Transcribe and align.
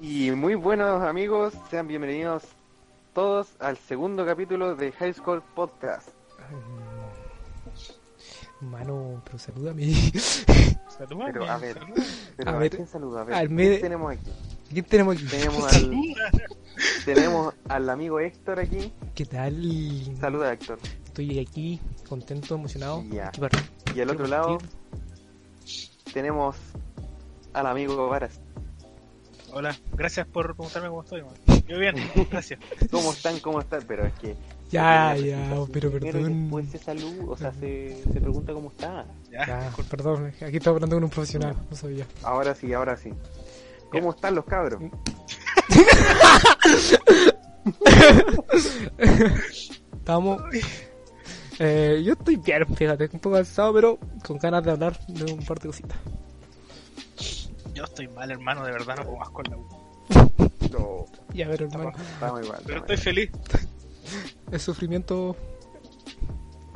Y 0.00 0.30
muy 0.30 0.54
buenos 0.54 1.02
amigos, 1.02 1.54
sean 1.70 1.88
bienvenidos 1.88 2.44
todos 3.14 3.48
al 3.58 3.76
segundo 3.76 4.24
capítulo 4.24 4.76
de 4.76 4.92
High 4.92 5.14
School 5.14 5.42
Podcast. 5.54 6.08
Mano, 8.60 9.20
pero 9.24 9.38
salúdame. 9.38 9.92
Salúdame, 10.88 11.32
Pero 11.32 11.48
a 11.48 11.58
ver, 11.58 11.74
salúdame. 11.78 12.04
pero 12.36 12.50
A 12.50 12.54
¿a, 12.54 12.58
ver, 12.58 12.70
quién 12.70 12.88
saluda? 12.88 13.20
A 13.20 13.24
ver, 13.24 13.34
al 13.34 13.48
¿quién 13.48 13.80
tenemos 13.80 14.12
aquí? 14.12 14.30
¿Quién 14.72 14.84
tenemos 14.84 15.16
aquí? 15.16 15.26
Tenemos 15.26 15.72
al, 15.72 15.90
tenemos 17.04 17.54
al 17.68 17.90
amigo 17.90 18.18
Héctor 18.20 18.58
aquí. 18.60 18.92
¿Qué 19.14 19.24
tal? 19.24 19.54
Saluda 20.20 20.52
Héctor. 20.52 20.78
Estoy 21.04 21.38
aquí, 21.38 21.80
contento, 22.08 22.56
emocionado. 22.56 23.04
Aquí 23.24 23.40
para- 23.40 23.58
Y 23.94 24.00
al 24.00 24.10
otro 24.10 24.26
lado 24.26 24.58
tenemos 26.12 26.56
al 27.52 27.66
amigo 27.68 28.08
Varas. 28.08 28.40
Hola, 29.58 29.74
gracias 29.92 30.24
por 30.28 30.54
preguntarme 30.54 30.88
cómo 30.88 31.02
estoy. 31.02 31.20
man. 31.20 31.34
Yo 31.66 31.80
bien, 31.80 31.96
gracias. 32.30 32.60
¿Cómo 32.92 33.10
están? 33.10 33.40
¿Cómo 33.40 33.58
están? 33.58 33.82
Pero 33.88 34.06
es 34.06 34.12
que... 34.12 34.36
Ya, 34.70 35.16
ya, 35.16 35.52
pero 35.72 35.90
perdón. 35.90 36.42
Después 36.42 36.70
se 36.70 36.78
saluda, 36.78 37.24
o 37.26 37.36
sea, 37.36 37.52
se, 37.54 38.00
se 38.04 38.20
pregunta 38.20 38.52
cómo 38.52 38.70
está. 38.70 39.04
Ya, 39.32 39.44
Ya, 39.48 39.72
perdón, 39.90 40.32
aquí 40.40 40.58
estaba 40.58 40.76
hablando 40.76 40.94
con 40.94 41.02
un 41.02 41.10
profesional, 41.10 41.56
no 41.68 41.76
sabía. 41.76 42.06
Ahora 42.22 42.54
sí, 42.54 42.72
ahora 42.72 42.96
sí. 42.96 43.12
¿Cómo 43.90 44.10
están 44.10 44.36
los 44.36 44.44
cabros? 44.44 44.80
Estamos. 49.92 50.40
Eh, 51.58 52.00
yo 52.04 52.12
estoy 52.12 52.36
bien, 52.36 52.64
fíjate, 52.76 53.10
un 53.12 53.18
poco 53.18 53.34
cansado, 53.34 53.74
pero 53.74 53.98
con 54.24 54.38
ganas 54.38 54.62
de 54.62 54.70
hablar 54.70 55.04
de 55.08 55.32
un 55.32 55.44
par 55.44 55.58
de 55.58 55.66
cositas. 55.66 55.98
Yo 57.78 57.84
estoy 57.84 58.08
mal, 58.08 58.30
hermano, 58.30 58.64
de 58.64 58.72
verdad 58.72 58.96
no 58.96 59.04
puedo 59.04 59.16
más 59.18 59.30
con 59.30 59.44
la 59.50 59.56
U. 59.56 59.68
No, 60.70 61.06
Y 61.32 61.40
a 61.42 61.48
ver, 61.48 61.62
hermano, 61.62 61.92
estamos 61.96 62.44
igual. 62.44 62.60
Pero 62.66 62.80
estoy 62.80 62.96
feliz. 62.98 63.30
el 64.52 64.60
sufrimiento. 64.60 65.34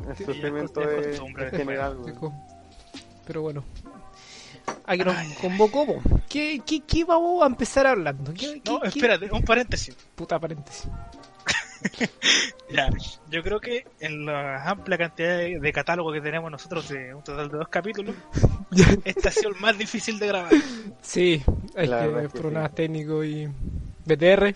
El 0.08 0.16
sufrimiento 0.16 0.80
ya 0.82 0.90
es 0.90 1.06
es, 1.06 1.06
costumbre, 1.18 1.46
es 1.48 1.52
general. 1.52 1.96
güey. 1.98 2.14
Fijo. 2.14 2.32
Pero 3.26 3.42
bueno. 3.42 3.64
Aquí 4.86 5.02
nos 5.04 5.14
convocó. 5.40 5.86
¿Qué, 6.28 6.62
qué, 6.64 6.80
¿Qué 6.80 7.04
vamos 7.04 7.42
a 7.42 7.46
empezar 7.46 7.86
hablando? 7.86 8.32
¿Qué, 8.32 8.62
qué- 8.62 8.70
No, 8.70 8.80
qué- 8.80 8.88
espérate, 8.88 9.30
un 9.30 9.42
paréntesis. 9.42 9.94
Puta 10.14 10.38
paréntesis. 10.40 10.88
Ya, 12.70 12.88
yo 13.28 13.42
creo 13.42 13.60
que 13.60 13.84
en 14.00 14.24
la 14.24 14.64
amplia 14.68 14.96
cantidad 14.96 15.36
de, 15.36 15.58
de 15.60 15.72
catálogo 15.74 16.10
que 16.10 16.22
tenemos 16.22 16.50
nosotros 16.50 16.88
de 16.88 17.14
un 17.14 17.22
total 17.22 17.50
de 17.50 17.58
dos 17.58 17.68
capítulos, 17.68 18.14
este 19.04 19.28
ha 19.28 19.30
sido 19.30 19.50
el 19.50 19.56
más 19.60 19.76
difícil 19.76 20.18
de 20.18 20.26
grabar. 20.28 20.52
sí, 21.02 21.42
La 21.74 22.06
verdad 22.06 22.20
que 22.20 22.26
es 22.28 22.32
que 22.32 22.38
problemas 22.38 22.70
sí. 22.70 22.76
técnicos 22.76 23.26
y 23.26 23.46
BTR. 24.06 24.54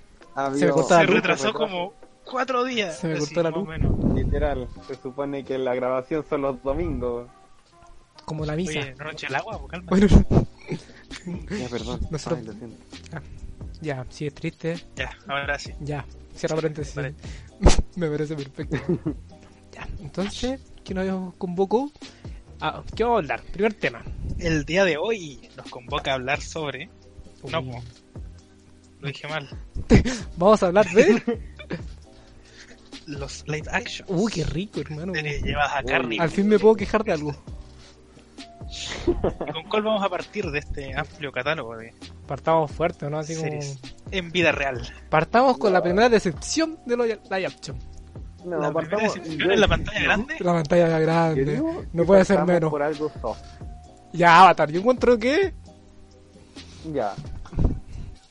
Se 0.55 0.67
me 0.67 0.73
luz, 0.73 1.15
retrasó 1.15 1.53
como 1.53 1.93
cuatro 2.25 2.65
días. 2.65 2.99
Se 2.99 3.09
me 3.09 3.15
así, 3.15 3.35
cortó 3.35 3.43
la 3.43 3.51
luz. 3.51 3.69
menos. 3.69 4.15
Literal, 4.15 4.69
se 4.87 4.95
supone 4.95 5.45
que 5.45 5.59
la 5.59 5.75
grabación 5.75 6.25
son 6.29 6.43
los 6.43 6.63
domingos. 6.63 7.29
Como 8.25 8.45
la 8.47 8.57
misa. 8.57 8.81
Oye, 8.81 8.95
no 8.97 9.11
el 9.11 9.35
agua, 9.35 9.59
pues, 9.59 9.71
calma. 9.71 9.91
Bueno, 9.91 10.07
Ya, 11.59 11.69
perdón. 11.69 12.01
Nosotros- 12.11 12.41
Ay, 12.41 12.47
lo 12.47 12.53
siento. 12.55 12.77
Ya, 13.81 14.05
si 14.11 14.27
es 14.27 14.35
triste, 14.35 14.77
Ya, 14.97 15.11
ahora 15.29 15.59
sí. 15.59 15.73
ya. 15.81 16.05
Cierra 16.35 16.57
paréntesis. 16.57 16.95
Vale. 16.95 17.15
Me 17.97 18.09
parece 18.11 18.35
perfecto. 18.37 18.77
ya, 19.73 19.89
entonces, 20.01 20.61
¿qué 20.85 20.95
nos 20.95 21.35
convocó? 21.37 21.91
Ah, 22.61 22.83
¿Qué 22.95 23.05
vamos 23.05 23.17
a 23.17 23.19
hablar? 23.21 23.43
Primer 23.53 23.75
tema. 23.75 24.03
El 24.39 24.65
día 24.65 24.85
de 24.85 24.97
hoy 24.97 25.49
nos 25.57 25.69
convoca 25.69 26.13
a 26.13 26.15
hablar 26.15 26.41
sobre. 26.41 26.89
No, 27.51 27.61
Uy. 27.61 27.71
po. 27.71 27.83
lo 29.01 29.09
dije 29.09 29.29
mal. 29.29 29.49
Vamos 30.37 30.63
a 30.63 30.67
hablar 30.67 30.87
de. 30.91 31.41
Los 33.07 33.47
live 33.47 33.69
action. 33.71 34.07
Uy, 34.11 34.33
qué 34.33 34.45
rico, 34.45 34.81
hermano. 34.81 35.13
Llevadas 35.13 35.77
a 35.77 35.83
carne. 35.83 36.17
Al 36.19 36.31
fin 36.31 36.49
me 36.49 36.59
puedo 36.59 36.75
quejar 36.75 37.05
de 37.05 37.13
algo. 37.13 37.35
¿Y 39.07 39.53
con 39.53 39.63
cuál 39.69 39.83
vamos 39.83 40.03
a 40.03 40.09
partir 40.09 40.51
de 40.51 40.59
este 40.59 40.95
amplio 40.97 41.31
catálogo 41.31 41.77
de 41.77 41.95
Partamos 42.27 42.71
fuerte, 42.73 43.09
¿no? 43.09 43.19
Así 43.19 43.37
como. 43.37 43.51
en 44.11 44.31
vida 44.33 44.51
real? 44.53 44.83
Partamos 45.09 45.59
con 45.59 45.73
la 45.73 45.83
primera 45.83 46.09
decepción 46.09 46.79
de 46.85 46.97
los 46.97 47.07
live 47.07 47.47
action. 47.47 47.77
No, 48.45 48.59
la 48.61 48.73
partamos- 48.73 49.15
decepción 49.15 49.51
en 49.53 49.61
la 49.61 49.69
pantalla 49.69 50.03
grande. 50.03 50.35
La 50.41 50.53
pantalla 50.53 50.99
grande. 50.99 51.63
No 51.93 52.05
puede 52.05 52.25
ser 52.25 52.45
menos. 52.45 52.71
por 52.71 52.83
algo 52.83 53.11
soft. 53.21 53.41
Ya, 54.13 54.41
Avatar, 54.41 54.71
yo 54.71 54.81
encuentro 54.81 55.19
que 55.19 55.53
Ya. 56.93 57.13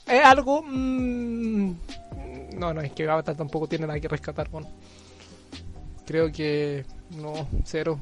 es 0.07 0.23
algo. 0.25 0.62
mm, 0.63 1.72
no, 2.57 2.73
no, 2.73 2.81
es 2.81 2.91
que 2.94 3.07
Avatar 3.09 3.35
tampoco 3.35 3.67
tiene 3.67 3.88
nada 3.88 4.00
que 4.00 4.07
rescatar, 4.07 4.50
bueno. 4.50 4.67
Creo 6.06 6.31
que. 6.31 6.85
No, 7.17 7.47
cero. 7.63 8.00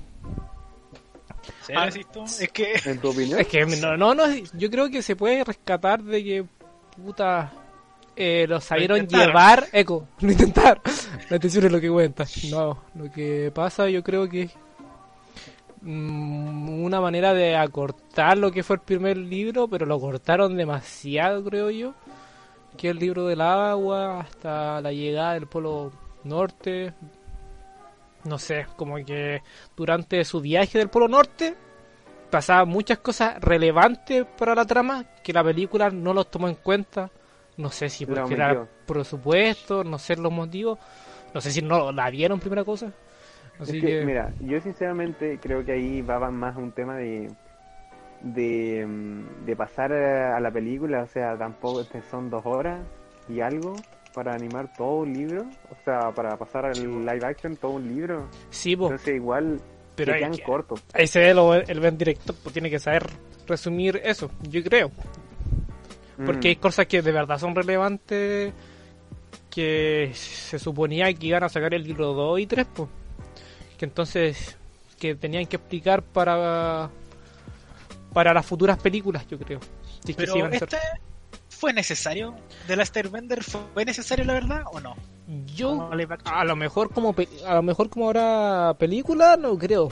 ¿Sí, 1.66 1.74
Ah? 1.76 1.88
Es 1.88 2.52
que 2.52 2.74
¿En 2.86 3.00
tu 3.00 3.10
opinión? 3.10 3.40
Es 3.40 3.48
que 3.48 3.66
no, 3.66 3.98
no, 3.98 4.14
no, 4.16 4.24
yo 4.54 4.70
creo 4.70 4.90
que 4.90 5.02
se 5.02 5.16
puede 5.16 5.44
rescatar 5.44 6.02
de 6.04 6.24
que. 6.24 6.46
Puta. 7.02 7.52
Eh, 8.16 8.46
lo 8.48 8.62
sabieron 8.62 9.00
intentaron. 9.00 9.28
llevar. 9.28 9.68
Eco, 9.72 10.08
lo 10.20 10.32
intentar. 10.32 10.82
La 11.30 11.38
atención 11.38 11.66
es 11.66 11.72
lo 11.72 11.82
que 11.82 11.90
cuenta. 11.90 12.26
No, 12.52 12.84
lo 12.96 13.12
que 13.12 13.52
pasa 13.54 13.90
yo 13.90 14.04
creo 14.04 14.30
que 14.30 14.44
es 14.44 14.52
mm, 15.82 16.84
una 16.84 17.02
manera 17.02 17.34
de 17.34 17.56
acortar 17.56 18.38
lo 18.38 18.52
que 18.52 18.62
fue 18.62 18.76
el 18.76 18.82
primer 18.84 19.18
libro, 19.18 19.68
pero 19.68 19.86
lo 19.88 20.00
cortaron 20.00 20.56
demasiado, 20.56 21.44
creo 21.44 21.72
yo. 21.72 21.94
Que 22.78 22.90
el 22.90 22.98
libro 23.00 23.26
del 23.26 23.42
agua 23.42 24.22
hasta 24.22 24.80
la 24.82 24.92
llegada 24.92 25.34
del 25.34 25.48
polo 25.48 25.92
norte. 26.24 26.94
No 28.26 28.38
sé, 28.38 28.66
como 28.76 28.96
que 29.06 29.42
durante 29.76 30.24
su 30.24 30.42
viaje 30.42 30.78
del 30.78 30.90
polo 30.90 31.08
norte 31.08 31.56
pasaban 32.30 32.70
muchas 32.70 33.00
cosas 33.00 33.40
relevantes 33.42 34.26
para 34.38 34.56
la 34.56 34.66
trama 34.66 35.06
que 35.24 35.34
la 35.34 35.44
película 35.44 35.90
no 35.90 36.14
los 36.14 36.32
tomó 36.32 36.48
en 36.48 36.56
cuenta. 36.56 37.10
No 37.58 37.70
sé 37.70 37.90
si 37.90 38.06
porque 38.06 38.34
era 38.34 38.66
presupuesto, 38.88 39.84
no 39.84 40.00
sé 40.00 40.16
los 40.16 40.32
motivos. 40.32 40.80
No 41.34 41.42
sé 41.42 41.52
si 41.52 41.62
no 41.62 41.92
la 41.92 42.10
vieron 42.10 42.40
primera 42.40 42.64
cosa. 42.64 42.92
Así 43.60 43.78
es 43.78 43.84
que, 43.84 44.00
que, 44.00 44.06
mira, 44.06 44.34
yo 44.40 44.60
sinceramente 44.62 45.38
creo 45.40 45.64
que 45.64 45.74
ahí 45.74 46.02
va 46.02 46.32
más 46.32 46.56
un 46.56 46.72
tema 46.72 46.96
de 46.98 47.30
de, 48.24 48.86
mm, 48.88 49.46
de 49.46 49.56
pasar 49.56 49.94
a 49.94 50.40
la 50.40 50.52
película, 50.52 51.04
o 51.04 51.08
sea, 51.08 51.38
tampoco 51.38 51.82
este, 51.82 52.02
son 52.02 52.30
dos 52.30 52.46
horas 52.46 52.82
y 53.30 53.42
algo 53.42 53.76
para 54.14 54.34
animar 54.34 54.72
todo 54.78 54.98
un 55.00 55.14
libro, 55.14 55.42
o 55.70 55.76
sea, 55.84 56.12
para 56.12 56.38
pasar 56.38 56.66
al 56.68 56.74
live 57.06 57.26
action 57.26 57.56
todo 57.58 57.72
un 57.72 57.88
libro. 57.88 58.28
sí, 58.50 58.76
po, 58.76 58.86
Entonces 58.86 59.16
igual 59.16 59.60
pero 59.96 60.12
se 60.12 60.14
hay 60.16 60.20
quedan 60.22 60.38
que- 60.38 60.44
cortos. 60.44 60.84
ahí 60.94 61.08
se 61.08 61.20
ve 61.20 61.34
lo- 61.34 61.54
el 61.56 61.80
buen 61.80 61.98
director, 61.98 62.36
pues 62.42 62.54
tiene 62.54 62.70
que 62.70 62.80
saber 62.80 63.06
resumir 63.48 64.00
eso, 64.04 64.30
yo 64.50 64.64
creo. 64.64 64.92
Porque 66.26 66.50
hay 66.50 66.56
Mm. 66.56 66.60
cosas 66.60 66.86
que 66.86 67.02
de 67.02 67.12
verdad 67.12 67.40
son 67.40 67.56
relevantes 67.56 68.54
que 69.50 70.12
se 70.14 70.60
suponía 70.60 71.12
que 71.14 71.28
iban 71.28 71.44
a 71.44 71.50
sacar 71.50 71.74
el 71.74 71.84
libro 71.84 72.14
2 72.14 72.40
y 72.40 72.46
3, 72.48 72.66
pues. 72.74 72.90
Que 73.78 73.86
entonces 73.86 74.58
que 75.00 75.16
tenían 75.16 75.46
que 75.48 75.58
explicar 75.58 76.02
para 76.04 76.90
para 78.14 78.32
las 78.34 78.46
futuras 78.46 78.78
películas, 78.78 79.28
yo 79.28 79.40
creo. 79.40 79.60
Si 80.06 80.12
es 80.12 80.18
que 80.18 80.22
Pero 80.24 80.34
sí 80.34 80.40
iban 80.40 80.54
a 80.54 80.60
ser. 80.60 80.70
este 80.72 80.78
fue 81.64 81.72
necesario. 81.72 82.36
¿De 82.68 82.76
la 82.76 82.84
Bender 83.10 83.42
fue 83.42 83.86
necesario 83.86 84.26
la 84.26 84.34
verdad 84.34 84.64
o 84.74 84.82
no? 84.82 84.98
Yo 85.56 85.90
a 86.26 86.44
lo 86.44 86.56
mejor 86.58 86.90
como 86.90 87.16
a 87.48 87.54
lo 87.56 87.64
mejor 87.64 87.90
como 87.90 88.08
ahora 88.08 88.76
película 88.78 89.38
no 89.38 89.58
creo. 89.58 89.88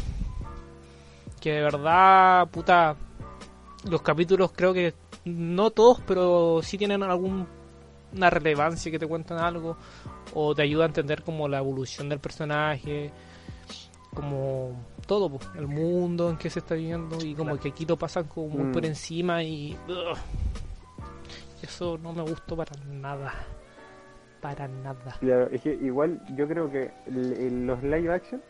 Que 1.39 1.53
de 1.53 1.61
verdad, 1.61 2.49
puta 2.49 2.97
los 3.89 4.01
capítulos 4.01 4.51
creo 4.53 4.73
que 4.73 4.93
no 5.23 5.71
todos, 5.71 6.01
pero 6.05 6.59
sí 6.61 6.77
tienen 6.77 7.03
algún 7.03 7.47
una 8.11 8.29
relevancia 8.29 8.91
que 8.91 8.99
te 8.99 9.07
cuentan 9.07 9.39
algo 9.39 9.77
o 10.33 10.53
te 10.53 10.63
ayuda 10.63 10.83
a 10.83 10.87
entender 10.87 11.23
como 11.23 11.47
la 11.47 11.59
evolución 11.59 12.09
del 12.09 12.19
personaje, 12.19 13.13
como 14.13 14.75
todo, 15.07 15.29
pues, 15.29 15.47
el 15.55 15.67
mundo 15.67 16.29
en 16.31 16.35
que 16.35 16.49
se 16.49 16.59
está 16.59 16.75
viviendo 16.75 17.25
y 17.25 17.33
como 17.33 17.57
que 17.57 17.69
aquí 17.69 17.85
lo 17.85 17.95
pasan 17.97 18.25
como 18.25 18.49
muy 18.49 18.63
Mm. 18.65 18.71
por 18.73 18.85
encima 18.85 19.41
y 19.41 19.77
ugh, 19.87 20.17
eso 21.63 21.97
no 21.97 22.13
me 22.13 22.21
gustó 22.23 22.55
para 22.55 22.71
nada. 22.87 23.33
Para 24.41 24.67
nada. 24.67 25.15
Claro, 25.19 25.49
es 25.51 25.61
que 25.61 25.73
igual 25.73 26.19
yo 26.35 26.47
creo 26.47 26.71
que 26.71 26.91
los 27.07 27.83
live 27.83 28.11
action 28.11 28.41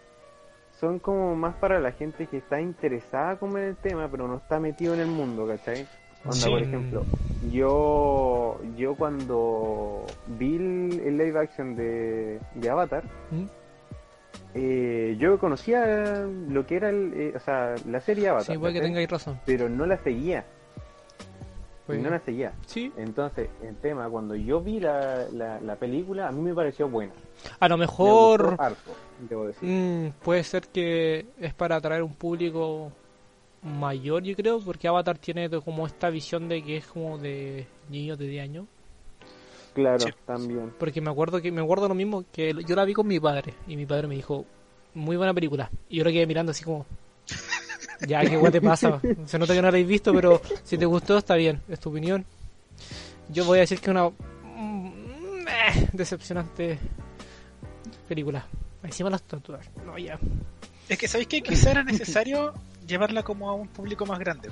son 0.80 1.00
como 1.00 1.36
más 1.36 1.56
para 1.56 1.80
la 1.80 1.92
gente 1.92 2.28
que 2.28 2.38
está 2.38 2.62
interesada 2.62 3.38
como 3.38 3.58
en 3.58 3.66
el 3.66 3.76
tema, 3.76 4.08
pero 4.10 4.28
no 4.28 4.38
está 4.38 4.60
metido 4.60 4.94
en 4.94 5.02
el 5.02 5.08
mundo, 5.08 5.46
¿cachai? 5.48 5.86
Onda, 6.24 6.36
Sí. 6.38 6.50
por 6.52 6.62
ejemplo, 6.62 7.04
yo 7.52 8.60
yo 8.78 8.96
cuando 8.96 10.06
vi 10.28 10.56
el, 10.56 11.18
live 11.18 11.40
action 11.40 11.76
de, 11.76 12.40
de 12.56 12.70
Avatar, 12.70 13.04
¿Mm? 13.32 13.46
eh, 14.54 15.16
yo 15.20 15.40
conocía 15.40 16.26
lo 16.48 16.66
que 16.66 16.76
era 16.78 16.90
el, 16.90 17.12
eh, 17.16 17.34
o 17.36 17.40
sea, 17.40 17.76
la 17.88 18.00
serie 18.02 18.30
Avatar, 18.30 18.54
Sí, 18.56 18.58
puede 18.60 18.74
que 18.74 18.82
tengáis 18.82 19.10
razón. 19.10 19.40
pero 19.46 19.68
no 19.68 19.86
la 19.86 19.98
seguía. 19.98 20.46
Pues, 21.86 22.00
y 22.00 22.04
no 22.04 22.10
la 22.10 22.20
seguía. 22.20 22.54
sí, 22.66 22.92
Entonces, 22.98 23.50
el 23.64 23.76
tema, 23.78 24.08
cuando 24.10 24.36
yo 24.36 24.62
vi 24.62 24.80
la, 24.80 25.28
la, 25.34 25.60
la 25.62 25.76
película, 25.76 26.28
a 26.28 26.32
mí 26.32 26.42
me 26.42 26.54
pareció 26.54 26.88
buena. 26.88 27.12
a 27.60 27.68
lo 27.68 27.78
Me 27.78 27.84
mejor 27.84 28.56
harto, 28.60 28.92
debo 29.28 29.48
decir. 29.48 29.68
mm, 29.70 30.10
puede 30.24 30.44
ser 30.44 30.68
que 30.68 31.26
es 31.40 31.54
para 31.54 31.76
atraer 31.78 32.04
un 32.04 32.14
público 32.14 32.92
mayor, 33.64 34.24
yo 34.24 34.36
creo, 34.36 34.60
porque 34.60 34.88
Avatar 34.88 35.18
tiene 35.18 35.50
como 35.50 35.86
esta 35.86 36.10
visión 36.10 36.48
de 36.50 36.64
que 36.64 36.78
es 36.78 36.88
como 36.88 37.18
de 37.18 37.68
niños 37.90 38.18
de 38.18 38.28
10 38.28 38.44
años. 38.44 38.66
Claro, 39.74 40.06
Sí. 40.06 40.12
también. 40.26 40.72
Porque 40.80 41.00
me 41.02 41.10
acuerdo 41.10 41.42
que 41.42 41.52
me 41.52 41.62
acuerdo 41.62 41.88
lo 41.88 41.96
mismo 41.96 42.26
que 42.32 42.54
yo 42.66 42.76
la 42.76 42.86
vi 42.86 42.94
con 42.94 43.08
mi 43.08 43.20
padre 43.20 43.54
y 43.68 43.78
mi 43.78 43.86
padre 43.86 44.08
me 44.08 44.16
dijo, 44.16 44.46
"Muy 44.94 45.16
buena 45.16 45.34
película." 45.34 45.70
Y 45.90 45.98
yo 45.98 46.04
lo 46.04 46.10
quedé 46.12 46.28
mirando 46.28 46.52
así 46.52 46.64
como 46.64 46.86
Ya, 48.08 48.22
qué 48.22 48.38
guay 48.38 48.52
te 48.52 48.62
pasa. 48.62 49.00
Se 49.26 49.38
nota 49.38 49.54
que 49.54 49.62
no 49.62 49.64
la 49.64 49.70
habéis 49.70 49.88
visto, 49.88 50.14
pero 50.14 50.42
si 50.64 50.78
te 50.78 50.86
gustó 50.86 51.18
está 51.18 51.36
bien, 51.36 51.62
es 51.70 51.80
tu 51.80 51.90
opinión. 51.90 52.26
Yo 53.30 53.46
voy 53.46 53.60
a 53.60 53.62
decir 53.62 53.80
que 53.80 53.92
una 53.92 54.10
mm, 54.10 55.48
eh, 55.48 55.90
decepcionante 55.94 56.80
película. 58.08 58.46
Encima 58.84 59.10
las 59.10 59.24
tortugas. 59.24 59.70
No, 59.86 59.98
ya. 59.98 60.20
Es 60.90 60.98
que 60.98 61.08
sabéis 61.08 61.28
que 61.28 61.42
quizá 61.42 61.72
era 61.72 61.84
necesario 61.84 62.54
llevarla 62.88 63.24
como 63.24 63.50
a 63.50 63.54
un 63.54 63.68
público 63.68 64.06
más 64.06 64.20
grande. 64.20 64.50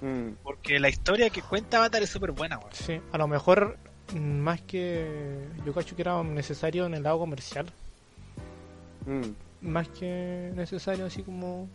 Mm, 0.00 0.32
Porque 0.42 0.78
la 0.80 0.88
historia 0.88 1.30
que 1.30 1.42
cuenta 1.42 1.78
Avatar 1.78 2.02
es 2.02 2.10
súper 2.10 2.32
buena, 2.32 2.58
weón. 2.58 2.72
Sí, 2.72 3.00
a 3.12 3.18
lo 3.18 3.28
mejor 3.28 3.78
mm, 4.12 4.18
más 4.18 4.60
que 4.62 5.46
yo 5.64 5.72
cacho 5.72 5.94
que 5.96 6.02
era 6.02 6.22
necesario 6.22 6.86
en 6.86 6.94
el 6.94 7.02
lado 7.02 7.18
comercial, 7.18 7.66
mm. 9.06 9.68
más 9.68 9.88
que 9.88 10.52
necesario 10.54 11.06
así 11.06 11.22
como 11.22 11.68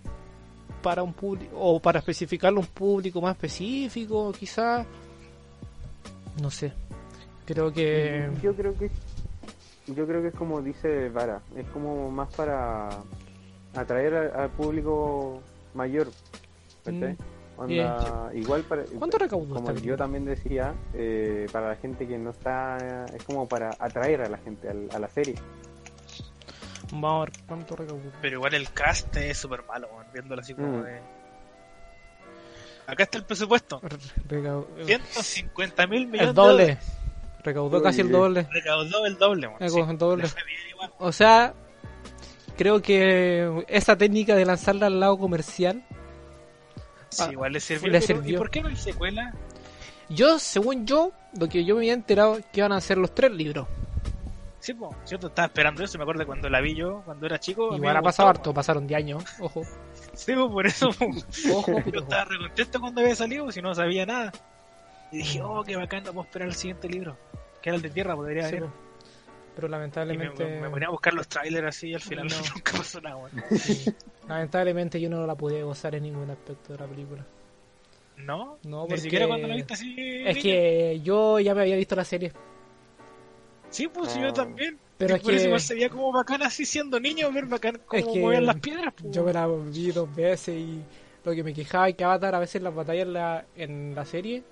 para 0.82 1.02
un 1.04 1.14
público 1.14 1.56
o 1.58 1.80
para 1.80 2.00
especificarlo 2.00 2.60
a 2.60 2.62
un 2.62 2.68
público 2.68 3.22
más 3.22 3.36
específico, 3.36 4.32
quizás 4.32 4.86
no 6.42 6.50
sé. 6.52 6.74
Creo 7.46 7.72
que 7.72 8.30
Yo 8.42 8.54
creo 8.56 8.74
que 8.78 8.90
yo 9.88 10.08
creo 10.08 10.22
que 10.24 10.30
es 10.30 10.36
como 10.36 10.62
dice 10.62 11.10
Vara, 11.10 11.42
es 11.56 11.68
como 11.68 12.10
más 12.10 12.34
para 12.34 12.90
atraer 13.76 14.14
al, 14.16 14.40
al 14.42 14.50
público 14.50 15.42
mayor. 15.74 16.08
Mm, 16.86 17.16
Onda, 17.58 18.32
igual 18.34 18.64
para 18.64 18.84
¿Cuánto 19.00 19.18
recaudó 19.18 19.54
como 19.56 19.72
yo 19.76 19.96
también 19.96 20.26
decía, 20.26 20.74
eh, 20.94 21.48
para 21.54 21.70
la 21.70 21.76
gente 21.78 22.06
que 22.06 22.18
no 22.18 22.32
está, 22.32 23.06
es 23.16 23.24
como 23.24 23.48
para 23.48 23.70
atraer 23.80 24.24
a 24.24 24.30
la 24.30 24.38
gente 24.40 24.68
al- 24.70 24.90
a, 24.94 25.00
la 25.00 25.08
serie. 25.08 25.36
Vamos 27.02 27.22
a 27.28 27.32
ver 27.32 27.44
cuánto 27.48 27.76
recaudó. 27.76 28.12
Pero 28.22 28.36
igual 28.38 28.54
el 28.54 28.70
cast 28.72 29.16
es 29.18 29.38
súper 29.38 29.64
malo, 29.66 29.88
weón, 29.92 30.06
viéndolo 30.14 30.42
así 30.42 30.54
como 30.54 30.68
Mm. 30.80 30.84
de... 30.84 31.00
Acá 32.88 33.04
está 33.04 33.18
el 33.18 33.24
presupuesto. 33.26 33.80
Re- 33.82 33.98
recau- 34.30 34.68
150 34.86 35.88
mil 35.88 36.06
millones 36.08 36.30
el 36.30 36.36
de 36.36 36.42
doble. 36.42 36.52
dólares. 36.66 36.78
Recaudó 37.44 37.78
Uy, 37.78 37.84
casi 37.84 38.02
el 38.02 38.12
doble. 38.12 38.48
Recaudó 38.52 39.06
el 39.06 39.18
doble, 39.18 39.48
Sí, 39.60 39.66
el 39.66 40.70
igual. 40.72 40.92
O 41.00 41.12
sea, 41.12 41.54
creo 42.58 42.82
que 42.82 43.64
esa 43.68 43.96
técnica 43.98 44.36
de 44.36 44.46
lanzarla 44.46 44.88
al 44.88 45.00
lado 45.00 45.18
comercial 45.18 45.84
Sí, 47.10 47.24
Ah, 47.26 47.32
igual 47.32 47.54
le 47.54 47.60
sirvió. 47.60 47.88
le 47.92 48.00
pero- 48.02 48.08
sirvió. 48.08 48.36
¿Y 48.36 48.38
por 48.38 48.50
qué 48.52 48.62
no 48.62 48.68
hay 48.68 48.76
secuela? 48.76 49.34
Yo, 50.10 50.38
según 50.38 50.86
yo, 50.86 51.12
lo 51.40 51.48
que 51.48 51.64
yo 51.66 51.76
me 51.76 51.82
había 51.82 51.94
enterado 51.94 52.38
que 52.52 52.60
iban 52.60 52.72
a 52.74 52.78
hacer 52.78 52.98
los 52.98 53.16
tres 53.16 53.32
libros. 53.32 53.68
Sí, 54.66 54.74
pues, 54.74 54.92
cierto, 55.04 55.28
estaba 55.28 55.46
esperando 55.46 55.84
eso. 55.84 55.98
Me 56.00 56.04
acuerdo 56.06 56.26
cuando 56.26 56.50
la 56.50 56.60
vi 56.60 56.74
yo, 56.74 57.04
cuando 57.06 57.28
era 57.28 57.40
chico. 57.40 57.72
a 57.72 57.76
Igual 57.78 57.94
me 57.94 58.00
ha 58.00 58.02
pasado 58.02 58.30
harto, 58.30 58.52
pasaron 58.52 58.88
10 58.88 58.98
años. 58.98 59.24
Ojo. 59.40 59.62
Sí, 60.14 60.34
pues, 60.34 60.48
por 60.50 60.66
eso. 60.66 60.90
ojo, 61.54 61.72
Yo 61.92 62.00
estaba 62.00 62.24
re 62.26 62.38
contento 62.40 62.80
cuando 62.80 63.02
había 63.02 63.16
salido, 63.16 63.52
si 63.52 63.62
no 63.62 63.76
sabía 63.76 64.06
nada. 64.06 64.32
Y 65.12 65.18
dije, 65.18 65.42
oh, 65.44 65.62
qué 65.64 65.76
bacán, 65.76 66.04
no 66.06 66.14
puedo 66.14 66.26
esperar 66.26 66.48
el 66.48 66.56
siguiente 66.56 66.88
libro. 66.90 67.18
Que 67.62 67.70
era 67.70 67.76
el 67.76 67.82
de 67.82 67.90
tierra, 67.90 68.16
podría 68.16 68.48
Sí, 68.50 68.56
po. 68.56 68.72
Pero 69.56 69.68
lamentablemente, 69.68 70.46
me- 70.46 70.62
me 70.62 70.70
ponía 70.70 70.88
a 70.88 70.92
buscar 70.92 71.14
los 71.14 71.28
trailers 71.28 71.68
así 71.68 71.90
y 71.90 71.94
al 71.96 72.02
final 72.02 72.28
No. 72.28 72.36
nunca 72.56 72.72
pasó 72.78 73.02
nada, 73.02 73.18
sí. 73.58 73.94
lamentablemente 74.28 75.00
yo 75.02 75.10
no 75.10 75.26
la 75.28 75.36
pude 75.36 75.62
gozar 75.64 75.96
en 75.96 76.04
ningún 76.04 76.30
aspecto 76.32 76.74
de 76.74 76.80
la 76.80 76.88
película. 76.88 77.26
¿No? 78.18 78.58
No, 78.64 78.84
Ni 78.84 78.88
porque- 78.88 78.98
siquiera 78.98 79.28
cuando 79.28 79.48
la 79.48 79.56
viste 79.56 79.74
así. 79.74 79.96
Es 80.26 80.36
niño. 80.36 80.42
que 80.44 81.02
yo 81.04 81.40
ya 81.40 81.54
me 81.54 81.62
había 81.62 81.76
visto 81.76 81.96
la 81.96 82.06
serie, 82.06 82.32
Sí, 83.76 83.88
pues 83.90 84.12
sí, 84.12 84.22
yo 84.22 84.32
también. 84.34 84.80
pero 84.98 85.16
es 85.16 85.22
por 85.22 85.34
eso 85.34 85.42
que 85.42 85.48
igual 85.48 85.60
se 85.62 85.74
veía 85.76 85.90
como 85.90 86.12
bacán 86.14 86.42
así 86.44 86.66
siendo 86.66 86.98
niño, 87.00 87.30
ver 87.32 87.46
bacán 87.46 87.82
cómo 87.86 88.00
Es 88.00 88.06
que 88.08 88.22
movían 88.22 88.46
las 88.46 88.56
piedras. 88.60 88.94
pues. 89.00 89.14
yo 89.14 89.24
me 89.24 89.34
la 89.34 89.48
vi 89.48 89.92
dos 89.92 90.16
veces 90.16 90.56
y 90.56 90.82
lo 91.26 91.34
que 91.34 91.44
me 91.44 91.54
quejaba 91.54 91.90
es 91.90 91.96
que 91.96 92.04
Avatar 92.06 92.36
a 92.36 92.40
veces 92.40 92.62
las 92.62 92.74
batallas 92.74 93.06
en 93.08 93.14
la, 93.14 93.46
en 93.56 93.94
la 93.96 94.06
serie 94.06 94.44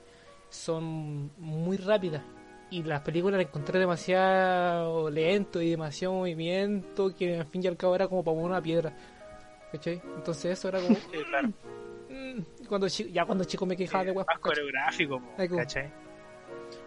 son 0.50 1.32
muy 1.38 1.78
rápidas 1.78 2.22
y 2.70 2.84
las 2.84 3.02
películas 3.02 3.38
las 3.40 3.48
encontré 3.48 3.80
demasiado 3.80 5.10
lento 5.10 5.62
y 5.62 5.70
demasiado 5.70 6.16
movimiento 6.16 7.16
que 7.16 7.38
al 7.40 7.46
fin 7.46 7.64
y 7.64 7.68
al 7.68 7.78
cabo 7.78 7.96
era 7.96 8.08
como 8.08 8.24
para 8.24 8.36
mover 8.36 8.52
una 8.52 8.62
piedra. 8.62 8.94
¿Cachai? 9.72 10.02
Entonces 10.18 10.52
eso 10.60 10.68
era 10.68 10.80
como... 10.82 10.96
Sí, 10.96 11.02
claro. 11.30 11.50
mm, 12.10 12.66
cuando 12.68 12.90
chi- 12.90 13.12
ya 13.12 13.26
cuando 13.26 13.44
chico 13.46 13.66
me 13.66 13.78
quejaba 13.78 14.04
de 14.04 14.10
Eh, 14.12 14.14
weas, 14.14 14.28
más 14.28 14.40
coreográfico, 14.40 15.22
¿cachai? 15.56 15.92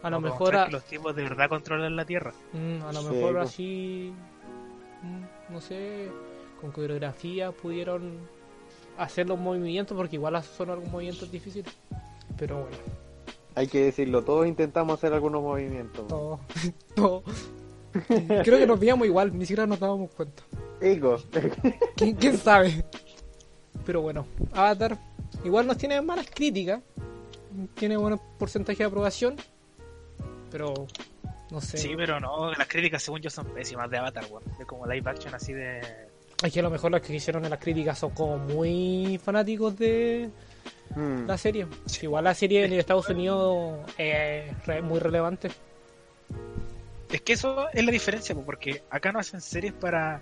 A 0.03 0.11
lo 0.11 0.21
mejor 0.21 0.57
a, 0.57 0.67
que 0.67 0.73
los 0.73 0.85
tipos 0.85 1.15
de 1.17 1.23
verdad 1.25 1.49
controlan 1.49 1.97
la 1.97 2.05
tierra. 2.05 2.33
mm, 2.53 2.83
a 2.83 2.93
lo 2.93 3.01
Sí, 3.03 3.09
mejor 3.09 3.33
pues. 3.35 3.49
así 3.49 4.13
mm, 5.03 5.53
no 5.53 5.61
sé, 5.61 6.09
con 6.61 6.71
coreografía 6.73 7.53
pudieron 7.53 8.19
hacer 8.99 9.29
los 9.29 9.39
movimientos 9.39 9.97
porque 9.97 10.17
igual 10.17 10.43
son 10.43 10.71
algunos 10.71 10.93
movimientos 10.93 11.31
difíciles. 11.31 11.73
Pero 12.39 12.61
bueno, 12.63 12.77
Hay 13.55 13.67
que 13.69 13.85
decirlo, 13.85 14.23
todos 14.23 14.47
intentamos 14.47 14.99
hacer 14.99 15.13
algunos 15.15 15.43
movimientos. 15.43 16.07
todo, 16.09 16.41
todo. 16.95 17.23
Creo 18.45 18.59
que 18.59 18.67
nos 18.67 18.79
veíamos 18.79 19.07
igual, 19.07 19.33
ni 19.37 19.47
siquiera 19.47 19.67
nos 19.67 19.81
dábamos 19.81 20.11
cuenta. 20.11 20.43
Ego. 20.81 21.17
¿Quién, 21.97 22.15
quién 22.17 22.37
sabe? 22.37 22.85
Pero 23.87 24.03
bueno, 24.03 24.27
Avatar 24.53 24.99
igual 25.45 25.67
nos 25.67 25.79
tiene 25.79 26.01
malas 26.03 26.27
críticas, 26.33 26.83
tiene 27.75 27.97
buen 27.97 28.19
porcentaje 28.39 28.79
de 28.79 28.85
aprobación, 28.85 29.37
pero 30.51 30.73
no 31.51 31.61
sé. 31.61 31.79
Sí, 31.79 31.93
pero 31.97 32.19
no, 32.21 32.51
las 32.53 32.67
críticas 32.69 33.03
según 33.03 33.21
yo 33.21 33.31
son 33.31 33.47
pésimas 33.55 33.91
de 33.91 33.99
Avatar, 33.99 34.25
weón. 34.31 34.45
De 34.59 34.65
como 34.67 34.87
live 34.87 35.09
action 35.11 35.35
así 35.35 35.53
de... 35.53 35.81
Es 36.43 36.53
que 36.53 36.61
a 36.61 36.63
lo 36.63 36.71
mejor 36.71 36.91
los 36.91 37.01
que 37.01 37.15
hicieron 37.15 37.45
en 37.45 37.51
las 37.51 37.59
críticas 37.61 37.99
son 37.99 38.11
como 38.11 38.39
muy 38.39 39.19
fanáticos 39.23 39.77
de 39.79 40.31
Mm. 40.95 41.27
la 41.27 41.37
serie. 41.37 41.67
Igual 42.01 42.25
la 42.25 42.33
serie 42.35 42.65
en 42.65 42.73
Estados 42.73 43.09
Unidos 43.09 43.81
es 43.99 44.55
muy 44.83 44.99
relevante. 45.01 45.51
Es 47.11 47.21
que 47.23 47.33
eso 47.35 47.69
es 47.73 47.85
la 47.85 47.91
diferencia, 47.93 48.35
po, 48.35 48.45
porque 48.45 48.83
acá 48.91 49.13
no 49.13 49.19
hacen 49.19 49.41
series 49.41 49.73
para... 49.73 50.21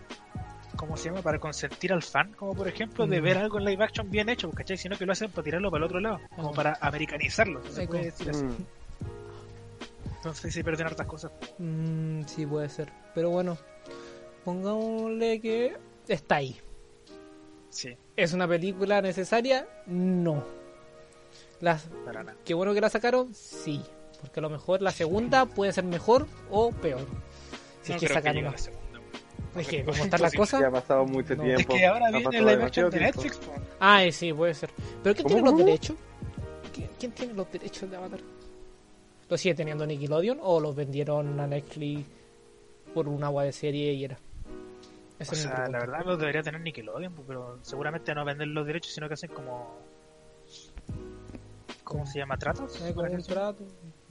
¿Cómo 0.77 0.97
se 0.97 1.09
llama? 1.09 1.23
Para 1.23 1.39
consentir 1.39 1.93
al 1.93 2.03
fan, 2.03 2.33
como 2.33 2.55
por 2.55 2.67
ejemplo 2.67 3.07
de 3.07 3.21
Mm. 3.21 3.25
ver 3.25 3.39
algo 3.39 3.59
en 3.59 3.65
live 3.67 3.85
action 3.85 4.11
bien 4.11 4.29
hecho, 4.29 4.51
¿cachai? 4.51 4.77
Sino 4.77 4.97
que 4.99 5.07
lo 5.07 5.13
hacen 5.13 5.31
para 5.31 5.45
tirarlo 5.45 5.71
para 5.71 5.79
el 5.79 5.85
otro 5.85 6.01
lado, 6.01 6.21
como 6.35 6.51
Mm. 6.51 6.55
para 6.55 6.79
americanizarlo, 6.81 7.63
se 7.71 7.87
puede 7.87 8.05
decir 8.07 8.31
así. 8.31 8.43
Mm. 8.45 8.57
Entonces 10.25 10.55
se 10.55 10.65
pierden 10.65 10.87
hartas 10.87 11.07
cosas. 11.07 11.33
Mm, 11.59 12.23
sí, 12.25 12.47
puede 12.47 12.71
ser. 12.71 12.91
Pero 13.15 13.29
bueno, 13.29 13.59
pongámosle 14.45 15.39
que 15.41 15.77
está 16.09 16.37
ahí. 16.37 16.59
Sí, 17.69 17.95
¿Es 18.17 18.33
una 18.33 18.49
película 18.49 19.03
necesaria? 19.03 19.67
No. 19.87 20.43
Las, 21.61 21.89
para 22.07 22.23
nada. 22.25 22.39
qué 22.45 22.55
bueno 22.55 22.73
que 22.73 22.81
la 22.81 22.89
sacaron, 22.89 23.35
sí. 23.35 23.83
Porque 24.21 24.41
a 24.41 24.43
lo 24.43 24.49
mejor 24.49 24.81
la 24.81 24.93
segunda 24.93 25.45
puede 25.45 25.73
ser 25.73 25.85
mejor 25.85 26.27
o 26.51 26.71
peor. 26.71 27.05
Si 27.83 27.91
No 27.93 27.97
es 27.97 28.01
que 28.03 28.09
sacan 28.09 28.39
una. 28.39 28.53
la 28.53 28.59
segunda. 28.59 29.01
Es 29.57 29.69
que 29.69 29.85
como 29.85 29.97
están 30.05 30.23
las 30.23 30.33
Ya 30.33 30.37
ha 30.37 30.41
cosas. 30.41 30.71
pasado 30.71 31.05
mucho 31.05 31.35
No. 31.37 31.43
tiempo. 31.43 31.75
Es 31.75 31.81
que 31.81 31.87
ahora 31.87 32.11
viene 32.11 32.41
live 32.41 32.65
action 32.65 32.91
de 32.91 33.01
Netflix, 33.01 33.37
po. 33.37 33.53
Ah, 33.79 34.05
sí, 34.11 34.33
puede 34.33 34.55
ser. 34.55 34.71
¿Pero 35.03 35.15
quién 35.17 35.29
¿Cómo, 35.29 35.35
tiene 35.37 35.51
los 35.51 35.59
derechos? 35.67 35.97
¿Quién, 36.73 36.89
quién 36.99 37.13
tiene 37.13 37.35
los 37.35 37.53
derechos 37.53 37.91
de 37.91 37.97
Avatar? 37.99 38.21
¿Los 39.35 39.41
sigue 39.41 39.57
teniendo 39.57 39.85
Nickelodeon 39.85 40.39
o 40.41 40.61
los 40.61 40.77
vendieron 40.77 41.41
a 41.41 41.47
Netflix 41.49 42.07
por 42.95 43.09
un 43.09 43.25
agua 43.25 43.43
de 43.43 43.51
serie 43.51 43.93
y 43.93 44.05
era? 44.05 44.17
O 45.21 45.25
sea, 45.25 45.67
la 45.69 45.81
verdad 45.81 46.05
los 46.05 46.21
debería 46.21 46.41
tener 46.41 46.61
Nickelodeon, 46.61 47.13
po, 47.13 47.25
pero 47.27 47.59
seguramente 47.63 48.15
no 48.15 48.25
venden 48.25 48.55
los 48.55 48.65
derechos, 48.65 48.93
sino 48.93 49.09
que 49.09 49.15
hacen 49.15 49.33
como... 49.33 49.77
¿Cómo 51.83 52.07
se 52.07 52.21
llama? 52.21 52.37
¿Tratos? 52.37 52.81
Eh, 52.81 52.95
un 52.97 53.23
trato. 53.25 53.65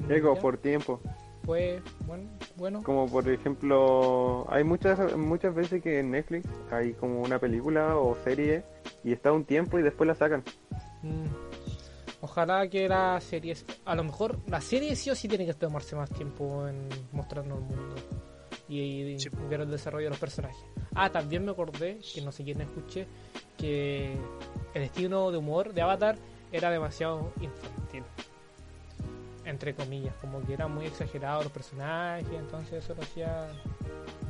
Ego, 0.09 0.35
Ya, 0.35 0.41
por 0.41 0.57
tiempo. 0.57 0.99
Pues, 1.45 1.81
bueno, 2.05 2.29
bueno. 2.57 2.83
Como 2.83 3.07
por 3.07 3.29
ejemplo, 3.29 4.45
hay 4.49 4.65
muchas 4.65 5.15
muchas 5.15 5.55
veces 5.55 5.81
que 5.81 5.99
en 5.99 6.11
Netflix 6.11 6.49
hay 6.69 6.91
como 6.95 7.21
una 7.21 7.39
película 7.39 7.95
o 7.95 8.17
serie 8.25 8.65
y 9.05 9.13
está 9.13 9.31
un 9.31 9.45
tiempo 9.45 9.79
y 9.79 9.83
después 9.83 10.05
la 10.05 10.15
sacan. 10.15 10.43
Mm. 11.01 11.52
Ojalá 12.25 12.65
que 12.69 12.87
la 12.87 13.19
serie, 13.19 13.53
a 13.83 13.95
lo 13.95 14.05
mejor 14.05 14.39
la 14.47 14.61
serie 14.61 14.95
sí 14.95 15.09
o 15.09 15.15
sí 15.15 15.27
tiene 15.27 15.45
que 15.45 15.53
tomarse 15.55 15.93
más 15.93 16.09
tiempo 16.09 16.65
en 16.69 16.87
mostrarnos 17.11 17.57
el 17.57 17.63
mundo 17.65 17.95
y, 18.69 18.79
y 18.79 19.19
Sí. 19.19 19.27
ver 19.49 19.59
el 19.59 19.69
desarrollo 19.69 20.05
de 20.05 20.11
los 20.11 20.19
personajes. 20.19 20.57
Ah, 20.95 21.09
también 21.11 21.43
me 21.43 21.51
acordé, 21.51 21.99
que 22.15 22.21
no 22.21 22.31
sé 22.31 22.45
quién 22.45 22.61
escuché, 22.61 23.07
que 23.57 24.15
el 24.73 24.81
estilo 24.83 25.31
de 25.31 25.37
humor 25.37 25.73
de 25.73 25.81
Avatar 25.81 26.15
era 26.51 26.71
demasiado 26.71 27.33
infantil. 27.41 28.03
entre 29.45 29.75
comillas, 29.75 30.15
como 30.21 30.41
que 30.45 30.53
eran 30.53 30.73
muy 30.73 30.85
exagerados 30.85 31.43
los 31.43 31.51
personajes, 31.51 32.25
entonces 32.31 32.81
eso 32.81 32.95
lo 32.95 33.01
hacía 33.01 33.49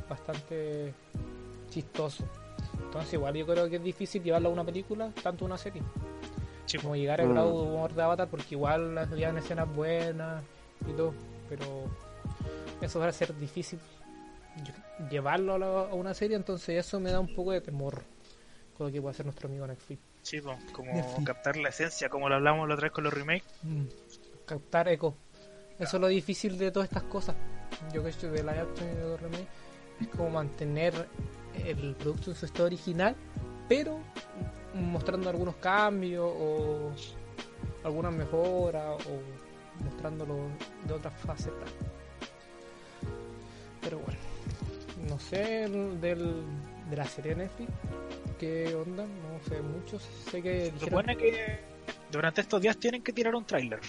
bastante 0.08 0.92
chistoso. 1.70 2.24
Entonces 2.86 3.12
igual 3.14 3.34
yo 3.36 3.46
creo 3.46 3.70
que 3.70 3.76
es 3.76 3.82
difícil 3.84 4.24
llevarlo 4.24 4.48
a 4.48 4.52
una 4.52 4.64
película, 4.64 5.12
tanto 5.22 5.44
a 5.44 5.46
una 5.46 5.56
serie. 5.56 5.82
Sí, 6.78 6.78
Como 6.82 6.96
llegar 6.96 7.20
al 7.20 7.28
Mm. 7.28 7.32
grado 7.32 7.62
de 7.62 7.68
humor 7.68 7.94
de 7.94 8.02
Avatar, 8.02 8.28
porque 8.28 8.54
igual 8.54 8.98
habían 8.98 9.36
escenas 9.38 9.72
buenas 9.74 10.42
y 10.88 10.92
todo, 10.92 11.14
pero 11.48 11.64
eso 12.80 12.98
va 12.98 13.06
a 13.06 13.12
ser 13.12 13.34
difícil 13.38 13.78
lle- 14.58 15.08
llevarlo 15.08 15.54
a, 15.54 15.58
la- 15.58 15.66
a 15.90 15.94
una 15.94 16.14
serie, 16.14 16.36
entonces 16.36 16.84
eso 16.84 16.98
me 17.00 17.10
da 17.12 17.20
un 17.20 17.32
poco 17.34 17.52
de 17.52 17.60
temor 17.60 18.02
con 18.76 18.88
lo 18.88 18.92
que 18.92 19.00
puede 19.00 19.12
hacer 19.12 19.24
nuestro 19.26 19.48
amigo 19.48 19.66
Netflix. 19.66 20.00
sí, 20.22 20.40
po, 20.40 20.56
como 20.72 20.92
Netflix. 20.92 21.24
captar 21.26 21.56
la 21.58 21.68
esencia, 21.68 22.08
como 22.08 22.28
lo 22.28 22.34
hablamos 22.34 22.66
la 22.68 22.74
otra 22.74 22.86
vez 22.86 22.92
con 22.92 23.04
los 23.04 23.12
remakes. 23.14 23.44
Mm, 23.62 23.84
captar 24.46 24.88
eco. 24.88 25.14
Eso 25.78 25.96
es 25.96 26.00
lo 26.00 26.06
difícil 26.08 26.56
de 26.58 26.70
todas 26.72 26.88
estas 26.88 27.04
cosas. 27.04 27.36
Yo 27.92 28.02
que 28.02 28.08
estoy 28.10 28.30
de 28.30 28.42
la 28.42 28.52
action 28.52 28.88
y 28.90 28.94
de 28.96 29.16
remake 29.16 29.46
es 30.00 30.08
como 30.08 30.30
mantener 30.30 30.92
el 31.64 31.94
producto 31.94 32.30
en 32.30 32.36
su 32.36 32.46
estado 32.46 32.64
original, 32.66 33.14
pero 33.68 34.00
mostrando 34.74 35.30
algunos 35.30 35.56
cambios 35.56 36.26
o 36.26 36.92
algunas 37.84 38.12
mejoras 38.12 39.00
o 39.06 39.84
mostrándolo 39.84 40.36
de 40.86 40.94
otras 40.94 41.14
facetas. 41.20 41.70
Pero 43.80 43.98
bueno, 43.98 44.18
no 45.08 45.18
sé 45.18 45.64
el 45.64 46.00
del, 46.00 46.42
de 46.90 46.96
la 46.96 47.04
serie 47.04 47.34
de 47.34 47.44
Netflix, 47.44 47.70
qué 48.38 48.74
onda, 48.74 49.04
no 49.04 49.48
sé 49.48 49.60
mucho. 49.60 49.98
Sé 50.30 50.42
que 50.42 50.72
Se 50.78 50.86
supone 50.86 51.16
que 51.16 51.60
durante 52.10 52.40
estos 52.40 52.60
días 52.60 52.76
tienen 52.78 53.02
que 53.02 53.12
tirar 53.12 53.34
un 53.34 53.44
tráiler, 53.44 53.80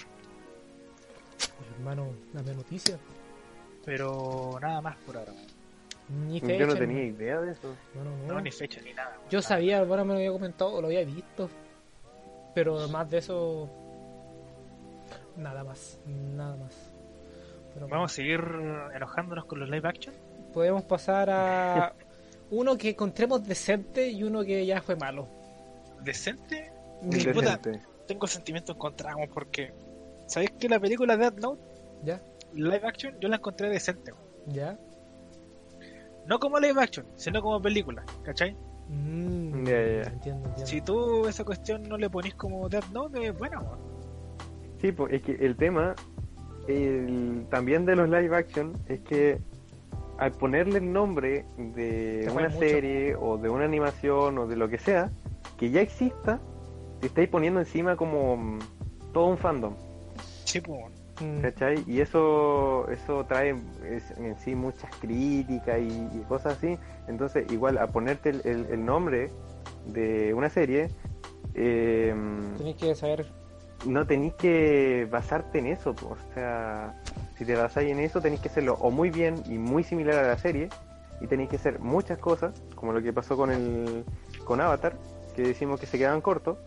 hermano, 1.78 2.12
dame 2.32 2.54
noticias. 2.54 2.98
pero 3.84 4.58
nada 4.60 4.80
más 4.80 4.96
por 5.06 5.16
ahora. 5.16 5.32
Ni 6.08 6.40
fecha. 6.40 6.54
Yo 6.58 6.66
no 6.66 6.74
ni- 6.74 6.78
tenía 6.80 7.02
idea 7.04 7.40
de 7.40 7.52
eso. 7.52 7.74
no, 7.94 8.04
no, 8.04 8.16
no. 8.16 8.34
No, 8.34 8.40
ni 8.40 8.50
fecha 8.50 8.80
ni 8.82 8.92
nada. 8.92 9.16
Yo 9.30 9.42
sabía, 9.42 9.82
bueno, 9.84 10.04
me 10.04 10.12
lo 10.14 10.18
había 10.20 10.30
comentado, 10.32 10.80
lo 10.80 10.86
había 10.86 11.04
visto. 11.04 11.48
Pero 12.54 12.78
además 12.78 13.10
de 13.10 13.18
eso. 13.18 13.68
Nada 15.36 15.64
más. 15.64 15.98
Nada 16.06 16.56
más. 16.56 16.72
Pero 17.74 17.88
Vamos 17.88 18.12
a 18.12 18.14
seguir 18.14 18.40
enojándonos 18.94 19.44
con 19.44 19.60
los 19.60 19.68
live 19.68 19.86
action. 19.88 20.14
Podemos 20.54 20.82
pasar 20.84 21.28
a 21.28 21.92
uno 22.50 22.78
que 22.78 22.90
encontremos 22.90 23.46
decente 23.46 24.08
y 24.08 24.22
uno 24.22 24.42
que 24.44 24.64
ya 24.64 24.80
fue 24.80 24.96
malo. 24.96 25.28
Decente, 26.02 26.70
Ni- 27.02 27.18
puta. 27.24 27.54
Indecente. 27.56 27.80
tengo 28.06 28.26
sentimientos 28.26 28.74
encontrados 28.76 29.28
porque. 29.34 29.72
¿Sabéis 30.28 30.52
que 30.52 30.68
la 30.68 30.80
película 30.80 31.16
Death 31.16 31.38
Note, 31.38 31.60
¿Ya? 32.04 32.20
live 32.54 32.80
action, 32.86 33.16
yo 33.20 33.28
la 33.28 33.36
encontré 33.36 33.68
decente? 33.68 34.12
¿Ya? 34.46 34.76
No 36.26 36.38
como 36.38 36.58
live 36.58 36.80
action, 36.80 37.06
sino 37.16 37.40
como 37.42 37.60
película, 37.60 38.04
¿cachai? 38.24 38.56
Mm, 38.88 39.64
Ya, 39.66 39.72
ya, 39.72 40.02
ya. 40.02 40.10
Entiendo, 40.12 40.48
entiendo. 40.48 40.66
Si 40.66 40.80
tú 40.80 41.26
esa 41.26 41.44
cuestión 41.44 41.82
no 41.84 41.96
le 41.96 42.08
ponís 42.10 42.34
como 42.34 42.68
Death 42.68 42.88
Note, 42.92 43.26
es 43.26 43.36
buena, 43.38 43.60
weón. 43.60 43.78
Sí, 44.80 44.92
pues 44.92 45.12
es 45.14 45.22
que 45.22 45.32
el 45.32 45.56
tema 45.56 45.94
el- 46.68 47.46
también 47.50 47.84
de 47.86 47.96
los 47.96 48.08
live 48.08 48.34
action 48.36 48.72
es 48.88 49.00
que 49.00 49.38
al 50.18 50.32
ponerle 50.32 50.78
el 50.78 50.92
nombre 50.92 51.44
de 51.58 52.22
Se 52.24 52.30
una 52.30 52.48
mucho. 52.48 52.58
serie 52.60 53.14
o 53.16 53.36
de 53.38 53.48
una 53.48 53.64
animación 53.64 54.38
o 54.38 54.46
de 54.46 54.56
lo 54.56 54.68
que 54.68 54.78
sea, 54.78 55.10
que 55.58 55.70
ya 55.70 55.80
exista, 55.80 56.40
te 57.00 57.06
estáis 57.06 57.28
poniendo 57.28 57.60
encima 57.60 57.96
como 57.96 58.36
mm, 58.36 58.58
todo 59.12 59.26
un 59.26 59.38
fandom, 59.38 59.74
Sí, 60.44 60.60
pues. 60.60 60.92
Mm, 61.20 61.40
¿cachai? 61.40 61.82
Y 61.86 62.00
eso 62.00 62.88
eso 62.90 63.24
trae 63.24 63.56
es- 63.84 64.10
en 64.18 64.36
sí 64.38 64.54
muchas 64.54 64.90
críticas 65.00 65.80
y, 65.80 66.08
y 66.12 66.24
cosas 66.28 66.58
así. 66.58 66.78
Entonces, 67.08 67.50
igual, 67.50 67.78
a 67.78 67.86
ponerte 67.86 68.30
el, 68.30 68.42
el- 68.44 68.66
el 68.70 68.84
nombre 68.84 69.30
de 69.86 70.34
una 70.34 70.50
serie, 70.50 70.88
eh, 71.54 72.14
Tenéis 72.58 72.76
que 72.76 72.94
saber. 72.94 73.26
no 73.86 74.06
tenéis 74.06 74.34
que 74.34 75.06
basarte 75.10 75.58
en 75.58 75.66
eso, 75.66 75.94
po. 75.94 76.08
o 76.08 76.34
sea, 76.34 76.94
si 77.36 77.44
te 77.44 77.54
basáis 77.56 77.90
en 77.90 78.00
eso 78.00 78.20
tenéis 78.20 78.40
que 78.40 78.48
hacerlo 78.48 78.76
o 78.80 78.90
muy 78.90 79.10
bien 79.10 79.42
y 79.48 79.58
muy 79.58 79.84
similar 79.84 80.16
a 80.16 80.28
la 80.28 80.38
serie 80.38 80.68
y 81.20 81.26
tenéis 81.26 81.48
que 81.50 81.56
hacer 81.56 81.78
muchas 81.80 82.18
cosas, 82.18 82.62
como 82.74 82.92
lo 82.92 83.02
que 83.02 83.12
pasó 83.12 83.36
con 83.36 83.50
el 83.50 84.04
con 84.44 84.60
Avatar, 84.60 84.94
que 85.34 85.42
decimos 85.42 85.78
que 85.80 85.86
se 85.86 85.98
quedaban 85.98 86.20
cortos, 86.20 86.58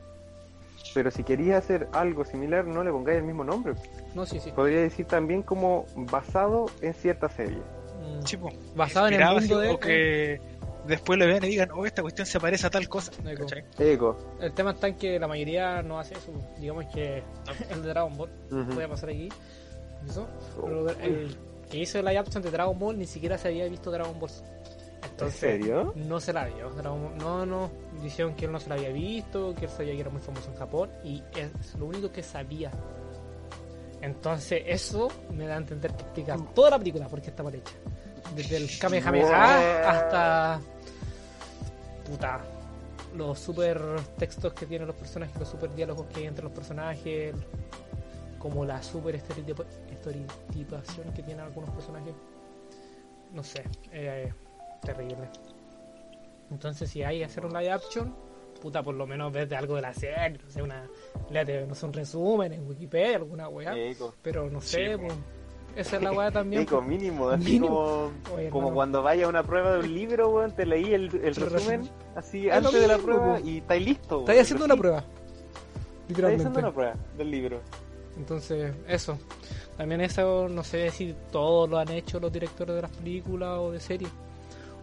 pero 0.93 1.11
si 1.11 1.23
querías 1.23 1.63
hacer 1.63 1.87
algo 1.93 2.25
similar 2.25 2.65
no 2.65 2.83
le 2.83 2.91
pongáis 2.91 3.17
el 3.19 3.23
mismo 3.25 3.43
nombre. 3.43 3.73
No, 4.15 4.25
sí, 4.25 4.39
sí. 4.39 4.51
Podría 4.51 4.81
decir 4.81 5.05
también 5.05 5.43
como 5.43 5.85
basado 5.95 6.67
en 6.81 6.93
cierta 6.93 7.29
serie. 7.29 7.57
Mm, 7.57 8.25
Sí, 8.25 8.37
po. 8.37 8.49
Basado 8.75 9.07
en 9.07 9.13
el 9.21 9.33
mundo 9.33 9.59
de. 9.59 9.69
O 9.69 9.79
que 9.79 10.41
después 10.87 11.19
lo 11.19 11.25
vean 11.27 11.43
y 11.43 11.47
digan, 11.47 11.69
oh, 11.71 11.85
esta 11.85 12.01
cuestión 12.01 12.25
se 12.25 12.39
parece 12.39 12.65
a 12.67 12.69
tal 12.69 12.87
cosa, 12.89 13.11
Eco. 13.27 13.43
¿cachai? 13.43 13.63
Eco. 13.77 14.17
El 14.41 14.53
tema 14.53 14.71
está 14.71 14.87
en 14.87 14.95
que 14.97 15.19
la 15.19 15.27
mayoría 15.27 15.81
no 15.83 15.99
hace 15.99 16.15
eso. 16.15 16.31
Digamos 16.59 16.85
que 16.93 17.21
el 17.69 17.81
de 17.83 17.89
Dragon 17.89 18.15
Ball 18.17 18.29
Ujú. 18.51 18.69
puede 18.75 18.87
pasar 18.87 19.09
aquí. 19.09 19.29
Eso. 20.07 20.27
Pero 20.61 20.89
el 21.01 21.35
que 21.69 21.77
hizo 21.77 22.01
la 22.01 22.11
action 22.19 22.41
de 22.41 22.49
Dragon 22.51 22.77
Ball 22.79 22.97
ni 22.97 23.05
siquiera 23.05 23.37
se 23.37 23.49
había 23.49 23.67
visto 23.67 23.91
Dragon 23.91 24.19
Ball. 24.19 24.31
¿En 25.01 25.09
Entonces, 25.11 25.39
serio? 25.39 25.93
No 25.95 26.19
se 26.19 26.33
la 26.33 26.45
vio. 26.45 26.69
No, 26.71 27.45
no. 27.45 27.69
Dijeron 28.01 28.35
que 28.35 28.45
él 28.45 28.51
no 28.51 28.59
se 28.59 28.69
la 28.69 28.75
había 28.75 28.89
visto, 28.89 29.53
que 29.55 29.65
él 29.65 29.71
sabía 29.71 29.93
que 29.93 30.01
era 30.01 30.09
muy 30.09 30.21
famoso 30.21 30.49
en 30.51 30.57
Japón 30.57 30.89
y 31.03 31.23
es 31.35 31.75
lo 31.75 31.85
único 31.85 32.11
que 32.11 32.23
sabía. 32.23 32.71
Entonces, 34.01 34.63
eso 34.65 35.09
me 35.31 35.45
da 35.45 35.55
a 35.55 35.57
entender 35.57 35.93
que 35.93 36.03
explica 36.03 36.37
toda 36.55 36.71
la 36.71 36.79
película 36.79 37.07
porque 37.07 37.29
está 37.29 37.43
mal 37.43 37.55
hecha. 37.55 37.73
Desde 38.35 38.57
el 38.57 38.69
Kamehameha 38.79 39.89
hasta. 39.89 40.59
Puta. 42.05 42.41
Los 43.15 43.39
super 43.39 43.81
textos 44.17 44.53
que 44.53 44.65
tienen 44.67 44.87
los 44.87 44.95
personajes, 44.95 45.37
los 45.39 45.49
super 45.49 45.73
diálogos 45.73 46.05
que 46.07 46.19
hay 46.19 46.27
entre 46.27 46.43
los 46.43 46.53
personajes, 46.53 47.33
como 48.37 48.63
la 48.65 48.81
super 48.83 49.15
estereotipación 49.15 51.11
que 51.13 51.23
tienen 51.23 51.43
algunos 51.45 51.71
personajes. 51.71 52.13
No 53.33 53.43
sé, 53.43 53.63
eh, 53.91 54.31
terrible. 54.81 55.27
Entonces, 56.51 56.89
si 56.89 57.03
hay 57.03 57.19
que 57.19 57.25
hacer 57.25 57.45
un 57.45 57.53
live 57.53 57.71
action, 57.71 58.15
puta, 58.61 58.81
por 58.83 58.95
lo 58.95 59.05
menos 59.05 59.31
ves 59.31 59.47
de 59.49 59.55
algo 59.55 59.75
de 59.75 59.81
la 59.81 59.93
serie, 59.93 60.39
no 60.43 60.49
sé, 60.49 60.61
una, 60.61 60.87
léate, 61.29 61.65
no 61.67 61.75
sé, 61.75 61.85
un 61.85 61.93
resumen 61.93 62.53
en 62.53 62.67
Wikipedia, 62.67 63.17
alguna 63.17 63.47
weá, 63.49 63.77
Eco. 63.77 64.15
pero 64.21 64.49
no 64.49 64.59
sé, 64.61 64.93
Sí, 64.95 64.97
pues, 64.99 65.13
esa 65.75 65.95
es 65.97 66.01
la 66.01 66.11
weá 66.11 66.31
también. 66.31 66.63
Eco, 66.63 66.77
pues. 66.77 66.87
mínimo, 66.87 67.29
así 67.29 67.43
Mínimo. 67.53 67.67
como, 67.67 68.11
Oye, 68.35 68.49
como 68.49 68.73
cuando 68.73 69.03
vaya 69.03 69.25
a 69.25 69.29
una 69.29 69.43
prueba 69.43 69.73
de 69.73 69.79
un 69.79 69.93
libro, 69.93 70.29
weón, 70.29 70.51
te 70.55 70.65
leí 70.65 70.91
el, 70.93 71.13
el 71.23 71.35
resumen 71.35 71.89
así 72.15 72.47
Es 72.47 72.53
antes 72.55 72.73
de 72.73 72.87
la 72.87 72.97
prueba 72.97 73.39
y 73.39 73.59
estáis 73.59 73.85
listo. 73.85 74.19
Estáis 74.21 74.41
haciendo 74.41 74.65
una 74.65 74.75
prueba, 74.75 74.97
Estáis 74.97 76.07
literalmente. 76.09 76.43
haciendo 76.47 76.59
una 76.59 76.73
prueba 76.73 76.93
del 77.17 77.31
libro. 77.31 77.61
Entonces, 78.17 78.73
eso. 78.87 79.17
También 79.77 80.01
eso, 80.01 80.49
no 80.49 80.63
sé 80.63 80.89
si 80.89 81.15
todos 81.31 81.69
lo 81.69 81.77
han 81.77 81.89
hecho 81.89 82.19
los 82.19 82.33
directores 82.33 82.75
de 82.75 82.81
las 82.81 82.91
películas 82.91 83.59
o 83.59 83.71
de 83.71 83.79
series. 83.79 84.11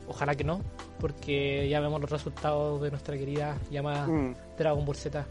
Ojalá 0.08 0.34
que 0.34 0.44
no, 0.44 0.60
porque 1.00 1.68
ya 1.68 1.80
vemos 1.80 2.00
los 2.00 2.10
resultados 2.10 2.80
de 2.82 2.90
nuestra 2.90 3.16
querida 3.16 3.56
llamada 3.70 4.06
Mm. 4.06 4.34
Dragon 4.56 4.84
Ball 4.84 4.96
Z. 4.96 5.26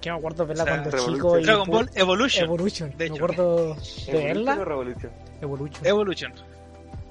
Que 0.00 0.10
me 0.10 0.18
acuerdo 0.18 0.44
de 0.44 0.48
verla 0.48 0.62
O 0.62 0.66
sea, 0.66 0.74
cuando 0.76 0.90
Revolution. 0.90 1.16
chico 1.16 1.38
y 1.38 1.44
Dragon 1.44 1.68
Ball 1.68 1.90
Evolution. 1.94 2.44
Evolution. 2.44 2.90
de 2.90 2.96
me 2.96 3.04
hecho. 3.06 3.14
acuerdo 3.14 3.56
de 3.56 3.72
¿Evolution 3.72 4.16
o 4.16 4.24
verla. 4.24 4.54
Revolution? 4.64 5.12
Evolution. 5.40 5.86
Evolution. 5.86 6.32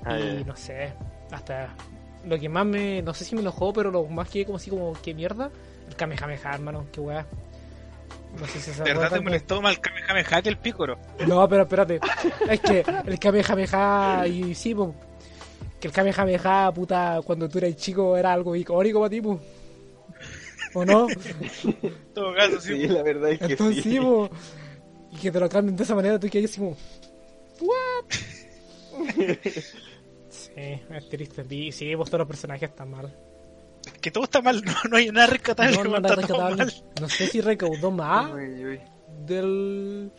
Ah, 0.06 0.20
y 0.20 0.38
ya. 0.40 0.44
no 0.46 0.56
sé, 0.56 0.94
hasta 1.32 1.70
lo 2.26 2.38
que 2.40 2.48
más 2.50 2.66
me, 2.66 3.02
no 3.02 3.14
sé 3.14 3.26
si 3.26 3.34
me 3.36 3.42
enojó, 3.42 3.74
pero 3.74 3.90
lo 3.92 4.04
más 4.06 4.30
que 4.30 4.46
como 4.46 4.58
así 4.58 4.70
como 4.70 4.94
que 5.02 5.14
mierda, 5.16 5.50
el 5.88 5.96
Kamehameha, 5.96 6.54
hermano, 6.54 6.86
qué 6.92 7.00
weá. 7.02 7.26
No 8.40 8.46
sé 8.48 8.60
si 8.60 8.72
se 8.72 8.84
De 8.84 8.94
verdad 8.94 9.12
te 9.12 9.22
molestó 9.22 9.62
más 9.62 9.74
el 9.76 9.80
Kamehameha 9.82 10.42
que 10.42 10.50
el 10.50 10.58
Pícoro. 10.58 10.98
No, 11.28 11.48
pero 11.50 11.64
espérate. 11.64 12.00
Es 12.50 12.60
que 12.60 12.84
el 13.06 13.18
Kamehameha 13.20 14.28
y 14.28 14.54
sí, 14.54 14.76
po, 14.76 14.94
que 15.86 16.02
el 16.02 16.14
Kamehameha, 16.14 16.72
puta, 16.74 17.20
cuando 17.24 17.48
tú 17.48 17.60
eras 17.60 17.76
chico 17.76 18.18
era 18.18 18.34
algo 18.34 18.56
icónico 18.56 19.00
para 19.00 19.10
ti. 19.10 19.22
¿O 20.74 20.84
no? 20.84 21.08
En 21.10 22.14
todo 22.14 22.34
caso, 22.34 22.60
sí. 22.60 22.82
Sí, 22.82 22.88
la 22.88 23.04
verdad 23.04 23.32
es 23.32 23.40
que 23.40 23.46
Entonces, 23.46 23.84
sí. 23.84 24.00
po. 24.00 24.30
Y 25.12 25.18
que 25.18 25.32
te 25.32 25.40
lo 25.40 25.48
cambien 25.48 25.76
de 25.76 25.84
esa 25.84 25.94
manera, 25.96 26.20
tú 26.20 26.28
quedas 26.30 26.50
así 26.52 26.60
como... 26.60 26.76
¿What? 27.62 28.06
Sí, 30.30 30.52
es 30.58 31.10
triste. 31.10 31.46
Y 31.50 31.72
sí, 31.72 31.94
vos 31.96 32.10
todos 32.10 32.20
los 32.20 32.28
personajes 32.28 32.70
están 32.70 32.90
mal. 32.92 33.14
Que 34.02 34.10
todo 34.10 34.24
está 34.24 34.42
mal, 34.42 34.62
no, 34.64 34.74
no 34.90 34.98
hay 34.98 35.10
nada 35.12 35.28
rescatable. 35.28 35.78
No, 35.78 35.84
no, 35.84 36.00
nada 36.00 36.16
rescatable. 36.16 36.56
mal. 36.58 36.74
No 37.00 37.10
sé 37.10 37.28
si 37.28 37.42
recaudó 37.42 37.92
más 37.92 38.34
Uy, 38.34 38.66
uy. 38.66 38.80
del... 39.26 40.12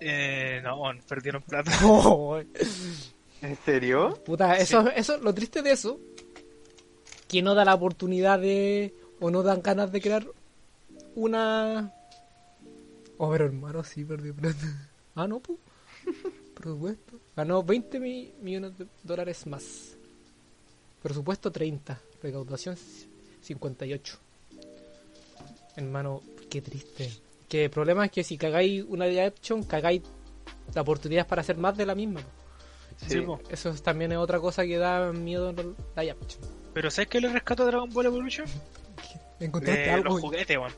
Eh, 0.00 0.60
no, 0.62 0.82
perdieron 1.06 1.42
plata. 1.42 1.70
Oh, 1.84 2.40
¿En 3.42 3.56
serio? 3.64 4.18
puta, 4.24 4.56
eso, 4.56 4.88
eso, 4.90 5.18
lo 5.18 5.32
triste 5.34 5.62
de 5.62 5.72
eso, 5.72 6.00
que 7.28 7.40
no 7.42 7.54
da 7.54 7.64
la 7.64 7.74
oportunidad 7.74 8.38
de, 8.40 8.94
o 9.20 9.30
no 9.30 9.42
dan 9.42 9.62
ganas 9.62 9.92
de 9.92 10.00
crear 10.00 10.26
una... 11.14 11.92
Oh, 13.18 13.30
pero 13.30 13.46
hermano, 13.46 13.82
sí, 13.84 14.04
perdió 14.04 14.34
plata. 14.34 14.88
Ah, 15.14 15.26
no, 15.26 15.40
pues. 15.40 15.58
Presupuesto. 16.54 17.18
Ganó 17.36 17.62
20 17.62 17.98
mi- 18.00 18.32
millones 18.40 18.78
de 18.78 18.86
dólares 19.02 19.46
más. 19.46 19.96
Presupuesto 21.02 21.50
30. 21.50 22.00
Recaudación 22.22 22.76
58. 23.42 24.18
Hermano, 25.76 26.22
qué 26.50 26.60
triste. 26.62 27.10
Que 27.48 27.64
el 27.64 27.70
problema 27.70 28.04
es 28.06 28.12
que 28.12 28.24
si 28.24 28.36
cagáis 28.36 28.84
una 28.88 29.06
live 29.06 29.22
action, 29.22 29.62
cagáis 29.64 30.02
la 30.74 30.82
oportunidad 30.82 31.26
para 31.26 31.40
hacer 31.42 31.56
más 31.56 31.76
de 31.76 31.86
la 31.86 31.94
misma. 31.94 32.20
po. 32.20 32.28
Sí, 33.06 33.20
po. 33.20 33.40
Eso 33.50 33.70
es- 33.70 33.82
también 33.82 34.12
es 34.12 34.18
otra 34.18 34.38
cosa 34.40 34.64
que 34.64 34.76
da 34.78 35.12
miedo 35.12 35.50
en 35.50 35.74
la. 35.96 36.16
Pero 36.74 36.90
¿sabes 36.90 37.08
qué 37.08 37.20
le 37.20 37.28
rescató 37.28 37.62
a 37.62 37.66
Dragon 37.66 37.90
Ball 37.90 38.06
Evolution? 38.06 38.46
¿Encontraste 39.40 39.82
De 39.82 39.90
algo? 39.90 40.10
los 40.14 40.20
juguetes, 40.20 40.56
weón. 40.58 40.72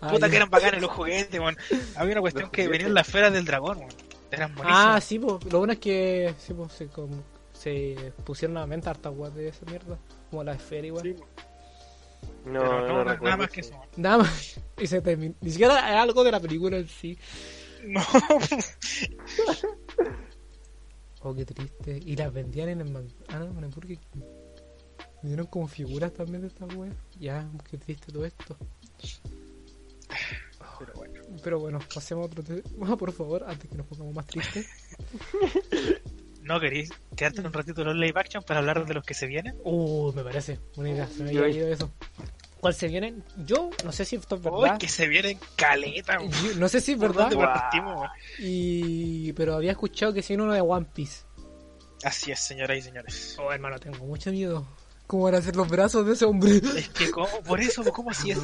Ah, 0.00 0.08
Puta 0.10 0.26
ya. 0.26 0.30
que 0.30 0.36
eran 0.36 0.50
bacanes 0.50 0.80
los 0.80 0.90
juguetes, 0.90 1.38
weón. 1.40 1.56
Había 1.96 2.12
una 2.12 2.20
cuestión 2.22 2.50
que 2.50 2.66
venían 2.68 2.94
las 2.94 3.06
esferas 3.06 3.32
del 3.32 3.44
dragón, 3.44 3.78
weón. 3.78 3.90
Eran 4.30 4.54
buenísimos. 4.54 4.84
Ah, 4.86 5.00
sí, 5.00 5.18
pues. 5.18 5.44
Lo 5.52 5.58
bueno 5.58 5.72
es 5.74 5.78
que 5.78 6.34
sí, 6.38 6.52
pues, 6.54 6.72
se, 6.72 6.86
como- 6.88 7.22
se 7.52 8.12
pusieron 8.24 8.56
a 8.56 8.60
la 8.60 8.66
venta 8.66 8.90
hartas 8.90 9.12
guas 9.14 9.34
de 9.34 9.48
esa 9.48 9.64
mierda. 9.66 9.98
Como 10.30 10.42
la 10.44 10.54
esfera 10.54 10.86
igual. 10.86 11.02
Sí, 11.04 11.14
No, 12.46 12.60
pero 12.60 12.88
no, 12.88 13.04
nada 13.04 13.36
más 13.36 13.50
que 13.50 13.60
eso. 13.60 13.74
weón. 13.74 13.88
Nada 13.96 14.18
más. 14.18 14.60
Y 14.78 14.86
se 14.86 15.00
terminó. 15.00 15.34
Ni 15.40 15.50
siquiera 15.52 15.78
es 15.90 15.96
algo 15.96 16.22
de 16.24 16.32
la 16.32 16.40
película 16.40 16.76
en 16.78 16.88
sí. 16.88 17.18
No. 17.84 18.00
Oh, 21.26 21.34
qué 21.34 21.44
triste. 21.44 22.00
Y 22.04 22.14
las 22.14 22.32
vendían 22.32 22.68
en 22.68 22.80
el 22.82 22.90
man... 22.92 23.08
Ah, 23.28 23.40
no, 23.40 23.46
en 23.46 23.64
el 23.64 23.70
Burger 23.70 23.98
King. 23.98 24.22
Vendieron 25.22 25.48
como 25.48 25.66
figuras 25.66 26.12
también 26.12 26.42
de 26.42 26.46
estas 26.46 26.72
weas. 26.76 26.94
Ya, 27.18 27.50
qué 27.68 27.78
triste 27.78 28.12
todo 28.12 28.24
esto. 28.24 28.56
Pero 30.78 30.92
bueno. 30.94 31.20
Pero 31.42 31.58
bueno, 31.58 31.80
pasemos 31.92 32.22
a 32.22 32.26
otro 32.26 32.44
tema, 32.44 32.96
por 32.96 33.10
favor, 33.10 33.42
antes 33.44 33.68
que 33.68 33.76
nos 33.76 33.86
pongamos 33.88 34.14
más 34.14 34.26
tristes. 34.26 34.68
¿No 36.42 36.60
queréis 36.60 36.90
quedarte 37.16 37.40
un 37.40 37.52
ratito 37.52 37.80
en 37.80 37.88
los 37.88 37.96
live 37.96 38.20
action 38.20 38.44
para 38.44 38.60
hablar 38.60 38.86
de 38.86 38.94
los 38.94 39.04
que 39.04 39.14
se 39.14 39.26
vienen? 39.26 39.56
Uh, 39.64 40.12
me 40.12 40.22
parece. 40.22 40.60
Buena 40.76 40.92
idea. 40.92 41.08
Se 41.08 41.24
me 41.24 41.30
había 41.30 41.48
ido 41.48 41.66
eso. 41.66 41.90
¿Cuál 42.60 42.74
se 42.74 42.88
vienen? 42.88 43.22
Yo 43.44 43.70
no 43.84 43.92
sé 43.92 44.04
si 44.04 44.16
esto 44.16 44.36
es 44.36 44.40
Uy, 44.44 44.50
verdad. 44.62 44.78
que 44.78 44.88
se 44.88 45.06
vienen 45.06 45.38
caleta. 45.56 46.18
Yo- 46.20 46.54
no 46.56 46.68
sé 46.68 46.80
si 46.80 46.92
es 46.92 46.98
¿Por 46.98 47.14
verdad. 47.14 47.30
Y... 48.38 49.32
Pero 49.34 49.54
había 49.54 49.72
escuchado 49.72 50.12
que 50.12 50.22
se 50.22 50.28
viene 50.32 50.44
uno 50.44 50.52
de 50.54 50.60
One 50.62 50.86
Piece. 50.92 51.24
Así 52.02 52.30
es, 52.32 52.40
señoras 52.40 52.78
y 52.78 52.82
señores. 52.82 53.36
Oh, 53.38 53.52
hermano, 53.52 53.78
tengo 53.78 54.04
mucho 54.04 54.30
miedo. 54.30 54.66
¿Cómo 55.06 55.24
van 55.24 55.36
a 55.36 55.42
ser 55.42 55.54
los 55.54 55.68
brazos 55.68 56.04
de 56.06 56.14
ese 56.14 56.24
hombre? 56.24 56.60
Es 56.76 56.88
que, 56.88 57.10
¿cómo? 57.10 57.28
por 57.46 57.60
eso, 57.60 57.84
¿cómo 57.92 58.10
así 58.10 58.32
es? 58.32 58.38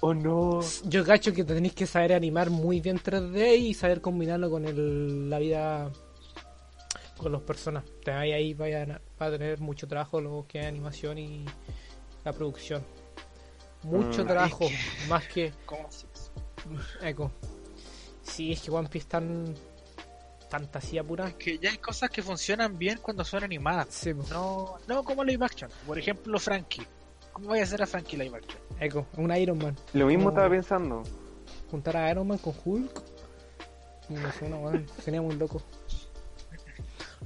Oh 0.00 0.14
no. 0.14 0.60
Yo 0.84 1.04
cacho 1.04 1.32
que 1.32 1.42
tenéis 1.44 1.74
que 1.74 1.86
saber 1.86 2.12
animar 2.12 2.50
muy 2.50 2.80
bien 2.80 3.00
3D 3.00 3.58
y 3.58 3.74
saber 3.74 4.00
combinarlo 4.00 4.48
con 4.50 4.64
el, 4.64 5.28
la 5.28 5.38
vida 5.40 5.90
con 7.16 7.32
las 7.32 7.42
personas. 7.42 7.82
Ahí, 8.06 8.32
ahí 8.32 8.54
vayan 8.54 8.92
a, 8.92 9.00
va 9.20 9.26
a 9.26 9.30
tener 9.32 9.58
mucho 9.60 9.88
trabajo 9.88 10.20
lo 10.20 10.46
que 10.48 10.60
es 10.60 10.66
animación 10.66 11.18
y 11.18 11.44
la 12.24 12.32
producción. 12.32 12.84
Mucho 13.82 14.24
Mm, 14.24 14.26
trabajo, 14.26 14.64
es 14.64 15.08
más 15.08 15.26
que 15.28 15.52
¿Cómo 15.64 15.86
así 15.88 16.06
es? 16.12 16.30
eco. 17.02 17.30
Sí, 18.22 18.52
es 18.52 18.60
que 18.62 18.70
One 18.70 18.88
Piece 18.88 19.04
es 19.04 19.08
tan 19.08 19.54
fantasía 20.50 21.02
pura. 21.04 21.32
Que 21.38 21.58
ya 21.58 21.70
hay 21.70 21.78
cosas 21.78 22.10
que 22.10 22.22
funcionan 22.22 22.76
bien 22.78 22.98
cuando 23.02 23.24
son 23.24 23.44
animadas. 23.44 23.88
Sí. 23.90 24.12
No, 24.30 24.76
no 24.86 25.04
como 25.04 25.22
live 25.24 25.44
action. 25.44 25.70
Por 25.86 25.98
ejemplo, 25.98 26.38
Frankie. 26.38 26.86
¿Cómo 27.32 27.48
voy 27.48 27.60
a 27.60 27.62
hacer 27.62 27.82
a 27.82 27.86
Frankie 27.86 28.16
live 28.16 28.36
action? 28.36 28.58
eco, 28.80 29.06
un 29.16 29.34
Iron 29.36 29.58
Man. 29.58 29.76
Lo 29.92 30.06
mismo 30.06 30.24
No. 30.24 30.28
estaba 30.30 30.50
pensando. 30.50 31.02
juntar 31.70 31.96
a 31.96 32.10
Iron 32.10 32.26
Man 32.26 32.38
con 32.38 32.54
Hulk. 32.64 33.02
No 34.08 34.32
sé, 34.32 34.48
no, 34.48 34.60
weón, 34.60 34.86
sería 35.04 35.20
muy 35.22 35.36
loco. 35.36 35.62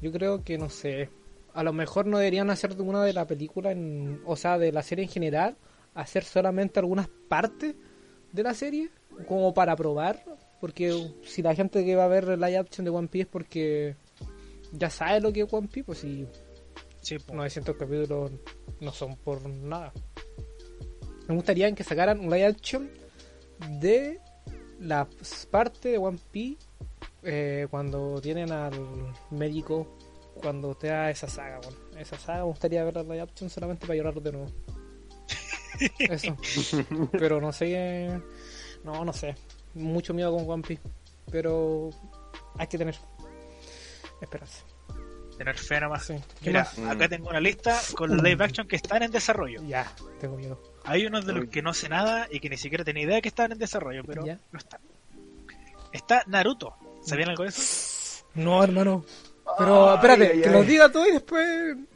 Yo 0.01 0.11
creo 0.13 0.43
que 0.43 0.59
no 0.59 0.69
sé. 0.69 1.11
A 1.55 1.63
lo 1.63 1.73
mejor 1.73 2.07
no 2.07 2.19
deberían 2.19 2.51
hacer 2.51 2.75
de 2.77 2.83
una 2.83 3.05
de 3.05 3.13
la 3.13 3.27
película, 3.27 3.71
en, 3.71 4.21
o 4.27 4.35
sea, 4.37 4.59
de 4.59 4.73
la 4.73 4.83
serie 4.83 5.05
en 5.05 5.11
general, 5.11 5.57
hacer 5.95 6.25
solamente 6.25 6.79
algunas 6.81 7.09
partes 7.29 7.75
de 8.33 8.43
la 8.43 8.55
serie, 8.55 8.91
como 9.27 9.55
para 9.55 9.77
probar. 9.77 10.25
Porque 10.61 11.13
si 11.25 11.43
la 11.43 11.55
gente 11.55 11.85
que 11.85 11.97
va 11.97 12.05
a 12.05 12.09
ver 12.09 12.27
la 12.27 12.49
live 12.49 12.59
action 12.59 12.85
de 12.85 12.91
One 12.91 13.09
Piece 13.09 13.23
es 13.23 13.29
porque 13.29 13.97
ya 14.73 14.91
sabe 14.91 15.21
lo 15.21 15.33
que 15.33 15.43
es 15.43 15.53
One 15.53 15.69
Piece, 15.69 15.85
pues 15.85 15.99
si 15.99 16.27
Sí, 17.03 17.19
po. 17.19 17.35
900 17.35 17.77
capítulos 17.77 18.31
no 18.81 18.93
son 18.93 19.17
por 19.17 19.47
nada. 19.49 19.93
Me 21.29 21.35
gustaría 21.35 21.73
que 21.75 21.85
sacaran 21.85 22.21
un 22.21 22.31
live 22.31 22.47
action 22.47 22.89
de 23.81 24.21
la 24.79 25.09
parte 25.51 25.91
de 25.91 25.99
One 25.99 26.19
Piece 26.31 26.65
eh, 27.25 27.67
cuando 27.71 28.21
tienen 28.21 28.51
al 28.53 28.73
médico 29.31 29.97
cuando 30.35 30.75
te 30.75 30.89
da 30.89 31.11
esa 31.11 31.29
saga. 31.29 31.59
Bueno, 31.59 31.79
esa 31.99 32.19
saga 32.19 32.39
me 32.41 32.47
gustaría 32.47 32.85
ver 32.85 32.95
la 32.95 33.03
live 33.03 33.21
action 33.21 33.51
solamente 33.51 33.87
para 33.87 33.97
llorar 33.97 34.15
de 34.15 34.33
nuevo. 34.33 34.49
Eso. 35.99 36.37
Pero 37.13 37.41
no 37.41 37.53
sé. 37.53 38.21
No, 38.85 39.05
no 39.05 39.13
sé. 39.13 39.35
Mucho 39.75 40.13
miedo 40.15 40.35
con 40.37 40.49
One 40.49 40.63
Piece. 40.67 40.83
Pero 41.31 41.91
hay 42.59 42.67
que 42.67 42.79
tener 42.79 42.95
esperanza. 44.21 44.65
Tener 45.39 45.57
fe 45.59 45.81
nomás. 45.81 46.05
Sí. 46.05 46.15
¿Qué 46.43 46.51
Mira, 46.51 46.69
más? 46.79 46.91
acá 46.91 47.09
tengo 47.09 47.29
una 47.31 47.41
lista 47.41 47.79
con 47.97 48.11
los 48.15 48.23
live 48.23 48.45
action 48.45 48.69
que 48.69 48.77
están 48.77 49.03
en 49.03 49.11
desarrollo. 49.11 49.63
Ya, 49.67 49.91
tengo 50.21 50.37
miedo. 50.37 50.61
Hay 50.85 51.07
unos 51.07 51.25
de 51.27 51.33
los 51.33 51.49
que 51.49 51.63
no 51.63 51.73
sé 51.75 51.89
nada 51.89 52.29
y 52.31 52.39
que 52.41 52.51
ni 52.51 52.57
siquiera 52.59 52.85
tenía 52.85 53.05
idea 53.05 53.21
que 53.21 53.29
estaban 53.29 53.53
en 53.53 53.59
desarrollo, 53.59 54.03
pero 54.05 54.25
Ya. 54.27 54.39
no 54.53 54.59
están. 54.59 54.81
Está 55.93 56.23
Naruto. 56.27 56.75
¿Sabían 57.03 57.31
algo 57.31 57.43
de 57.45 57.49
eso? 57.51 58.25
No, 58.35 58.63
hermano. 58.63 59.05
Pero 59.59 59.91
Ay, 59.91 59.95
espérate, 59.97 60.31
ay, 60.33 60.41
que 60.43 60.49
ay. 60.49 60.55
lo 60.55 60.63
diga 60.65 60.89
tú 60.91 61.05
y 61.05 61.13
después 61.13 61.47
En 61.47 61.89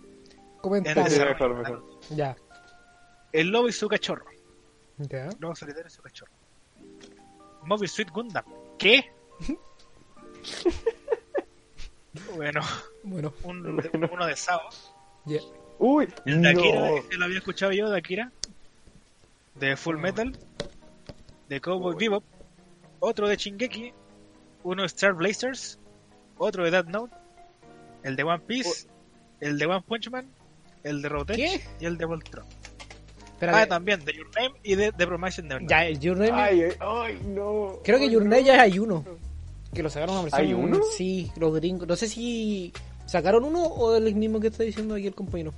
comentamos. 0.60 1.12
Ya. 2.10 2.36
El 3.37 3.49
lobo 3.49 3.68
y 3.68 3.72
su 3.72 3.88
cachorro. 3.88 4.25
Ya. 4.99 5.29
Lobo 5.38 5.55
solitario 5.55 5.88
y 5.88 5.90
su 5.90 6.03
cachorro. 6.03 6.33
Mobile 7.64 7.88
Suit 7.88 8.11
Gundam. 8.11 8.44
¿Qué? 8.79 9.11
bueno, 12.37 12.61
Bueno, 13.03 13.33
un- 13.42 13.90
uno 14.11 14.27
de 14.27 14.37
Sao. 14.37 14.61
ya. 15.27 15.40
Uy, 15.79 16.09
El 16.25 16.40
de 16.40 16.49
Akira, 16.49 16.81
no. 16.81 16.96
ese 16.96 17.16
lo 17.18 17.25
había 17.27 17.38
escuchado 17.38 17.72
yo 17.72 17.90
de 17.90 17.99
Akira. 17.99 18.33
De 19.57 19.77
Full 19.77 19.99
Metal. 19.99 20.37
De 21.49 21.61
Cowboy 21.61 21.94
Bebop. 21.96 22.25
Otro 23.01 23.29
de 23.29 23.37
Shingeki. 23.37 23.92
Uno 24.64 24.83
de 24.83 24.87
Star 24.87 25.12
Blazers. 25.12 25.79
Otro 26.38 26.64
de 26.64 26.70
Death 26.70 26.87
Note. 26.87 27.14
El 28.03 28.16
de 28.16 28.22
One 28.22 28.40
Piece. 28.46 28.88
El 29.40 29.59
de 29.59 29.66
One 29.66 29.83
Punch 29.87 30.09
Man. 30.11 30.27
El 30.83 31.03
de 31.03 31.09
Robotech. 31.11 31.37
¿Qué? 31.37 31.61
Y 31.81 31.85
el 31.85 31.99
de 31.99 32.05
Voltron. 32.07 32.46
Espérate. 33.37 33.59
Ah, 33.59 33.66
también 33.68 34.03
de 34.05 34.14
Your 34.14 34.29
Name 34.35 34.55
y 34.62 34.75
de 34.77 34.92
The 34.92 35.07
Promising 35.07 35.46
Neverland. 35.49 35.70
Ya, 35.70 35.90
Your 35.90 36.16
Name. 36.16 36.33
Ay, 36.33 36.62
ay, 36.62 36.72
ay, 36.81 37.20
no. 37.27 37.79
creo 37.85 37.99
que 37.99 38.09
Your 38.09 38.22
no. 38.25 38.31
Name 38.31 38.44
ya 38.44 38.62
hay 38.62 38.79
uno. 38.79 39.05
Que 39.75 39.83
lo 39.83 39.90
sacaron 39.90 40.16
a 40.16 40.22
versión. 40.22 40.40
¿Hay 40.40 40.55
uno? 40.55 40.81
Sí, 40.96 41.31
los 41.37 41.55
gringos. 41.55 41.87
No 41.87 41.96
sé 41.96 42.09
si 42.09 42.72
sacaron 43.05 43.44
uno 43.44 43.62
o 43.64 43.94
el 43.96 44.14
mismo 44.14 44.40
que 44.40 44.46
está 44.46 44.62
diciendo 44.62 44.94
aquí 44.94 45.07
el 45.07 45.14
compañero. 45.14 45.53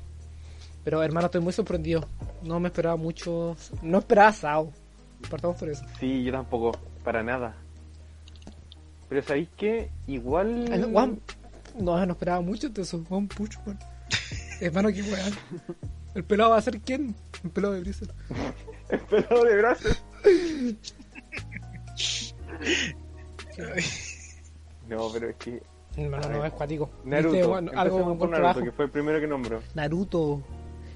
Pero 0.82 1.02
hermano, 1.04 1.26
estoy 1.26 1.40
muy 1.40 1.52
sorprendido. 1.52 2.04
No 2.42 2.58
me 2.58 2.66
esperaba 2.68 2.96
mucho. 2.96 3.56
No 3.82 3.98
esperaba 3.98 4.32
Sao. 4.32 4.72
Partamos 5.30 5.56
por 5.56 5.68
eso. 5.68 5.84
Sí, 6.00 6.24
yo 6.24 6.32
tampoco, 6.32 6.72
para 7.04 7.22
nada. 7.22 7.54
Pero 9.08 9.22
¿sabéis 9.22 9.48
qué? 9.56 9.90
Igual... 10.06 10.68
Ah, 10.72 10.76
no, 10.76 10.86
One- 10.98 11.18
No, 11.78 12.04
no 12.06 12.12
esperaba 12.12 12.40
mucho 12.40 12.68
de 12.68 12.82
eso. 12.82 13.04
One 13.08 13.28
Punch 13.28 13.58
Man. 13.66 13.78
hermano, 14.60 14.88
qué 14.88 15.02
weón. 15.02 15.32
¿El 16.14 16.24
pelado 16.24 16.50
va 16.50 16.58
a 16.58 16.62
ser 16.62 16.80
quién? 16.80 17.14
El 17.44 17.50
pelado 17.50 17.74
de 17.74 17.80
Blizzard. 17.80 18.10
El 18.88 19.00
pelado 19.00 19.44
de 19.44 19.56
brazos. 19.56 20.02
No, 24.88 25.10
pero 25.12 25.28
es 25.28 25.36
que... 25.36 25.62
Hermano, 25.96 26.28
no 26.28 26.44
es 26.44 26.52
cuático. 26.52 26.90
Naruto. 27.04 27.32
Viste, 27.32 27.46
bueno, 27.46 27.72
algo 27.74 27.98
por 27.98 28.06
Naruto, 28.06 28.28
trabajo. 28.30 28.62
que 28.62 28.72
fue 28.72 28.84
el 28.86 28.90
primero 28.90 29.20
que 29.20 29.26
nombró. 29.26 29.60
Naruto. 29.74 30.42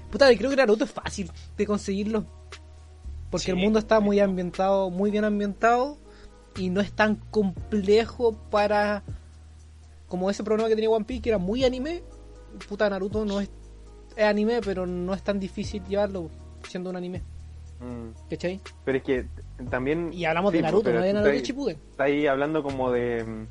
Puta, 0.09 0.33
creo 0.37 0.49
que 0.49 0.55
Naruto 0.55 0.85
es 0.85 0.91
fácil 0.91 1.29
de 1.57 1.65
conseguirlo. 1.67 2.25
Porque 3.29 3.45
Sí. 3.45 3.51
el 3.51 3.57
mundo 3.57 3.79
está 3.79 3.99
muy 3.99 4.19
ambientado, 4.19 4.89
muy 4.89 5.11
bien 5.11 5.25
ambientado. 5.25 5.97
Y 6.55 6.69
no 6.69 6.79
es 6.81 6.91
tan 6.93 7.15
complejo 7.31 8.33
para. 8.49 9.03
Como 10.07 10.29
ese 10.29 10.43
problema 10.43 10.69
que 10.69 10.75
tenía 10.75 10.89
One 10.89 11.05
Piece, 11.05 11.21
que 11.21 11.29
era 11.29 11.37
muy 11.39 11.65
anime. 11.65 12.03
Puta, 12.69 12.89
Naruto 12.89 13.25
no 13.25 13.41
es. 13.41 13.49
Es 14.15 14.23
anime, 14.25 14.61
pero 14.63 14.85
no 14.85 15.13
es 15.13 15.23
tan 15.23 15.39
difícil 15.39 15.83
llevarlo 15.85 16.29
siendo 16.67 16.89
un 16.89 16.95
anime. 16.95 17.21
Mm, 17.79 18.29
¿Cachai? 18.29 18.61
Pero 18.85 18.97
es 18.97 19.03
que 19.03 19.25
también... 19.69 20.11
Y 20.13 20.25
hablamos 20.25 20.51
Sí, 20.51 20.57
de 20.57 20.63
Naruto, 20.63 20.93
no 20.93 21.01
de 21.01 21.13
Naruto 21.13 21.33
Shippuden. 21.43 21.77
Está 21.91 22.03
ahí 22.05 22.27
hablando 22.27 22.63
como 22.63 22.91
de... 22.91 23.23
mm, 23.23 23.47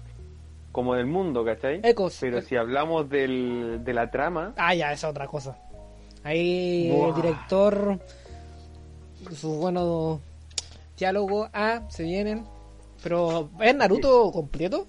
Como 0.72 0.94
del 0.94 1.06
mundo, 1.06 1.44
¿cachai? 1.44 1.80
Ecos. 1.82 2.16
Pero 2.20 2.38
eh, 2.38 2.42
si 2.42 2.56
hablamos 2.56 3.08
del, 3.10 3.80
de 3.84 3.92
la 3.92 4.10
trama... 4.10 4.54
Ah, 4.56 4.74
ya, 4.74 4.92
esa 4.92 5.08
es 5.08 5.10
otra 5.10 5.26
cosa. 5.26 5.58
Ahí 6.24 6.90
Buah. 6.90 7.08
el 7.08 7.14
director, 7.16 7.98
sus 9.34 9.56
buenos 9.56 10.20
diálogos, 10.96 11.50
ah, 11.52 11.82
se 11.88 12.04
vienen. 12.04 12.46
Pero, 13.02 13.50
¿es 13.60 13.74
Naruto 13.74 14.30
completo? 14.32 14.86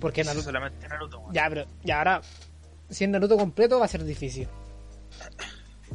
Porque 0.00 0.24
Naruto... 0.24 0.44
solamente 0.44 0.86
Naruto, 0.88 1.20
weón. 1.20 1.32
Ya, 1.32 1.46
pero... 1.48 1.64
Ya, 1.84 1.98
ahora... 1.98 2.20
Si 2.88 3.04
es 3.04 3.10
Naruto 3.10 3.36
completo 3.36 3.78
va 3.78 3.84
a 3.86 3.88
ser 3.88 4.04
difícil. 4.04 4.48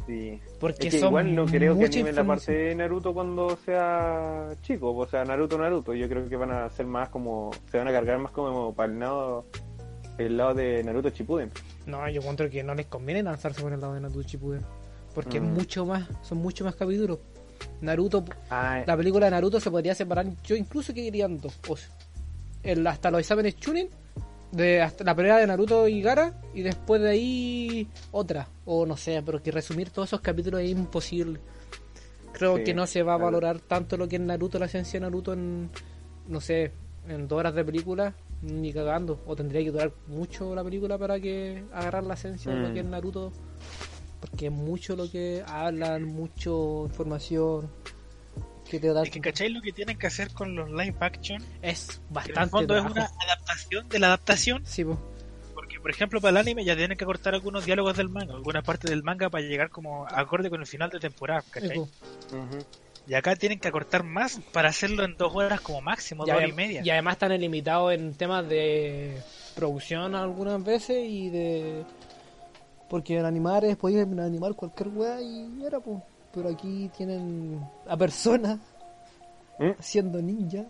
Sí. 0.07 0.39
Porque 0.59 0.87
es 0.87 0.93
que 0.95 0.99
son 0.99 1.09
igual 1.09 1.35
no 1.35 1.45
creo 1.45 1.77
que 1.77 1.85
animen 1.85 2.15
la 2.15 2.23
parte 2.23 2.51
de 2.51 2.75
Naruto 2.75 3.13
cuando 3.13 3.57
sea 3.65 4.49
chico, 4.61 4.95
o 4.95 5.07
sea, 5.07 5.23
Naruto 5.25 5.57
Naruto. 5.57 5.93
Yo 5.93 6.07
creo 6.09 6.27
que 6.27 6.35
van 6.35 6.51
a 6.51 6.69
ser 6.69 6.85
más 6.85 7.09
como, 7.09 7.51
se 7.69 7.77
van 7.77 7.87
a 7.87 7.91
cargar 7.91 8.17
más 8.19 8.31
como 8.31 8.73
para 8.73 8.91
el 8.91 8.99
lado, 8.99 9.45
el 10.17 10.37
lado 10.37 10.53
de 10.53 10.83
Naruto 10.83 11.09
Shippuden. 11.09 11.51
No, 11.85 12.07
yo 12.09 12.21
encuentro 12.21 12.49
que 12.49 12.63
no 12.63 12.73
les 12.73 12.85
conviene 12.87 13.21
lanzarse 13.23 13.61
por 13.61 13.73
el 13.73 13.79
lado 13.81 13.93
de 13.93 14.01
Naruto 14.01 14.21
Shippuden. 14.23 14.61
Porque 15.13 15.37
es 15.37 15.43
Mm. 15.43 15.53
mucho 15.53 15.85
más... 15.85 16.07
Son 16.21 16.37
mucho 16.37 16.63
más 16.63 16.75
capítulos. 16.75 17.19
Naruto... 17.81 18.23
Ah, 18.49 18.81
La 18.87 18.95
película 18.95 19.25
de 19.25 19.31
Naruto 19.31 19.59
se 19.59 19.69
podría 19.69 19.93
separar... 19.93 20.25
Yo 20.43 20.55
incluso 20.55 20.93
que 20.93 21.03
querían 21.03 21.37
dos. 21.39 21.59
O 21.67 21.75
sea, 21.75 21.89
el, 22.63 22.85
hasta 22.87 23.11
los 23.11 23.19
exámenes 23.19 23.57
Chunin... 23.57 23.89
De 24.51 24.81
hasta 24.81 25.03
la 25.05 25.15
pelea 25.15 25.37
de 25.37 25.47
Naruto 25.47 25.87
y 25.87 26.01
Gara 26.01 26.33
y 26.53 26.61
después 26.61 27.01
de 27.01 27.09
ahí 27.11 27.87
otra. 28.11 28.47
O 28.65 28.85
no 28.85 28.97
sé 28.97 29.21
pero 29.25 29.41
que 29.41 29.51
resumir 29.51 29.89
todos 29.89 30.09
esos 30.09 30.21
capítulos 30.21 30.61
es 30.61 30.69
imposible. 30.71 31.39
Creo 32.33 32.57
Sí, 32.57 32.63
que 32.63 32.73
no 32.73 32.85
se 32.87 33.03
va 33.03 33.13
a 33.13 33.17
claro. 33.17 33.25
valorar 33.31 33.59
tanto 33.59 33.97
lo 33.97 34.07
que 34.07 34.15
es 34.17 34.21
Naruto 34.21 34.59
la 34.59 34.65
esencia 34.65 34.99
de 34.99 35.05
Naruto 35.05 35.33
en 35.33 35.69
no 36.27 36.41
sé 36.41 36.71
en 37.07 37.27
dos 37.27 37.39
horas 37.39 37.53
de 37.55 37.63
película 37.63 38.13
ni 38.41 38.73
cagando. 38.73 39.21
O 39.25 39.35
tendría 39.35 39.63
que 39.63 39.71
durar 39.71 39.91
mucho 40.07 40.53
la 40.55 40.63
película 40.63 40.97
para 40.97 41.19
que 41.19 41.63
agarrar 41.73 42.03
la 42.03 42.15
esencia 42.15 42.53
de 42.53 42.59
lo 42.61 42.69
Mm. 42.69 42.73
que 42.73 42.79
es 42.79 42.85
Naruto. 42.85 43.31
Porque 44.19 44.47
es 44.47 44.51
mucho 44.51 44.95
lo 44.95 45.09
que 45.09 45.43
hablan 45.47 46.03
mucho 46.05 46.83
información 46.87 47.69
que 48.71 48.79
te 48.79 48.93
da 48.93 49.03
Es 49.03 49.09
que, 49.09 49.19
¿cacháis 49.21 49.51
lo 49.51 49.61
que 49.61 49.73
tienen 49.73 49.97
que 49.97 50.07
hacer 50.07 50.31
con 50.31 50.55
los 50.55 50.69
live 50.71 50.95
action? 51.01 51.43
es 51.61 51.89
en 51.89 51.95
el 51.95 52.13
bastante 52.13 52.49
fondo 52.49 52.77
es 52.77 52.83
una 52.85 53.11
adaptación 53.25 53.89
de 53.89 53.99
la 53.99 54.07
adaptación. 54.07 54.65
sí 54.65 54.85
po. 54.85 54.97
Porque, 55.53 55.79
por 55.79 55.91
ejemplo, 55.91 56.21
para 56.21 56.31
el 56.31 56.37
anime 56.37 56.63
ya 56.63 56.75
tienen 56.75 56.97
que 56.97 57.05
cortar 57.05 57.33
algunos 57.33 57.65
diálogos 57.65 57.97
del 57.97 58.07
manga, 58.09 58.33
algunas 58.33 58.63
partes 58.63 58.89
del 58.89 59.03
manga 59.03 59.29
para 59.29 59.43
llegar 59.43 59.69
como 59.69 60.05
acorde 60.07 60.49
con 60.49 60.61
el 60.61 60.67
final 60.67 60.89
de 60.89 60.99
temporada, 60.99 61.43
¿cachai? 61.51 61.81
Y 63.07 63.13
acá 63.15 63.35
tienen 63.35 63.59
que 63.59 63.67
acortar 63.67 64.03
más 64.03 64.39
para 64.53 64.69
hacerlo 64.69 65.03
en 65.03 65.17
dos 65.17 65.35
horas 65.35 65.59
como 65.59 65.81
máximo, 65.81 66.23
Y 66.25 66.29
dos 66.29 66.37
horas 66.37 66.49
y 66.49 66.53
media. 66.53 66.81
y 66.83 66.89
además 66.89 67.13
están 67.13 67.37
limitados 67.39 67.93
en 67.93 68.13
temas 68.13 68.47
de 68.47 69.21
producción 69.55 70.15
algunas 70.15 70.63
veces 70.63 70.97
y 71.07 71.29
de. 71.29 71.83
Porque 72.89 73.17
en 73.17 73.25
animar 73.25 73.65
es 73.65 73.75
podían 73.75 74.19
animar 74.19 74.53
cualquier 74.53 74.89
weá 74.89 75.21
y 75.21 75.63
era, 75.65 75.79
pues. 75.79 75.99
Pero 76.33 76.49
aquí 76.49 76.89
tienen 76.95 77.59
a 77.87 77.97
personas 77.97 78.59
¿Mm? 79.59 79.71
siendo 79.79 80.21
ninja. 80.21 80.65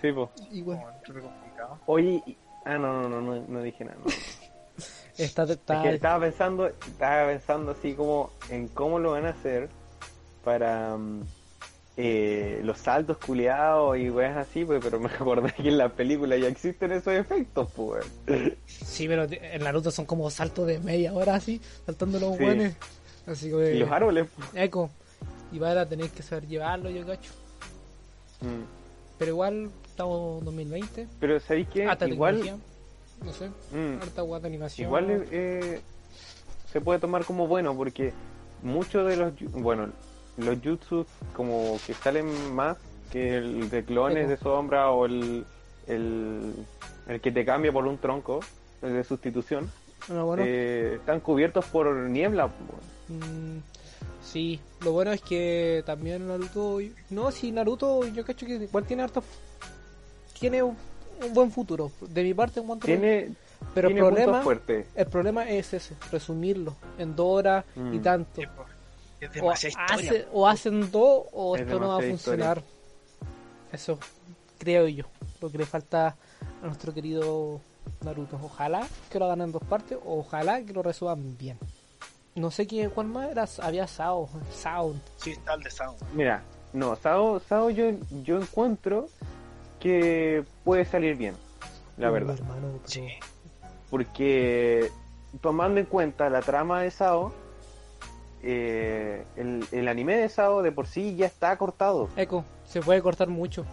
Sí, 0.00 0.10
pues. 0.12 0.30
Igual. 0.50 0.80
Súper 1.06 1.22
complicado. 1.22 1.78
Oye, 1.86 2.22
ah, 2.64 2.78
no, 2.78 3.02
no, 3.02 3.08
no, 3.08 3.20
no, 3.20 3.44
no 3.46 3.62
dije 3.62 3.84
nada. 3.84 3.98
no. 4.04 4.10
Está, 5.18 5.42
Es 5.42 5.50
está- 5.50 5.82
que 5.82 5.90
estaba 5.94 6.20
pensando, 6.24 6.66
estaba 6.66 7.26
pensando 7.28 7.72
así 7.72 7.92
como 7.92 8.30
en 8.48 8.66
cómo 8.68 8.98
lo 8.98 9.10
van 9.12 9.26
a 9.26 9.30
hacer 9.30 9.68
para 10.42 10.96
mm, 10.96 11.20
eh, 11.98 12.60
los 12.64 12.78
saltos 12.78 13.18
culiados 13.18 13.98
y 13.98 14.08
weas 14.08 14.38
así, 14.38 14.64
pues, 14.64 14.80
pero 14.82 14.98
me 14.98 15.08
acordé 15.12 15.52
que 15.52 15.68
en 15.68 15.76
la 15.76 15.90
película 15.90 16.34
ya 16.38 16.48
existen 16.48 16.92
esos 16.92 17.12
efectos, 17.12 17.70
pues. 17.76 18.06
Sí, 18.66 19.06
pero 19.06 19.26
en 19.30 19.62
Naruto 19.62 19.90
son 19.90 20.06
como 20.06 20.30
saltos 20.30 20.66
de 20.66 20.80
media 20.80 21.12
hora 21.12 21.34
así, 21.34 21.60
saltando 21.84 22.18
los 22.18 22.36
Sí. 22.38 22.44
weones. 22.44 22.74
Así 23.26 23.50
que. 23.50 23.74
Y 23.74 23.78
los 23.78 23.90
árboles. 23.90 24.26
Eco. 24.54 24.90
Y 25.52 25.62
a 25.62 25.86
tener 25.86 26.08
que 26.10 26.22
saber 26.22 26.46
llevarlo, 26.46 26.88
yo 26.90 27.06
cacho. 27.06 27.30
Mm. 28.40 28.64
Pero 29.18 29.30
igual, 29.32 29.70
estamos 29.86 30.38
en 30.40 30.44
2020. 30.46 31.08
Pero 31.20 31.40
¿sabéis? 31.40 31.68
Hasta 31.88 32.08
Igual. 32.08 32.58
No 33.24 33.32
sé, 33.32 33.50
mm, 33.70 34.02
harta 34.02 34.22
guata 34.22 34.48
animación. 34.48 34.88
igual 34.88 35.24
eh, 35.30 35.80
se 36.72 36.80
puede 36.80 36.98
tomar 36.98 37.24
como 37.24 37.46
bueno 37.46 37.76
porque 37.76 38.12
muchos 38.64 39.06
de 39.08 39.16
los, 39.16 39.32
bueno, 39.52 39.90
los 40.38 40.58
jutsus 40.58 41.06
como 41.36 41.78
que 41.86 41.94
salen 41.94 42.52
más 42.52 42.78
que 43.12 43.36
el 43.36 43.70
de 43.70 43.84
clones 43.84 44.24
Eco. 44.24 44.28
de 44.30 44.36
sombra 44.38 44.90
o 44.90 45.06
el, 45.06 45.44
el, 45.86 46.52
el 47.06 47.20
que 47.20 47.30
te 47.30 47.44
cambia 47.44 47.70
por 47.70 47.86
un 47.86 47.98
tronco, 47.98 48.40
el 48.80 48.94
de 48.94 49.04
sustitución. 49.04 49.70
Bueno, 50.08 50.26
bueno. 50.26 50.42
eh, 50.44 50.94
están 50.96 51.20
cubiertos 51.20 51.66
por 51.66 51.94
niebla. 51.94 52.50
Mm, 53.18 53.60
sí, 54.24 54.60
lo 54.80 54.92
bueno 54.92 55.12
es 55.12 55.20
que 55.20 55.82
también 55.86 56.26
Naruto. 56.26 56.78
No, 57.10 57.30
sí, 57.30 57.52
Naruto, 57.52 58.06
yo 58.06 58.24
cacho 58.24 58.46
que 58.46 58.54
igual 58.54 58.84
tiene 58.84 59.02
harto. 59.02 59.22
Tiene 60.38 60.62
un, 60.62 60.76
un 61.24 61.34
buen 61.34 61.50
futuro. 61.50 61.92
De 62.00 62.22
mi 62.22 62.34
parte, 62.34 62.60
encuentro. 62.60 62.86
Tiene, 62.86 63.30
pero 63.74 63.88
el 63.88 63.96
problema, 63.96 64.42
el 64.94 65.06
problema 65.06 65.48
es 65.48 65.72
ese: 65.74 65.94
resumirlo 66.10 66.74
en 66.98 67.14
dos 67.14 67.26
horas 67.38 67.64
y 67.76 67.80
Mm. 67.80 68.02
tanto. 68.02 68.42
Es 69.20 69.28
O, 69.30 69.32
demasiada 69.34 69.68
historia. 69.84 70.10
hace- 70.10 70.26
o 70.32 70.48
hacen 70.48 70.90
dos 70.90 71.24
o 71.32 71.54
Es 71.54 71.62
esto 71.62 71.78
no 71.78 71.88
va 71.88 71.98
a 71.98 72.00
funcionar. 72.02 72.62
Eso 73.72 73.98
creo 74.58 74.88
yo. 74.88 75.04
Lo 75.40 75.50
que 75.50 75.58
le 75.58 75.66
falta 75.66 76.16
a 76.60 76.66
nuestro 76.66 76.92
querido 76.92 77.60
Naruto. 78.04 78.38
Ojalá 78.42 78.86
que 79.10 79.18
lo 79.20 79.26
hagan 79.26 79.42
en 79.42 79.52
dos 79.52 79.62
partes. 79.62 79.96
o 80.04 80.18
Ojalá 80.18 80.60
que 80.62 80.72
lo 80.72 80.82
resuelvan 80.82 81.36
bien. 81.38 81.56
No 82.34 82.50
sé 82.50 82.66
quién, 82.66 82.90
cuál 82.90 83.08
más 83.08 83.30
era. 83.30 83.46
Había 83.62 83.86
Sao. 83.86 84.28
Sao. 84.50 84.94
Sí, 85.16 85.32
está 85.32 85.54
el 85.54 85.62
de 85.62 85.70
Sound. 85.70 85.98
Mira, 86.14 86.42
no, 86.72 86.96
Sao, 86.96 87.40
Sao 87.40 87.68
yo, 87.70 87.90
yo 88.22 88.38
encuentro 88.40 89.08
que 89.80 90.44
puede 90.64 90.84
salir 90.84 91.16
bien, 91.16 91.34
la 91.96 92.08
Uy, 92.08 92.14
verdad. 92.14 92.36
hermano, 92.38 92.68
pero- 92.72 92.88
Sí. 92.88 93.08
Porque 93.90 94.90
tomando 95.42 95.78
en 95.80 95.86
cuenta 95.86 96.30
la 96.30 96.40
trama 96.40 96.80
de 96.82 96.90
Sao, 96.90 97.32
eh, 98.42 99.24
el, 99.36 99.64
el 99.70 99.88
anime 99.88 100.16
de 100.16 100.28
Sao 100.28 100.62
de 100.62 100.72
por 100.72 100.86
sí 100.86 101.14
ya 101.16 101.26
está 101.26 101.56
cortado. 101.58 102.08
Eco, 102.16 102.44
se 102.64 102.80
puede 102.80 103.02
cortar 103.02 103.28
mucho. 103.28 103.64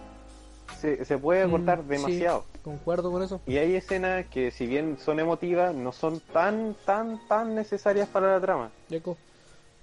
Se, 0.80 1.04
se 1.04 1.18
puede 1.18 1.46
Mm, 1.46 1.52
cortar 1.52 1.80
sí. 1.82 1.88
demasiado. 1.90 2.46
Concuerdo 2.64 3.12
con 3.12 3.22
eso. 3.22 3.42
Y 3.46 3.58
hay 3.58 3.76
escenas 3.76 4.26
que 4.28 4.50
si 4.52 4.66
bien 4.66 4.98
son 4.98 5.20
emotivas, 5.20 5.76
no 5.76 5.92
son 5.92 6.20
tan, 6.22 6.76
tan, 6.86 7.20
tan 7.28 7.54
necesarias 7.54 8.08
para 8.08 8.34
la 8.34 8.40
trama. 8.40 8.72
Eco. 8.90 9.18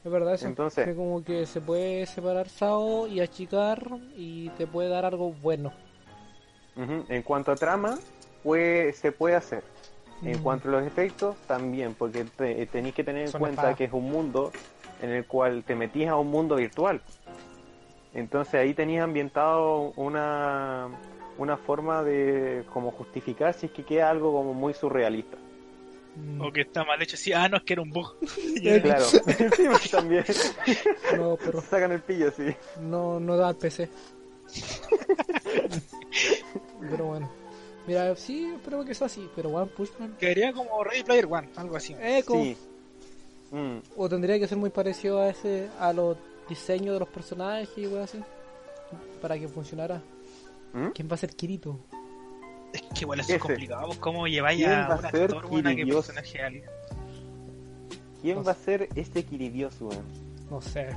Es 0.05 0.11
verdad 0.11 0.35
eso. 0.35 0.47
Entonces- 0.47 0.87
Que 0.87 0.95
como 0.95 1.23
que 1.25 1.45
se 1.47 1.61
puede 1.61 2.07
separar 2.07 2.49
Sao 2.49 3.07
y 3.09 3.21
achicar 3.21 3.83
y 4.17 4.49
te 4.51 4.67
puede 4.67 4.89
dar 4.89 5.05
algo 5.05 5.33
bueno. 5.43 5.73
Ujú. 6.77 7.05
En 7.09 7.23
cuanto 7.23 7.53
a 7.53 7.57
trama, 7.57 7.99
pues, 8.43 8.97
se 8.97 9.13
puede 9.13 9.35
hacer. 9.35 9.65
En 10.23 10.39
cuanto 10.39 10.69
a 10.69 10.73
los 10.73 10.87
efectos, 10.87 11.37
también, 11.47 11.95
porque 11.95 12.25
te- 12.25 12.65
tenéis 12.67 12.95
que 12.95 13.05
tener 13.05 13.23
en 13.23 13.29
Son 13.29 13.39
cuenta 13.41 13.61
espadas. 13.63 13.77
que 13.77 13.85
es 13.85 13.93
un 13.93 14.11
mundo 14.11 14.51
en 15.03 15.11
el 15.11 15.27
cual 15.27 15.63
te 15.63 15.75
metís 15.75 16.09
a 16.09 16.17
un 16.17 16.31
mundo 16.31 16.57
virtual. 16.57 17.03
Entonces 18.17 18.55
ahí 18.55 18.73
tenías 18.73 19.05
ambientado 19.05 19.93
una, 19.97 20.89
una 21.37 21.57
forma 21.59 22.03
de 22.03 22.65
como 22.73 22.91
justificar 22.91 23.53
si 23.53 23.67
es 23.67 23.73
que 23.73 23.85
queda 23.85 24.09
algo 24.09 24.33
como 24.33 24.55
muy 24.55 24.73
surrealista. 24.73 25.37
Mm. 26.17 26.41
O 26.41 26.51
que 26.51 26.63
está 26.63 26.83
mal 26.83 27.01
hecho 27.03 27.15
así. 27.15 27.35
Ah, 27.35 27.47
no, 27.47 27.59
es 27.59 27.63
que 27.65 27.75
era 27.75 27.83
un 27.83 27.91
bug. 27.91 28.17
Claro, 28.83 29.05
Sí, 29.85 29.91
también 29.91 30.25
No, 31.15 31.37
pero 31.37 31.61
sacan 31.61 31.93
el 31.93 32.01
pillo 32.01 32.29
así. 32.29 32.55
no, 32.81 33.21
no 33.21 33.37
da 33.37 33.49
al 33.49 33.57
PC. 33.57 33.91
pero 36.91 37.05
bueno. 37.05 37.31
Mira, 37.87 38.17
sí, 38.17 38.51
espero 38.55 38.83
que 38.83 38.95
sea 38.95 39.09
así. 39.09 39.29
Pero 39.37 39.51
One 39.51 39.67
Punch 39.67 39.91
Man. 39.99 40.17
Quedaría 40.19 40.55
como 40.55 40.83
Ready 40.83 41.05
Player 41.05 41.27
One, 41.31 41.51
algo 41.57 41.77
así. 41.77 41.95
Eco. 42.01 42.35
Sí. 42.35 42.57
Mm. 43.51 43.77
O 43.97 44.09
tendría 44.09 44.39
que 44.39 44.49
ser 44.49 44.57
muy 44.57 44.71
parecido 44.71 45.21
a 45.21 45.29
ese 45.29 45.69
a 45.79 45.93
los 45.93 46.17
diseños 46.49 46.95
de 46.95 47.01
los 47.01 47.09
personajes 47.09 47.71
y 47.77 47.87
wey 47.87 48.03
así. 48.03 48.21
Para 49.21 49.39
que 49.39 49.49
funcionara. 49.49 50.03
¿Mm? 50.73 50.89
¿Quién 50.95 51.09
va 51.11 51.15
a 51.15 51.19
ser 51.19 51.35
Kirito? 51.35 51.79
Es 52.73 52.83
que 52.83 53.01
igual 53.03 53.21
eso 53.21 53.33
es 53.35 53.41
complicado. 53.41 53.91
¿Cómo 54.01 54.27
lleváis 54.27 54.59
¿Quién 54.59 54.71
a 54.71 54.89
va 54.89 54.95
a 54.95 54.97
un 54.97 55.11
ser 55.11 55.23
actor 55.23 55.49
buena 55.49 55.75
que 55.75 55.87
personaje 55.87 56.43
alguien? 56.43 56.65
¿Quién 58.23 58.37
No 58.37 58.45
va 58.45 58.53
a 58.53 58.55
ser 58.55 58.89
este 58.95 59.25
Kiribiosu? 59.25 59.89
weón? 59.89 60.05
No 60.51 60.61
sé. 60.61 60.89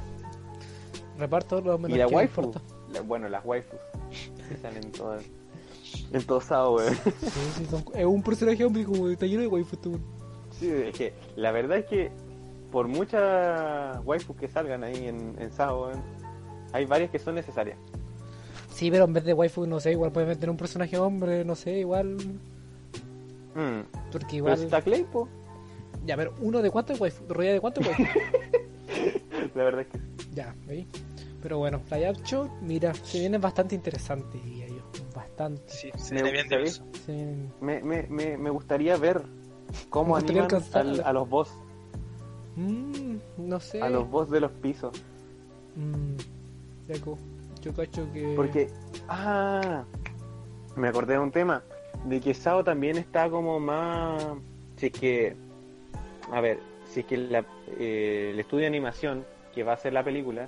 Reparto 1.18 1.62
los 1.62 1.80
Y 1.90 1.94
la 1.96 2.08
que 2.08 2.16
waifu. 2.16 2.52
La- 2.92 3.02
bueno, 3.02 3.30
las 3.30 3.46
waifus. 3.46 3.80
Que 4.50 4.58
salen 4.58 4.84
en 4.86 4.92
todo. 4.92 5.18
En 6.12 6.24
todo 6.26 6.42
Sao, 6.42 6.76
weón. 6.76 6.96
Sí, 6.96 7.30
sí, 7.58 7.66
son- 7.66 7.86
es 7.94 8.06
un 8.06 8.24
personaje 8.24 8.64
hombre 8.66 8.84
como 8.84 9.08
está 9.10 9.26
lleno 9.26 9.42
de 9.42 9.48
waifu 9.48 9.78
weón. 9.86 10.02
Sí, 10.60 10.70
es 10.72 10.96
que 10.98 11.14
la 11.36 11.52
verdad 11.52 11.78
es 11.80 11.86
que 11.86 12.12
por 12.72 12.88
muchas 12.88 14.00
waifus 14.06 14.36
que 14.38 14.48
salgan 14.48 14.84
ahí 14.84 15.08
en, 15.08 15.36
en 15.40 15.52
Sao, 15.52 15.92
hay 16.74 16.86
varias 16.86 17.10
que 17.12 17.20
son 17.20 17.36
necesarias. 17.36 17.78
Sí, 18.72 18.90
pero 18.92 19.06
en 19.06 19.14
vez 19.14 19.24
de 19.26 19.34
waifu, 19.34 19.66
no 19.66 19.80
sé, 19.80 19.92
igual 19.92 20.12
puede 20.12 20.28
meter 20.28 20.50
un 20.50 20.58
personaje 20.58 20.98
hombre, 20.98 21.44
no 21.44 21.56
sé, 21.56 21.80
igual. 21.80 22.16
Mm. 23.56 23.82
Porque 24.12 24.26
Pero 24.28 24.38
igual. 24.38 24.58
si 24.58 24.64
está 24.66 24.82
Clay, 24.82 25.04
po, 25.04 25.28
Ya, 26.06 26.16
pero 26.16 26.34
uno 26.40 26.62
de 26.62 26.70
cuánto 26.72 26.94
es 26.94 27.00
waifu, 27.02 27.24
rodea 27.28 27.54
de 27.54 27.60
cuánto 27.60 27.82
es 27.82 27.88
waifu. 27.88 28.04
la 29.56 29.64
verdad 29.64 29.82
es 29.82 29.88
que 29.88 30.00
ya, 30.34 30.56
¿veis? 30.66 30.88
Pero 31.42 31.58
bueno, 31.58 31.82
la 31.90 32.00
Yapcho, 32.00 32.50
mira, 32.62 32.94
se 32.94 33.20
viene 33.20 33.38
bastante 33.38 33.74
interesante, 33.76 34.38
diría 34.44 34.68
yo. 34.68 34.76
Bastante. 35.16 35.62
Sí, 35.68 35.90
se 35.98 36.14
Me 36.16 36.24
ve 36.24 36.32
bien 36.32 36.48
diverso. 36.50 36.84
Sí. 37.06 37.14
Me, 37.62 37.82
me, 37.82 38.04
me, 38.08 38.38
me 38.38 38.50
gustaría 38.50 38.96
ver 38.98 39.22
cómo 39.90 40.16
Me 40.16 40.22
gustaría 40.22 40.44
animan 40.44 40.64
al- 40.74 41.02
a 41.06 41.14
los 41.14 41.30
boss, 41.30 41.50
Mm, 42.60 43.18
no 43.38 43.60
sé. 43.60 43.82
a 43.82 43.90
los 43.90 44.10
boss 44.10 44.30
de 44.30 44.42
los 44.42 44.52
pisos. 44.52 44.92
Mm, 45.76 46.16
Yaco, 46.92 47.18
yo 47.62 47.74
cacho 47.74 48.06
que. 48.12 48.34
Porque, 48.36 48.70
ah, 49.08 49.86
me 50.76 50.90
acordé 50.90 51.14
de 51.14 51.20
un 51.20 51.32
tema, 51.32 51.64
de 52.06 52.20
que 52.20 52.34
Sao 52.34 52.64
también 52.64 52.98
está 52.98 53.30
como 53.30 53.60
más, 53.62 54.22
si 54.76 54.88
es 54.88 54.92
que, 54.92 55.36
a 56.34 56.42
ver, 56.42 56.60
si 56.86 57.00
es 57.02 57.06
que 57.06 57.18
la- 57.18 57.46
eh, 57.80 58.32
el 58.34 58.40
estudio 58.40 58.62
de 58.62 58.68
animación 58.68 59.24
que 59.56 59.64
va 59.64 59.72
a 59.72 59.76
hacer 59.76 59.94
la 59.94 60.04
película 60.04 60.48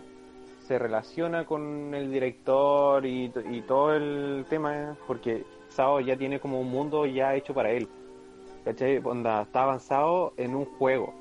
se 0.68 0.78
relaciona 0.80 1.46
con 1.46 1.94
el 1.94 2.12
director 2.12 3.06
y, 3.06 3.32
y 3.50 3.62
todo 3.62 3.94
el 3.96 4.46
tema, 4.50 4.98
porque 5.08 5.46
Sao 5.70 6.02
ya 6.02 6.18
tiene 6.18 6.40
como 6.42 6.60
un 6.60 6.70
mundo 6.70 7.06
ya 7.06 7.36
hecho 7.36 7.54
para 7.54 7.72
él. 7.72 7.88
¿Cachai? 8.66 8.98
Onda, 9.04 9.42
está 9.44 9.64
avanzado 9.64 10.34
en 10.38 10.56
un 10.56 10.66
juego. 10.66 11.14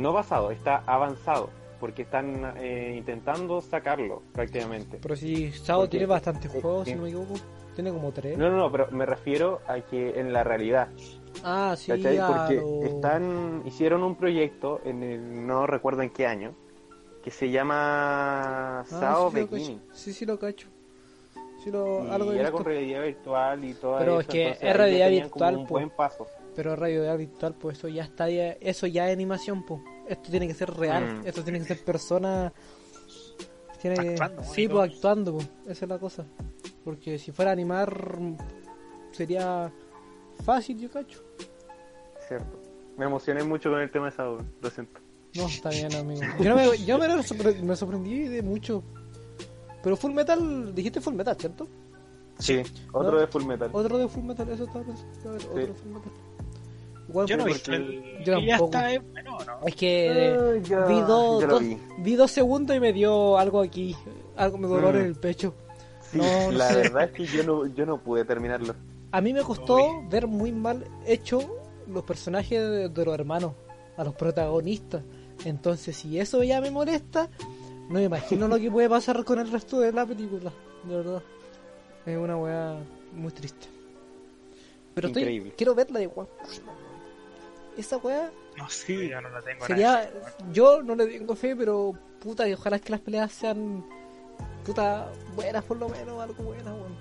No 0.00 0.12
basado, 0.12 0.50
está 0.50 0.82
avanzado. 0.86 1.50
Porque 1.78 2.02
están 2.02 2.54
eh, 2.58 2.94
intentando 2.98 3.60
sacarlo 3.62 4.22
prácticamente. 4.34 4.98
pero 5.00 5.16
si 5.16 5.50
Sao 5.52 5.80
Porque- 5.80 5.92
tiene 5.92 6.06
bastantes 6.06 6.50
juegos, 6.50 6.86
si 6.86 6.94
no 6.94 7.02
me 7.02 7.08
equivoco. 7.08 7.34
Tiene 7.74 7.90
como 7.90 8.12
tres. 8.12 8.36
No, 8.36 8.50
no, 8.50 8.56
no, 8.58 8.70
pero 8.70 8.90
me 8.90 9.06
refiero 9.06 9.60
a 9.66 9.80
que 9.80 10.20
en 10.20 10.32
la 10.32 10.44
realidad, 10.44 10.88
Ah, 11.42 11.74
sí, 11.78 11.90
¿cachai? 11.92 12.18
Porque 12.18 12.56
lo- 12.56 12.82
están, 12.84 13.62
hicieron 13.64 14.02
un 14.02 14.16
proyecto, 14.16 14.80
en 14.84 15.02
el, 15.02 15.46
no 15.46 15.66
recuerdo 15.66 16.02
en 16.02 16.10
qué 16.10 16.26
año, 16.26 16.54
que 17.24 17.30
se 17.30 17.48
llama 17.50 18.80
Ah, 18.80 18.84
Sao 18.86 19.30
sí, 19.30 19.46
cacho. 19.46 19.80
Sí, 19.94 20.12
sí, 20.12 20.26
lo 20.26 20.38
cacho. 20.38 20.68
Sí, 21.64 21.70
lo, 21.70 22.04
Y 22.06 22.10
algo 22.10 22.32
he 22.32 22.40
era 22.40 22.50
visto. 22.50 22.56
con 22.58 22.64
realidad 22.66 23.02
virtual 23.04 23.64
y 23.64 23.74
todo 23.74 23.98
Pero 23.98 24.12
eso, 24.12 24.20
es 24.20 24.26
que 24.26 24.42
entonces 24.48 24.68
es 24.70 24.76
realidad 24.76 25.08
virtual, 25.10 25.56
un 25.56 25.66
po. 25.66 25.74
buen 25.74 25.90
paso. 25.90 26.26
Pero 26.56 26.76
realidad 26.76 27.16
virtual, 27.16 27.54
pues 27.54 27.78
eso 27.78 27.88
ya 27.88 28.02
está, 28.02 28.28
eso 28.28 28.86
ya 28.86 29.06
es 29.08 29.12
animación, 29.14 29.62
pues. 29.64 29.80
Esto 30.10 30.30
tiene 30.30 30.46
que 30.48 30.54
ser 30.54 30.70
real, 30.74 31.20
Mm. 31.22 31.26
esto 31.26 31.42
tiene 31.44 31.58
que 31.60 31.66
ser 31.66 31.84
persona. 31.84 32.52
Tiene 33.80 33.96
que- 33.96 34.10
Actuando, 34.20 34.44
sí, 34.52 34.68
pues 34.68 34.92
actuando, 34.92 35.32
pues. 35.34 35.48
Esa 35.66 35.84
es 35.84 35.88
la 35.88 35.98
cosa. 35.98 36.26
Porque 36.84 37.18
si 37.18 37.30
fuera 37.32 37.50
a 37.50 37.54
animar, 37.54 38.18
sería 39.12 39.72
fácil, 40.44 40.78
yo 40.78 40.90
cacho. 40.90 41.22
Cierto. 42.26 42.60
Me 42.96 43.04
emocioné 43.06 43.42
mucho 43.44 43.70
con 43.70 43.80
el 43.80 43.90
tema 43.90 44.06
de 44.06 44.12
Sao, 44.12 44.38
lo 44.60 44.70
siento. 44.70 45.00
No, 45.36 45.46
está 45.46 45.70
bien, 45.70 45.94
amigo. 45.94 46.20
Yo, 46.40 46.50
no 46.50 46.56
me, 46.56 46.78
yo 46.84 46.98
me, 46.98 47.06
sorpre- 47.22 47.62
me 47.62 47.76
sorprendí 47.76 48.26
de 48.28 48.42
mucho. 48.42 48.82
Pero 49.82 49.96
Full 49.96 50.12
Metal, 50.12 50.74
dijiste 50.74 51.00
Full 51.00 51.14
Metal, 51.14 51.36
¿cierto? 51.38 51.68
Sí, 52.38 52.62
otro 52.92 53.12
¿No? 53.12 53.18
de 53.20 53.26
Full 53.28 53.44
Metal. 53.44 53.70
Otro 53.72 53.96
de 53.98 54.08
Full 54.08 54.24
Metal, 54.24 54.48
eso 54.50 54.64
estaba 54.64 54.84
pensando. 54.84 55.28
A 55.28 55.32
ver, 55.32 55.42
otro 55.46 55.54
de 55.56 55.66
Full 55.74 55.92
Metal. 55.92 56.12
Igual, 57.10 57.26
Yo 57.26 57.36
no 57.36 57.44
visto 57.44 57.72
el. 57.72 58.02
Yo 58.24 58.38
que 58.38 58.46
ya 58.46 58.56
tampoco. 58.58 58.64
está, 58.78 58.92
eh, 58.94 58.98
bueno, 59.00 59.38
¿no? 59.46 59.66
Es 59.66 59.74
que 59.74 60.60
ya, 60.68 60.84
vi, 60.86 61.00
dos, 61.00 61.60
vi. 61.60 61.78
vi 61.98 62.16
segundos 62.28 62.76
y 62.76 62.80
me 62.80 62.92
dio 62.92 63.36
algo 63.36 63.60
aquí, 63.60 63.96
algo 64.36 64.58
me 64.58 64.68
dolor 64.68 64.94
Mm. 64.94 64.98
en 64.98 65.04
el 65.06 65.14
pecho. 65.16 65.54
Sí, 66.10 66.18
No, 66.18 66.24
no 66.50 66.58
la 66.58 66.68
sé. 66.68 66.76
verdad 66.76 67.04
es 67.04 67.10
que 67.12 67.26
yo 67.26 67.42
no, 67.44 67.66
yo 67.66 67.84
no 67.86 67.98
pude 67.98 68.24
terminarlo. 68.24 68.74
A 69.12 69.20
mí 69.20 69.32
me 69.32 69.42
costó 69.42 70.02
ver 70.08 70.26
muy 70.26 70.52
mal 70.52 70.84
hecho 71.06 71.40
los 71.88 72.04
personajes 72.04 72.60
de, 72.60 72.88
de 72.88 73.04
los 73.04 73.14
hermanos, 73.14 73.52
a 73.96 74.04
los 74.04 74.14
protagonistas. 74.14 75.02
Entonces, 75.44 75.96
si 75.96 76.18
eso 76.20 76.42
ya 76.44 76.60
me 76.60 76.70
molesta, 76.70 77.28
no 77.88 77.94
me 77.94 78.04
imagino 78.04 78.46
lo 78.46 78.58
que 78.58 78.70
puede 78.70 78.88
pasar 78.88 79.24
con 79.24 79.38
el 79.40 79.50
resto 79.50 79.80
de 79.80 79.92
la 79.92 80.06
película. 80.06 80.52
De 80.84 80.96
verdad. 80.96 81.22
Es 82.06 82.16
una 82.16 82.36
weá 82.36 82.76
muy 83.14 83.32
triste. 83.32 83.66
Pero 84.94 85.08
estoy, 85.08 85.52
quiero 85.56 85.74
verla 85.74 86.00
de 86.00 86.08
Man. 86.08 86.26
Esa 87.76 87.96
weá 87.98 88.30
No 88.56 88.68
sé, 88.68 89.08
ya 89.08 89.20
no 89.20 89.28
la 89.30 89.40
tengo 89.42 89.66
sería. 89.66 89.86
nada. 89.92 90.10
Yo 90.52 90.82
no 90.82 90.94
le 90.94 91.06
tengo 91.06 91.34
fe, 91.36 91.54
pero 91.56 91.94
puta, 92.20 92.48
y 92.48 92.52
ojalá 92.54 92.78
que 92.78 92.90
las 92.90 93.00
peleas 93.00 93.32
sean. 93.32 93.84
Puta, 94.64 95.10
buenas 95.34 95.64
por 95.64 95.78
lo 95.78 95.88
menos, 95.88 96.20
algo 96.22 96.42
buenas, 96.44 96.66
weón. 96.74 96.96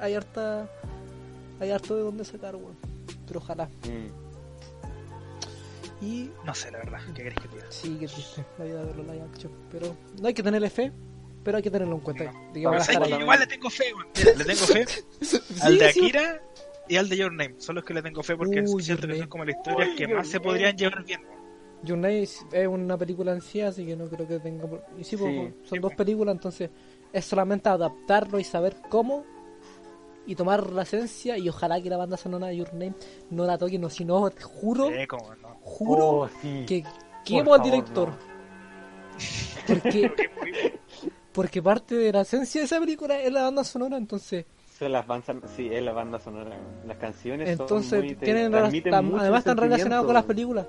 Hay 0.00 0.14
harta. 0.14 0.68
Hay 1.60 1.70
harto 1.70 1.94
de 1.96 2.02
dónde 2.02 2.24
sacar, 2.24 2.56
weón. 2.56 2.76
Pero 3.26 3.40
ojalá. 3.40 3.66
Mm. 3.84 4.24
Y 6.04 6.30
No 6.44 6.54
sé, 6.54 6.70
la 6.70 6.78
verdad. 6.78 6.98
¿Qué 7.14 7.22
querés 7.22 7.34
que 7.40 7.48
te 7.48 7.54
diga? 7.56 7.66
sí, 7.70 7.96
que 7.98 8.06
triste 8.06 8.44
la 8.58 8.64
vida 8.64 8.84
de 8.84 8.94
los 8.94 9.06
live 9.06 9.22
action. 9.32 9.52
Pero 9.70 9.96
no 10.20 10.28
hay 10.28 10.34
que 10.34 10.42
tenerle 10.42 10.68
fe, 10.70 10.92
pero 11.42 11.56
hay 11.58 11.62
que 11.62 11.70
tenerlo 11.70 11.94
en 11.94 12.00
cuenta. 12.00 12.24
No. 12.32 12.52
De 12.52 12.60
que 12.60 12.66
van 12.66 12.74
a 12.74 12.78
Pero 12.78 12.80
estar 12.82 12.94
¿sabes 12.94 13.08
ahí. 13.12 13.16
que 13.18 13.22
igual 13.22 13.40
le 13.40 13.46
tengo 13.46 13.70
fe, 13.70 13.84
weón. 13.94 14.08
Le 14.38 14.44
tengo 14.44 14.66
fe 14.66 14.80
al 15.62 15.72
Sí, 15.72 15.78
de 15.78 15.92
sí. 15.92 16.00
Akira 16.00 16.42
y 16.88 16.96
al 16.96 17.08
de 17.08 17.16
Your 17.16 17.32
Name. 17.32 17.54
Son 17.58 17.74
los 17.74 17.84
que 17.84 17.94
le 17.94 18.02
tengo 18.02 18.22
fe 18.22 18.36
porque 18.36 18.62
Uy, 18.66 18.82
siento 18.82 19.06
que 19.06 19.18
son 19.18 19.28
como 19.28 19.44
las 19.44 19.56
historias 19.56 19.88
Uy, 19.90 19.96
que 19.96 20.08
más 20.08 20.28
se 20.28 20.40
podrían 20.40 20.76
llevar 20.76 21.04
bien. 21.04 21.20
Your 21.82 21.98
Name 21.98 22.22
es 22.22 22.44
una 22.68 22.96
película 22.96 23.32
en 23.32 23.40
sí, 23.42 23.60
así 23.60 23.84
que 23.84 23.94
no 23.96 24.08
creo 24.08 24.26
que 24.26 24.38
tenga. 24.40 24.66
por- 24.66 24.84
Y 24.98 25.04
sí, 25.04 25.16
pues, 25.16 25.30
Sí. 25.32 25.36
son 25.38 25.54
Sí, 25.64 25.78
dos 25.78 25.80
pues. 25.90 25.96
películas, 25.96 26.34
entonces 26.34 26.70
es 27.12 27.24
solamente 27.24 27.68
adaptarlo 27.68 28.38
y 28.38 28.44
saber 28.44 28.76
cómo 28.88 29.24
y 30.26 30.34
tomar 30.34 30.70
la 30.72 30.82
esencia. 30.82 31.36
Y 31.36 31.48
ojalá 31.48 31.80
que 31.82 31.90
la 31.90 31.98
banda 31.98 32.16
sonora 32.16 32.46
de 32.46 32.56
Your 32.56 32.72
Name 32.72 32.94
no 33.30 33.44
la 33.44 33.58
toquen, 33.58 33.80
no, 33.82 33.90
si 33.90 34.04
no, 34.04 34.30
te 34.30 34.42
juro, 34.42 34.88
no. 34.90 35.56
juro 35.60 36.06
Oh, 36.06 36.28
sí. 36.40 36.64
que 36.66 36.82
Por 36.82 37.22
quemo 37.24 37.54
al 37.54 37.60
favor, 37.60 37.62
director. 37.62 38.08
no. 38.08 38.34
Porque, 39.66 40.12
porque 41.32 41.62
parte 41.62 41.94
de 41.96 42.12
la 42.12 42.22
esencia 42.22 42.60
de 42.60 42.64
esa 42.66 42.80
película 42.80 43.20
es 43.20 43.32
la 43.32 43.42
banda 43.42 43.62
sonora, 43.64 43.96
entonces. 43.96 44.46
Son 44.78 44.90
las 44.90 45.06
bandas, 45.06 45.36
sí, 45.54 45.68
es 45.72 45.82
la 45.82 45.92
banda 45.92 46.18
sonora. 46.18 46.56
Las 46.86 46.96
canciones 46.96 47.48
son 47.56 47.62
Entonces 47.62 48.00
muy, 48.02 48.14
te 48.16 48.24
tienen 48.24 48.54
además 48.54 48.72
están 49.38 49.56
relacionadas 49.56 50.04
con 50.04 50.14
las 50.14 50.24
películas, 50.24 50.66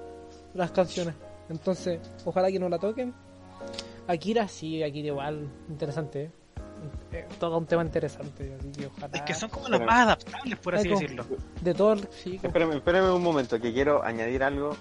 las 0.54 0.72
canciones. 0.72 1.16
Entonces, 1.50 2.00
ojalá 2.24 2.52
que 2.52 2.60
no 2.60 2.70
la 2.70 2.78
toquen. 2.78 3.14
Akira 4.08 4.48
sí, 4.48 4.84
Akira 4.84 5.08
igual, 5.08 5.48
interesante, 5.70 6.24
¿eh? 6.26 6.32
Eh, 7.14 7.26
Toca 7.40 7.58
un 7.58 7.66
tema 7.66 7.84
interesante, 7.84 8.56
así 8.60 8.72
que 8.72 8.86
ojalá. 8.88 9.10
Es 9.18 9.22
que 9.24 9.34
son 9.34 9.50
como 9.50 9.70
los 9.70 9.82
más 9.82 10.02
adaptables, 10.02 10.60
por 10.60 10.76
así 10.76 10.88
Eco. 10.88 11.00
decirlo. 11.00 11.26
De 11.62 11.74
todo, 11.74 11.94
el- 11.94 12.08
sí, 12.12 12.38
como- 12.38 12.48
Espérame, 12.48 12.74
espérame 12.74 13.16
un 13.16 13.24
momento, 13.24 13.60
que 13.60 13.74
quiero 13.74 14.04
añadir 14.04 14.44
algo. 14.44 14.76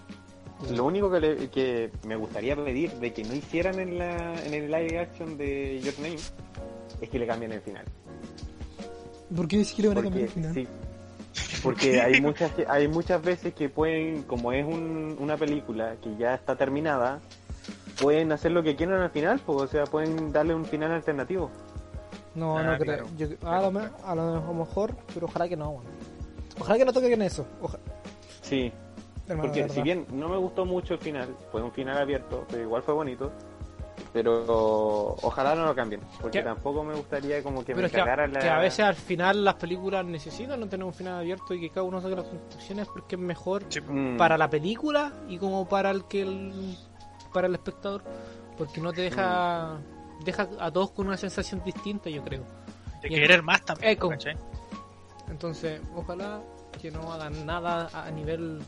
Lo 0.71 0.85
único 0.85 1.11
que, 1.11 1.21
le- 1.21 1.49
que 1.51 1.91
me 2.07 2.17
gustaría 2.17 2.57
pedir 2.57 2.93
de 2.93 3.13
que 3.15 3.25
no 3.25 3.35
hicieran 3.35 3.79
en, 3.81 3.99
la, 3.99 4.35
en 4.45 4.53
el 4.53 4.71
live 4.71 4.99
action 4.99 5.39
de 5.39 5.81
Your 5.81 5.95
Name 6.01 6.17
es 7.01 7.09
que 7.09 7.19
le 7.19 7.27
cambien 7.27 7.53
el 7.53 7.61
final. 7.63 7.85
¿Por 9.35 9.49
qué 9.49 9.59
dices 9.59 9.75
que 9.75 9.83
le 9.83 9.89
van 9.89 9.99
a 9.99 10.03
cambiar 10.03 10.29
Porque, 10.29 10.41
el 10.49 10.53
final? 10.53 10.55
sí, 10.55 11.61
porque 11.63 12.01
hay 12.01 12.21
muchas 12.21 12.53
hay 12.69 12.89
muchas 12.89 13.23
veces 13.23 13.55
que 13.55 13.69
pueden, 13.69 14.23
como 14.25 14.53
es 14.53 14.65
un- 14.65 15.17
una 15.21 15.37
película 15.37 15.97
que 16.03 16.17
ya 16.17 16.35
está 16.35 16.57
terminada, 16.57 17.21
pueden 18.01 18.33
hacer 18.33 18.53
lo 18.53 18.63
que 18.63 18.77
quieran 18.77 19.01
al 19.01 19.11
final, 19.11 19.41
pues, 19.45 19.59
o 19.63 19.67
sea, 19.67 19.85
pueden 19.85 20.33
darle 20.33 20.55
un 20.55 20.65
final 20.65 20.93
alternativo. 20.93 21.51
No, 22.35 22.59
Ah, 22.59 22.63
no 22.65 22.79
creo. 22.79 23.05
claro. 23.07 23.07
Yo- 23.17 23.29
a, 23.49 23.71
lo, 23.71 23.81
a 24.05 24.15
lo 24.15 24.55
mejor, 24.55 24.95
pero 25.15 25.27
ojalá 25.27 25.49
que 25.49 25.57
no, 25.57 25.71
bueno. 25.73 25.91
Ojalá 26.59 26.79
que 26.79 26.85
no 26.85 26.93
toquen 26.93 27.23
eso. 27.23 27.47
Oja- 27.63 27.79
Sí, 28.43 28.73
hermano, 29.29 29.49
porque 29.53 29.69
si 29.71 29.83
bien 29.83 30.07
no 30.13 30.29
me 30.29 30.37
gustó 30.37 30.65
mucho 30.67 30.95
el 30.95 31.01
final, 31.01 31.29
fue 31.51 31.63
un 31.63 31.73
final 31.73 31.97
abierto, 31.99 32.45
pero 32.51 32.63
igual 32.63 32.83
fue 32.83 32.95
bonito. 32.95 33.33
Pero 34.13 35.17
ojalá 35.23 35.55
no 35.57 35.67
lo 35.67 35.75
cambien, 35.75 36.01
porque 36.21 36.39
¿Qué? 36.39 36.45
tampoco 36.45 36.85
me 36.85 36.95
gustaría 36.95 37.43
como 37.43 37.61
que 37.65 37.75
Pero 37.75 37.81
me 37.81 37.87
es 37.87 37.93
que 37.93 38.01
a, 38.01 38.05
cagara 38.05 38.27
la... 38.29 38.39
que 38.39 38.49
a 38.49 38.59
veces 38.59 38.81
al 38.85 38.95
final 38.95 39.45
las 39.45 39.55
películas 39.55 40.05
necesitan 40.05 40.61
no 40.61 40.69
tener 40.69 40.85
un 40.87 40.95
final 40.95 41.15
abierto 41.19 41.53
y 41.55 41.61
que 41.61 41.71
cada 41.71 41.83
uno 41.83 42.01
saque 42.01 42.15
las 42.17 42.27
conclusiones 42.27 42.87
porque 42.93 43.17
es 43.17 43.21
mejor 43.21 43.65
Sí, 43.69 43.81
Mm, 43.81 44.17
para 44.17 44.39
la 44.39 44.49
película 44.49 45.13
y 45.29 45.37
como 45.39 45.69
para 45.69 45.91
el 45.91 46.05
que 46.05 46.23
el, 46.23 46.77
para 47.33 47.49
el 47.49 47.55
espectador 47.55 48.05
porque 48.57 48.81
no 48.81 48.93
te 48.93 49.03
deja 49.03 49.79
deja 50.25 50.49
a 50.61 50.71
todos 50.71 50.93
con 50.93 51.09
una 51.09 51.17
sensación 51.17 51.61
distinta 51.65 52.09
yo 52.09 52.23
creo 52.23 52.45
de 53.03 53.09
y 53.09 53.15
querer 53.15 53.43
más 53.43 53.63
también. 53.65 53.91
Eco. 53.93 54.11
¿cachai? 54.11 54.37
entonces 55.29 55.81
ojalá 55.97 56.41
que 56.81 56.91
no 56.93 57.13
hagan 57.13 57.45
nada 57.45 57.89
a 57.93 58.11
nivel 58.13 58.61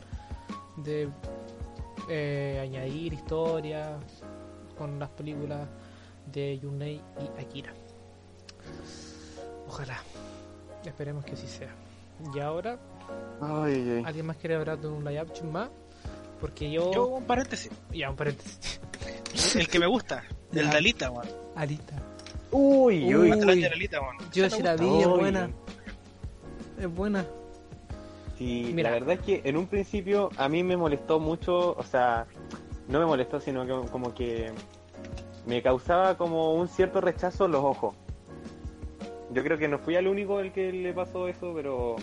de 0.75 1.09
eh, 2.09 2.59
añadir 2.61 3.13
historia 3.13 3.97
con 4.77 4.99
las 4.99 5.09
películas 5.09 5.67
de 6.31 6.59
Yunei 6.59 7.01
y 7.19 7.41
Akira 7.41 7.73
ojalá 9.67 9.97
esperemos 10.85 11.25
que 11.25 11.33
así 11.33 11.47
sea 11.47 11.69
y 12.33 12.39
ahora 12.39 12.77
Ay, 13.41 13.73
ay. 13.97 14.03
¿Alguien 14.05 14.25
más 14.25 14.35
quiere 14.37 14.55
hablar 14.55 14.79
de 14.79 14.87
un 14.89 15.03
live 15.05 15.19
action 15.19 15.49
más? 15.49 15.69
Porque 16.41 16.69
yo... 16.69 16.91
Yo, 16.93 17.05
un 17.07 17.23
paréntesis. 17.23 17.71
Ya, 17.93 18.09
un 18.09 18.17
paréntesis. 18.17 18.81
El 19.55 19.69
que 19.69 19.79
me 19.79 19.87
gusta, 19.87 20.23
el 20.51 20.65
Ya. 20.65 20.71
de 20.71 20.77
Alita, 20.77 21.09
weón. 21.11 21.25
Alita. 21.55 21.95
Uy, 22.51 23.05
Uy. 23.05 23.15
uy. 23.15 23.31
Atlante 23.31 23.61
de 23.61 23.67
Alita, 23.67 24.01
weón. 24.01 24.17
Yo 24.33 24.49
sí 24.49 24.61
la 24.61 24.75
vi, 24.75 24.87
es 24.99 25.07
buena. 25.07 25.49
Es 26.77 26.93
buena. 26.93 27.25
Sí, 28.37 28.71
Mira. 28.75 28.89
la 28.89 28.99
verdad 28.99 29.15
es 29.15 29.21
que 29.21 29.41
en 29.45 29.55
un 29.55 29.67
principio 29.67 30.29
a 30.35 30.49
mí 30.49 30.63
me 30.63 30.75
molestó 30.75 31.19
mucho, 31.19 31.73
o 31.75 31.83
sea, 31.83 32.27
no 32.87 32.99
me 32.99 33.05
molestó, 33.05 33.39
sino 33.39 33.65
que 33.65 33.89
como 33.89 34.13
que 34.13 34.51
me 35.45 35.61
causaba 35.61 36.17
como 36.17 36.53
un 36.53 36.67
cierto 36.67 37.01
rechazo 37.01 37.47
los 37.47 37.63
ojos. 37.63 37.95
yo 39.33 39.43
creo 39.43 39.57
que 39.57 39.67
no 39.67 39.77
fui 39.79 39.95
el 39.95 40.07
único 40.07 40.39
el 40.39 40.51
que 40.51 40.71
le 40.71 40.93
pasó 40.93 41.27
eso, 41.27 41.51
pero 41.55 41.95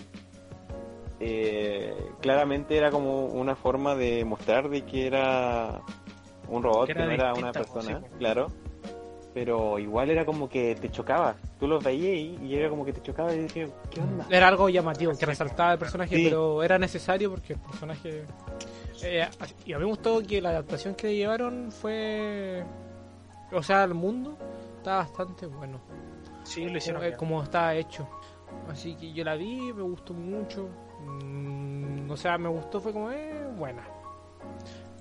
eh, 1.19 1.93
claramente 2.21 2.77
era 2.77 2.91
como 2.91 3.25
una 3.25 3.55
forma 3.55 3.95
de 3.95 4.25
mostrar 4.25 4.69
de 4.69 4.81
que 4.83 5.07
era 5.07 5.81
un 6.49 6.61
robot, 6.63 6.87
Que 6.87 6.93
que, 6.93 6.99
era 6.99 7.07
no 7.07 7.13
era 7.13 7.33
una 7.33 7.51
pues, 7.51 7.67
persona, 7.67 7.97
sí, 7.99 8.05
pues. 8.07 8.11
claro. 8.19 8.47
Pero 9.33 9.79
igual 9.79 10.09
era 10.09 10.25
como 10.25 10.47
que 10.47 10.75
te 10.75 10.89
chocaba. 10.89 11.35
Tú 11.59 11.67
los 11.67 11.83
veías 11.83 12.15
y, 12.41 12.45
y 12.45 12.55
era 12.55 12.69
como 12.69 12.85
que 12.85 12.93
te 12.93 13.01
chocaba 13.01 13.33
y 13.33 13.39
decías, 13.39 13.69
¿qué 13.91 13.99
onda? 13.99 14.25
Era 14.29 14.47
algo 14.47 14.69
llamativo, 14.69 15.11
que 15.17 15.25
resaltaba 15.25 15.73
el 15.73 15.79
personaje, 15.79 16.15
Sí. 16.15 16.23
pero 16.25 16.63
era 16.63 16.77
necesario 16.79 17.29
porque 17.31 17.53
el 17.53 17.59
personaje... 17.59 18.23
eh, 19.03 19.27
y 19.65 19.73
a 19.73 19.77
mí 19.77 19.83
me 19.83 19.89
gustó 19.89 20.21
que 20.21 20.41
la 20.41 20.49
adaptación 20.49 20.95
que 20.95 21.15
llevaron 21.15 21.71
fue... 21.71 22.63
O 23.51 23.61
sea, 23.63 23.83
el 23.83 23.93
mundo 23.93 24.37
está 24.77 24.97
bastante 24.97 25.45
bueno. 25.45 25.79
Sí, 26.43 26.67
lo 26.67 26.77
hicieron 26.77 27.01
como, 27.01 27.13
eh, 27.13 27.17
como 27.17 27.43
está 27.43 27.73
hecho. 27.75 28.07
Así 28.69 28.95
que 28.95 29.11
yo 29.13 29.23
la 29.23 29.35
vi, 29.35 29.73
me 29.73 29.83
gustó 29.83 30.13
mucho. 30.13 30.69
Mm, 31.05 32.09
o 32.09 32.17
sea, 32.17 32.37
me 32.37 32.49
gustó, 32.49 32.79
fue 32.79 32.93
como, 32.93 33.11
eh, 33.11 33.47
buena. 33.57 33.83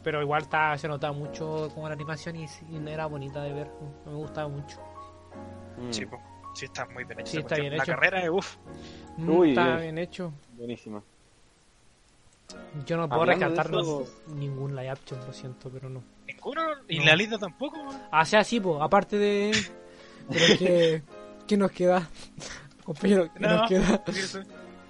Pero 0.03 0.21
igual 0.23 0.43
está, 0.43 0.77
se 0.77 0.87
notaba 0.89 1.13
mucho 1.15 1.71
como 1.75 1.89
la 1.89 1.95
animación 1.95 2.37
y, 2.37 2.47
sí, 2.49 2.65
era 2.87 3.07
bonita 3.07 3.43
de 3.43 3.53
ver. 3.53 3.71
Me 4.07 4.13
gustaba 4.15 4.49
mucho. 4.49 4.79
Mm, 5.79 5.91
Sí, 5.91 6.07
po. 6.07 6.19
sí, 6.55 6.67
está 6.67 6.87
muy 6.87 7.05
bien 7.05 7.21
hecho. 7.21 7.33
Sí, 7.33 7.39
está 7.39 7.57
bien 7.57 7.77
La 7.77 7.83
hecho. 7.83 7.93
carrera 7.93 8.23
es 8.23 8.29
uff. 8.31 8.57
Mm, 9.17 9.29
Uy, 9.31 9.49
está 9.51 9.79
eh. 9.79 9.83
bien 9.83 9.99
hecho. 9.99 10.33
Buenísima. 10.53 11.03
Yo 12.87 12.97
no 12.97 13.09
puedo 13.09 13.21
Hablando 13.23 13.45
de 13.45 13.51
rescatarnos 13.51 13.87
eso- 13.89 14.35
ningún 14.35 14.75
live 14.75 14.91
action, 14.91 15.21
lo 15.27 15.33
siento, 15.33 15.71
pero 15.71 15.89
no. 15.89 16.03
Ninguno, 16.27 16.63
y 16.89 16.99
No. 16.99 17.05
la 17.07 17.17
lista 17.17 17.39
tampoco. 17.39 17.79
Ah, 18.11 18.25
sea 18.25 18.41
así, 18.41 18.59
po, 18.61 18.83
aparte 18.83 19.17
de. 19.19 19.53
Pero 20.29 20.59
que. 20.59 21.03
¿Qué 21.47 21.57
nos 21.57 21.71
queda? 21.73 22.09
Compañero, 22.85 23.31
¿qué 23.35 23.41
No. 23.41 23.57
nos 23.59 23.69
queda? 23.69 24.03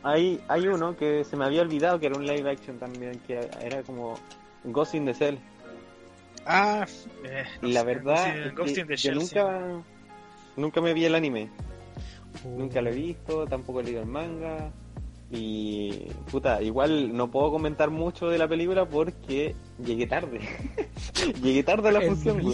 Hay, 0.02 0.40
hay 0.48 0.66
uno 0.68 0.96
que 0.96 1.24
se 1.24 1.36
me 1.36 1.44
había 1.44 1.62
olvidado 1.62 1.98
que 1.98 2.06
era 2.06 2.16
un 2.16 2.26
live 2.26 2.48
action 2.50 2.78
también, 2.78 3.18
que 3.26 3.48
era 3.60 3.82
como 3.82 4.14
Ghost 4.64 4.94
in 4.94 5.04
the 5.06 5.12
Shell. 5.14 5.38
Ah, 6.46 6.86
eh, 7.24 7.44
no 7.62 7.68
la 7.68 7.80
sé, 7.80 7.86
verdad 7.86 8.24
sí, 8.24 8.40
es 8.48 8.54
Ghost 8.54 8.74
que 8.74 8.80
in 8.82 8.86
the 8.86 8.96
yo 8.96 9.12
Shell, 9.12 9.20
sí. 9.22 9.34
nunca, 9.36 9.82
nunca 10.56 10.80
me 10.80 10.92
vi 10.94 11.04
el 11.06 11.14
anime. 11.14 11.50
Uh, 12.44 12.58
Nunca 12.58 12.80
lo 12.82 12.90
he 12.90 12.94
visto, 12.94 13.46
tampoco 13.46 13.80
he 13.80 13.84
leído 13.84 14.00
el 14.02 14.08
manga. 14.08 14.70
Y 15.36 16.12
puta, 16.30 16.62
igual 16.62 17.16
no 17.16 17.28
puedo 17.28 17.50
comentar 17.50 17.90
mucho 17.90 18.28
de 18.28 18.38
la 18.38 18.46
película 18.46 18.88
porque 18.88 19.56
llegué 19.84 20.06
tarde. 20.06 20.38
llegué 21.42 21.64
tarde 21.64 21.88
a 21.88 21.92
la 21.92 22.02
Es 22.04 22.08
función. 22.08 22.40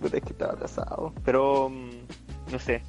Puta, 0.00 0.16
es 0.16 0.22
que 0.24 0.32
estaba 0.32 0.54
atrasado. 0.54 1.12
Pero 1.24 1.70
mm, 1.70 1.90
no 2.52 2.58
sé. 2.58 2.82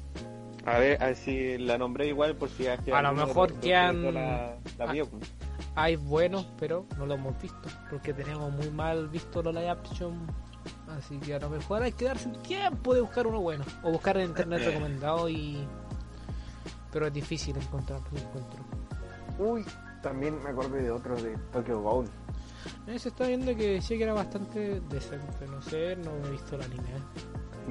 A 0.64 0.78
ver, 0.78 1.00
a 1.00 1.06
ver 1.06 1.16
si 1.16 1.56
la 1.58 1.78
nombré 1.78 2.08
igual 2.08 2.34
por 2.34 2.48
si 2.48 2.64
que 2.84 2.92
A 2.92 3.02
lo 3.02 3.12
mejor 3.12 3.52
quedan- 3.60 3.96
ustedes 3.98 4.14
La, 4.14 4.56
la 4.78 4.92
vio, 4.92 5.06
pues. 5.08 5.32
Hay 5.76 5.94
buenos, 5.94 6.48
pero 6.58 6.84
no 6.98 7.06
lo 7.06 7.14
hemos 7.14 7.40
visto. 7.40 7.68
Porque 7.90 8.12
tenemos 8.12 8.52
muy 8.52 8.70
mal 8.70 9.08
visto 9.08 9.40
los 9.40 9.54
live 9.54 9.70
action. 9.70 10.26
Así 10.88 11.16
que 11.18 11.34
a 11.34 11.38
lo 11.38 11.50
mejor 11.50 11.82
hay 11.84 11.92
que 11.92 12.06
darse 12.06 12.28
el 12.28 12.38
tiempo 12.38 12.92
de 12.94 13.02
buscar 13.02 13.28
uno 13.28 13.40
bueno. 13.40 13.64
O 13.84 13.92
buscar 13.92 14.16
en 14.16 14.30
internet 14.30 14.62
recomendado 14.64 15.28
y. 15.28 15.58
Pero 16.92 17.06
es 17.06 17.12
difícil 17.12 17.56
encontrar, 17.56 18.00
lo 18.12 18.18
encuentro. 18.18 18.64
Uy, 19.38 19.64
también 20.02 20.42
me 20.42 20.50
acordé 20.50 20.82
de 20.82 20.90
otro 20.90 21.16
de 21.16 21.36
Tokyo 21.52 21.80
Ghoul. 21.80 22.06
Eh, 22.86 22.98
se 22.98 23.08
está 23.08 23.26
viendo 23.26 23.54
que 23.54 23.74
decía 23.74 23.96
que 23.96 24.02
era 24.04 24.14
bastante 24.14 24.80
decente. 24.88 25.46
No 25.46 25.60
sé, 25.62 25.96
no 25.96 26.10
he 26.24 26.30
visto 26.30 26.56
el 26.56 26.62
anime. 26.62 26.88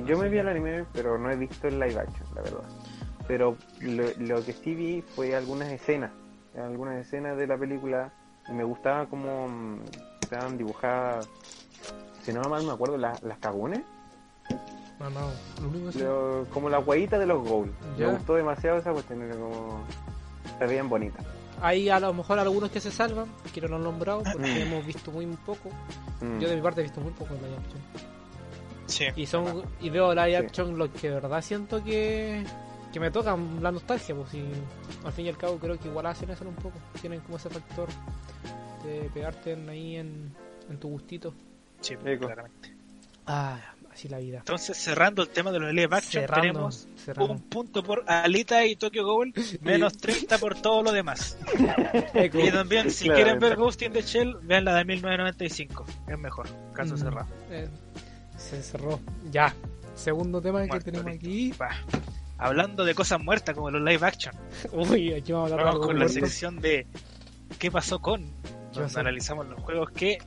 Yo 0.05 0.17
me 0.17 0.29
vi 0.29 0.39
el 0.39 0.47
anime, 0.47 0.85
pero 0.93 1.17
no 1.17 1.31
he 1.31 1.35
visto 1.35 1.67
el 1.67 1.79
live 1.79 1.99
action, 1.99 2.27
la 2.35 2.41
verdad. 2.41 2.63
Pero 3.27 3.57
lo, 3.81 4.03
lo 4.19 4.45
que 4.45 4.53
sí 4.53 4.75
vi 4.75 5.01
fue 5.01 5.35
algunas 5.35 5.69
escenas, 5.69 6.11
algunas 6.57 6.97
escenas 6.97 7.37
de 7.37 7.47
la 7.47 7.57
película 7.57 8.11
y 8.47 8.51
me 8.51 8.63
gustaba 8.63 9.07
como 9.07 9.47
mm, 9.47 9.79
estaban 10.21 10.57
dibujadas, 10.57 11.27
si 12.23 12.33
no 12.33 12.41
mal 12.41 12.63
me 12.63 12.71
acuerdo, 12.71 12.97
las, 12.97 13.21
las 13.23 13.37
cagunes, 13.39 13.81
No, 14.99 15.09
no, 15.09 15.29
lo 15.61 15.67
único 15.69 15.91
que 15.91 15.99
lo- 16.03 16.45
como 16.53 16.69
la 16.69 16.79
huevita 16.79 17.19
de 17.19 17.25
los 17.25 17.47
goals. 17.47 17.71
Me 17.97 18.05
gustó 18.07 18.35
demasiado 18.35 18.77
esa 18.77 18.91
cuestión, 18.93 19.21
era 19.23 19.35
como 19.35 19.83
se 20.57 20.65
veían 20.67 20.87
bonitas. 20.89 21.25
Hay 21.61 21.89
a 21.89 21.99
lo 21.99 22.13
mejor 22.13 22.39
algunos 22.39 22.69
que 22.71 22.79
se 22.79 22.91
salvan, 22.91 23.27
que 23.53 23.61
no 23.61 23.67
lo 23.67 23.75
han 23.77 23.83
nombrado 23.83 24.23
porque 24.23 24.63
hemos 24.63 24.85
visto 24.85 25.11
muy 25.11 25.25
poco. 25.27 25.69
Mm. 26.21 26.39
Yo 26.39 26.49
de 26.49 26.55
mi 26.55 26.61
parte 26.61 26.81
he 26.81 26.83
visto 26.83 27.01
muy 27.01 27.11
poco 27.13 27.33
en 27.33 27.41
live 27.43 27.55
action. 27.57 27.81
Sí, 28.87 29.05
Y 29.15 29.25
son 29.25 29.63
y 29.81 29.89
veo 29.89 30.13
live 30.13 30.29
Sí. 30.39 30.45
action 30.45 30.77
lo 30.77 30.91
que 30.93 31.09
de 31.09 31.15
verdad 31.15 31.41
siento 31.41 31.83
que, 31.83 32.45
que 32.93 32.99
me 32.99 33.09
tocan 33.11 33.61
la 33.61 33.71
nostalgia, 33.71 34.13
pues 34.15 34.33
y 34.35 34.45
al 35.03 35.11
fin 35.11 35.25
y 35.25 35.29
al 35.29 35.37
cabo 35.37 35.57
creo 35.57 35.77
que 35.79 35.87
igual 35.87 36.05
hacen 36.05 36.29
eso 36.29 36.47
un 36.47 36.55
poco. 36.55 36.77
Tienen 37.01 37.19
como 37.21 37.37
ese 37.37 37.49
factor 37.49 37.87
de 38.85 39.09
pegarte 39.13 39.53
en- 39.53 39.67
ahí 39.69 39.95
en, 39.97 40.33
en 40.69 40.77
tu 40.79 40.87
gustito. 40.89 41.33
sí, 41.81 41.95
claramente. 41.95 42.75
Ah, 43.25 43.59
así 43.95 44.07
la 44.09 44.19
vida. 44.19 44.37
Entonces, 44.39 44.77
cerrando 44.77 45.23
el 45.23 45.29
tema 45.29 45.51
de 45.51 45.59
los 45.59 45.73
live 45.73 45.87
action, 45.95 46.21
Cerrando, 46.23 46.41
tenemos 46.41 46.87
cerrando. 47.03 47.33
un 47.33 47.41
punto 47.41 47.81
por 47.83 48.03
Alita 48.07 48.65
y 48.65 48.75
Tokyo 48.75 49.05
Ghoul, 49.05 49.33
menos 49.61 49.93
30 49.97 50.37
por 50.37 50.55
todo 50.61 50.83
lo 50.83 50.91
demás. 50.91 51.37
Y 52.13 52.51
también, 52.51 52.91
si 52.91 53.09
quieren 53.09 53.39
ver 53.39 53.55
Ghost 53.55 53.81
in 53.81 53.93
the 53.93 54.01
Shell, 54.01 54.37
vean 54.43 54.65
la 54.65 54.75
de 54.75 54.85
1995. 54.85 55.85
Es 56.07 56.19
mejor, 56.19 56.47
caso 56.73 56.95
Mm, 56.95 56.97
cerrado. 56.97 57.27
eh, 57.49 57.67
se 58.37 58.61
cerró. 58.61 58.99
Ya. 59.31 59.53
Segundo 59.95 60.41
tema 60.41 60.67
que 60.67 60.79
tenemos 60.81 61.05
listo. 61.23 61.63
aquí. 61.63 61.83
Hablando 62.37 62.83
de 62.83 62.93
cosas 62.93 63.21
muertas 63.23 63.55
como 63.55 63.71
los 63.71 63.81
live 63.81 64.05
action, 64.05 64.35
Uy, 64.73 65.13
aquí 65.13 65.31
vamos 65.31 65.51
a 65.51 65.53
hablar 65.53 65.67
de 65.67 65.71
vamos 65.79 65.87
con 65.87 65.97
la 65.99 66.09
sección 66.09 66.59
de 66.59 66.85
¿Qué 67.57 67.71
pasó 67.71 67.99
con? 67.99 68.29
Donde 68.73 68.99
analizamos 68.99 69.47
los 69.47 69.61
juegos 69.61 69.91
que 69.91 70.17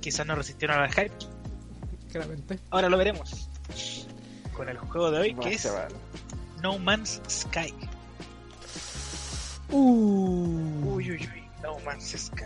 quizás 0.00 0.26
no 0.26 0.34
resistieron 0.36 0.78
al 0.80 0.88
hype. 0.90 1.12
Claramente. 2.10 2.58
Ahora 2.70 2.88
lo 2.88 2.96
veremos. 2.98 3.48
Con 4.56 4.68
el 4.68 4.76
juego 4.78 5.10
de 5.10 5.18
hoy, 5.18 5.34
que 5.34 5.54
es. 5.54 5.72
No 6.62 6.78
Man's 6.78 7.20
Sky. 7.28 7.72
Uh, 9.70 10.94
Uy, 10.94 11.12
uy, 11.12 11.28
uy, 11.32 11.44
No 11.62 11.78
Man's 11.80 12.14
Sky. 12.16 12.44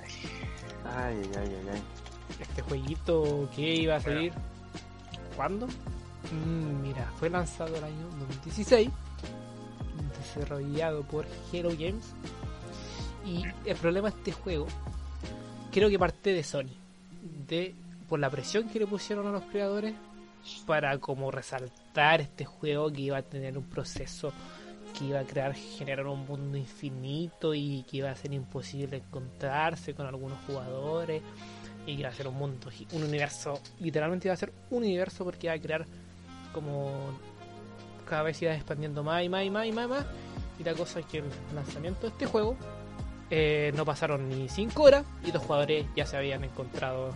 Ay, 0.96 1.16
ay, 1.37 1.48
ay, 1.48 1.68
ay. 1.72 1.83
este 2.38 2.62
jueguito 2.62 3.48
que 3.57 3.74
iba 3.74 3.96
a 3.96 4.00
salir. 4.00 4.33
¿Cuándo? 5.37 5.66
Mm, 5.66 6.83
mira, 6.83 7.11
fue 7.18 7.31
lanzado 7.31 7.74
el 7.77 7.85
año 7.85 8.09
2016, 8.29 8.90
desarrollado 10.18 11.03
por 11.03 11.27
Hero 11.53 11.70
Games. 11.70 12.12
Y 13.24 13.44
el 13.64 13.77
problema 13.77 14.11
de 14.11 14.16
este 14.18 14.33
juego, 14.33 14.66
creo 15.72 15.88
que 15.88 15.98
parte 15.98 16.33
de 16.33 16.44
Sony, 16.44 16.77
de 17.48 17.74
por 18.08 18.18
la 18.18 18.30
presión 18.30 18.68
que 18.68 18.78
le 18.78 18.86
pusieron 18.86 19.26
a 19.26 19.32
los 19.32 19.44
creadores 19.44 19.94
para 20.66 20.98
como 20.98 21.30
resaltar 21.30 22.20
este 22.20 22.44
juego 22.44 22.92
que 22.92 23.02
iba 23.02 23.18
a 23.18 23.22
tener 23.22 23.56
un 23.56 23.64
proceso 23.64 24.32
que 24.96 25.06
iba 25.06 25.20
a 25.20 25.24
crear, 25.24 25.54
generar 25.54 26.06
un 26.06 26.24
mundo 26.26 26.56
infinito 26.56 27.54
y 27.54 27.84
que 27.90 27.98
iba 27.98 28.10
a 28.10 28.14
ser 28.14 28.32
imposible 28.32 28.98
encontrarse 28.98 29.94
con 29.94 30.06
algunos 30.06 30.38
jugadores 30.46 31.22
y 31.86 31.94
que 31.94 32.00
iba 32.00 32.08
a 32.08 32.14
ser 32.14 32.28
un 32.28 32.36
mundo, 32.36 32.70
un 32.92 33.02
universo, 33.02 33.60
literalmente 33.80 34.28
iba 34.28 34.34
a 34.34 34.36
ser 34.36 34.52
un 34.70 34.84
universo 34.84 35.24
porque 35.24 35.48
iba 35.48 35.54
a 35.54 35.58
crear 35.58 35.86
como 36.52 37.18
cada 38.08 38.22
vez 38.22 38.40
iba 38.42 38.54
expandiendo 38.54 39.02
más 39.02 39.24
y 39.24 39.28
más 39.28 39.44
y 39.44 39.50
más 39.50 39.66
y 39.66 39.72
más 39.72 39.86
y 39.86 39.88
más. 39.88 40.06
Y 40.58 40.64
la 40.64 40.74
cosa 40.74 41.00
es 41.00 41.06
que 41.06 41.18
el 41.18 41.24
lanzamiento 41.54 42.02
de 42.02 42.08
este 42.08 42.26
juego 42.26 42.56
eh, 43.30 43.72
no 43.74 43.85
pasaron 43.85 44.29
ni 44.29 44.48
5 44.48 44.83
horas 44.83 45.04
y 45.24 45.33
los 45.33 45.42
jugadores 45.42 45.87
ya 45.96 46.06
se 46.06 46.16
habían 46.16 46.44
encontrado 46.44 47.10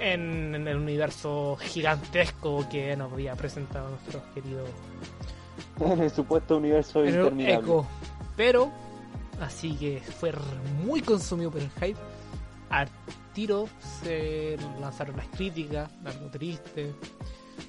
en, 0.00 0.54
en 0.54 0.68
el 0.68 0.76
universo 0.76 1.56
gigantesco 1.60 2.68
que 2.68 2.96
nos 2.96 3.12
había 3.12 3.34
presentado 3.34 3.90
nuestro 3.90 4.22
querido 4.34 4.64
En 5.80 6.00
el 6.00 6.10
supuesto 6.10 6.56
universo 6.56 7.00
pero 7.04 7.08
interminable. 7.28 7.66
Echo. 7.66 7.86
Pero, 8.36 8.72
así 9.40 9.74
que 9.76 10.00
fue 10.00 10.32
muy 10.84 11.00
consumido 11.02 11.50
por 11.50 11.60
el 11.60 11.70
hype. 11.70 11.98
Al 12.70 12.88
tiro 13.32 13.68
se 14.02 14.56
lanzaron 14.80 15.16
las 15.16 15.28
críticas, 15.28 15.90
algo 16.04 16.28
triste. 16.30 16.94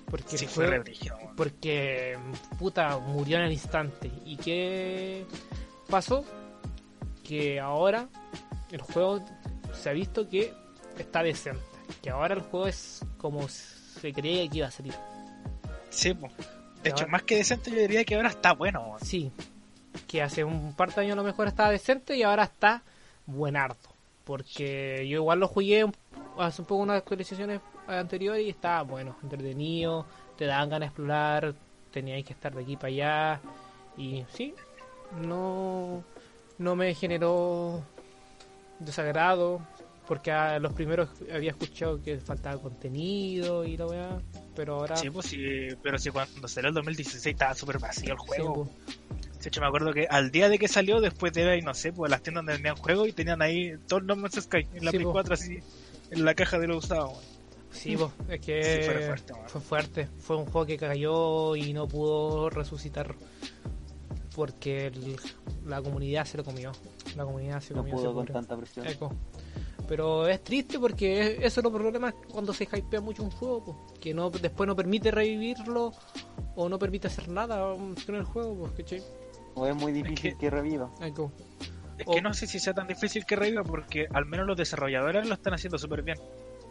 Porque 0.10 0.38
Sí, 0.38 0.48
fue 0.48 0.84
porque 1.36 2.18
puta 2.58 2.98
murió 2.98 3.38
en 3.38 3.44
el 3.44 3.52
instante. 3.52 4.12
¿Y 4.26 4.38
qué 4.38 5.26
pasó? 5.90 6.26
Que 7.24 7.60
ahora 7.60 8.10
el 8.72 8.82
juego 8.82 9.20
se 9.74 9.90
ha 9.90 9.94
visto 9.94 10.28
que 10.28 10.54
está 10.98 11.22
decente. 11.24 11.69
Que 12.02 12.10
ahora 12.10 12.36
el 12.36 12.42
juego 12.42 12.68
es 12.68 13.04
como 13.18 13.48
se 13.48 14.14
creía 14.14 14.48
que 14.50 14.58
iba 14.60 14.68
a 14.68 14.72
salir. 14.72 14.94
Sí, 15.90 16.14
po. 16.14 16.30
de 16.84 16.90
hecho, 16.92 17.00
ahora- 17.04 17.12
más 17.12 17.24
que 17.24 17.36
decente, 17.38 17.72
yo 17.72 17.78
diría 17.78 18.04
que 18.06 18.16
ahora 18.16 18.30
está 18.30 18.54
bueno. 18.54 18.96
Sí, 19.02 19.32
que 20.08 20.22
hace 20.22 20.44
un 20.44 20.74
par 20.76 20.94
de 20.94 21.02
años 21.02 21.14
a 21.14 21.16
lo 21.18 21.24
mejor 21.24 21.48
estaba 21.48 21.72
decente 21.72 22.16
y 22.16 22.24
ahora 22.24 22.44
está 22.44 22.84
buenardo. 23.26 23.78
Porque 24.24 25.08
yo 25.10 25.18
igual 25.18 25.40
lo 25.40 25.48
jugué 25.48 25.86
hace 26.38 26.62
un 26.62 26.68
poco 26.68 26.84
unas 26.84 26.98
actualizaciones 26.98 27.60
anteriores 27.88 28.46
y 28.46 28.50
estaba 28.50 28.84
bueno, 28.84 29.16
entretenido, 29.24 30.06
te 30.38 30.46
daban 30.46 30.70
ganas 30.70 30.82
de 30.82 30.86
explorar, 30.92 31.56
teníais 31.92 32.24
que 32.24 32.34
estar 32.34 32.54
de 32.54 32.62
aquí 32.62 32.76
para 32.76 32.88
allá. 32.90 33.42
Y 33.98 34.24
sí, 34.34 34.54
no, 35.22 36.04
no 36.60 36.76
me 36.76 36.94
generó 36.94 37.82
desagrado. 38.80 39.60
Porque 40.10 40.32
a 40.32 40.57
los 40.60 40.74
primeros 40.74 41.07
había 41.32 41.51
escuchado 41.51 42.01
que 42.01 42.18
faltaba 42.18 42.60
contenido 42.60 43.64
y 43.64 43.78
la 43.78 43.86
weá. 43.86 44.22
Pero 44.55 44.76
ahora. 44.78 44.97
Sí, 44.97 45.10
pues 45.12 45.28
sí, 45.28 45.38
pero 45.84 45.97
sí, 45.99 46.10
cuando 46.10 46.47
salió 46.47 46.70
el 46.70 46.74
2016 46.74 47.28
estaba 47.28 47.53
súper 47.53 47.78
vacío 47.78 48.14
el 48.16 48.20
sí, 48.20 48.26
juego. 48.28 48.53
pues. 48.66 49.39
De 49.39 49.47
hecho, 49.47 49.62
me 49.62 49.68
acuerdo 49.68 49.93
que 49.93 50.07
al 50.10 50.32
día 50.32 50.49
de 50.49 50.57
que 50.57 50.68
salió, 50.68 50.99
después 50.99 51.32
de 51.32 51.45
ver, 51.45 51.64
no 51.64 51.74
sé, 51.76 51.93
pues 51.93 52.10
las 52.10 52.24
tiendas 52.24 52.41
donde 52.41 52.53
vendían 52.53 52.76
juegos 52.76 53.07
y 53.07 53.14
tenían 53.14 53.41
ahí 53.43 53.74
todo 53.88 53.99
el 53.99 54.07
No 54.07 54.16
Man's 54.16 54.34
Sky 54.41 54.68
en 54.74 54.84
la 54.84 54.91
Sí, 54.91 54.97
Play 54.97 55.05
po. 55.05 55.12
4 55.14 55.34
así, 55.36 55.60
en 56.12 56.26
la 56.26 56.34
caja 56.34 56.57
de 56.60 56.68
lo 56.68 56.78
usado. 56.78 57.10
weón. 57.10 57.22
Sí, 57.72 57.95
po, 57.95 58.12
es 58.28 58.41
que 58.41 58.64
Sí, 58.64 58.82
fue 58.91 59.01
fuerte, 59.05 59.34
fue 59.45 59.62
fuerte. 59.62 60.07
Fue 60.18 60.36
un 60.38 60.45
juego 60.45 60.66
que 60.66 60.76
cayó 60.78 61.55
y 61.55 61.72
no 61.72 61.88
pudo 61.88 62.49
resucitar 62.49 63.14
porque 64.36 64.88
el- 64.88 65.18
la 65.68 65.82
comunidad 65.82 66.26
se 66.26 66.38
lo 66.38 66.43
comió. 66.43 66.72
La 67.16 67.26
comunidad 67.26 67.62
se 67.62 67.74
No 67.76 67.82
comió 67.82 67.95
pudo 67.95 68.14
con 68.16 68.26
tanta 68.26 68.57
presión. 68.57 68.88
Eco. 68.88 69.14
Pero 69.90 70.28
es 70.28 70.44
triste 70.44 70.78
porque 70.80 71.38
eso 71.44 71.60
es 71.60 71.64
lo 71.64 71.72
problema 71.72 72.14
cuando 72.32 72.54
se 72.54 72.64
hypea 72.66 73.02
mucho 73.02 73.24
un 73.24 73.32
juego, 73.32 73.66
po, 73.66 73.88
que 74.00 74.14
no 74.14 74.30
después 74.30 74.68
no 74.68 74.76
permite 74.76 75.10
revivirlo 75.10 75.92
o 76.56 76.70
no 76.70 76.78
permite 76.78 77.08
hacer 77.08 77.28
nada 77.28 77.74
con 78.06 78.16
el 78.16 78.24
juego, 78.24 78.56
pues, 78.56 78.72
¿cachai? 78.74 79.02
O 79.56 79.66
es 79.66 79.76
muy 79.76 79.92
difícil 79.92 80.34
que- 80.34 80.38
que 80.38 80.50
reviva. 80.52 80.92
Es 81.02 82.06
que 82.06 82.22
no 82.22 82.34
sé 82.34 82.46
si 82.48 82.60
sea 82.60 82.74
tan 82.74 82.88
difícil 82.88 83.26
que 83.26 83.36
reviva 83.36 83.64
porque 83.64 84.08
al 84.14 84.26
menos 84.26 84.46
los 84.48 84.56
desarrolladores 84.56 85.28
lo 85.28 85.34
están 85.34 85.54
haciendo 85.56 85.78
súper 85.80 86.04
bien. 86.04 86.18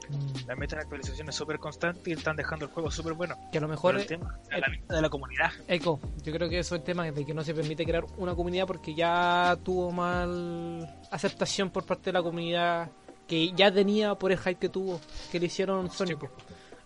Mm, 0.09 0.49
Le 0.49 0.57
meten 0.57 0.79
actualizaciones 0.79 1.35
súper 1.35 1.59
constantes 1.59 2.07
y 2.09 2.13
están 2.13 2.35
dejando 2.37 2.65
el 2.65 2.71
juego 2.71 2.91
súper 2.91 3.13
bueno. 3.13 3.37
Que 3.53 3.59
a 3.59 3.61
lo 3.61 3.69
mejor 3.69 3.97
el 3.97 4.07
tema 4.07 4.39
de 4.49 4.59
la 4.61 4.95
de 4.97 5.03
la 5.03 5.11
comunidad. 5.11 5.51
Eco, 5.67 6.01
yo 6.23 6.33
creo 6.33 6.49
que 6.49 6.61
eso 6.61 6.77
es 6.77 6.81
el 6.81 6.85
tema 6.87 7.05
de 7.11 7.27
que 7.27 7.35
no 7.35 7.43
se 7.45 7.53
permite 7.53 7.85
crear 7.85 8.07
una 8.17 8.35
comunidad 8.35 8.67
porque 8.67 8.95
ya 8.95 9.59
tuvo 9.63 9.91
mal 9.91 10.89
aceptación 11.11 11.69
por 11.69 11.85
parte 11.85 12.05
de 12.07 12.13
la 12.15 12.23
comunidad 12.23 12.89
que 13.29 13.53
ya 13.53 13.71
tenía 13.71 14.15
por 14.17 14.33
el 14.33 14.39
hype 14.39 14.57
que 14.57 14.69
tuvo, 14.69 15.01
que 15.31 15.39
le 15.39 15.47
hicieron. 15.47 15.91
Sí, 15.91 16.15
po. 16.17 16.29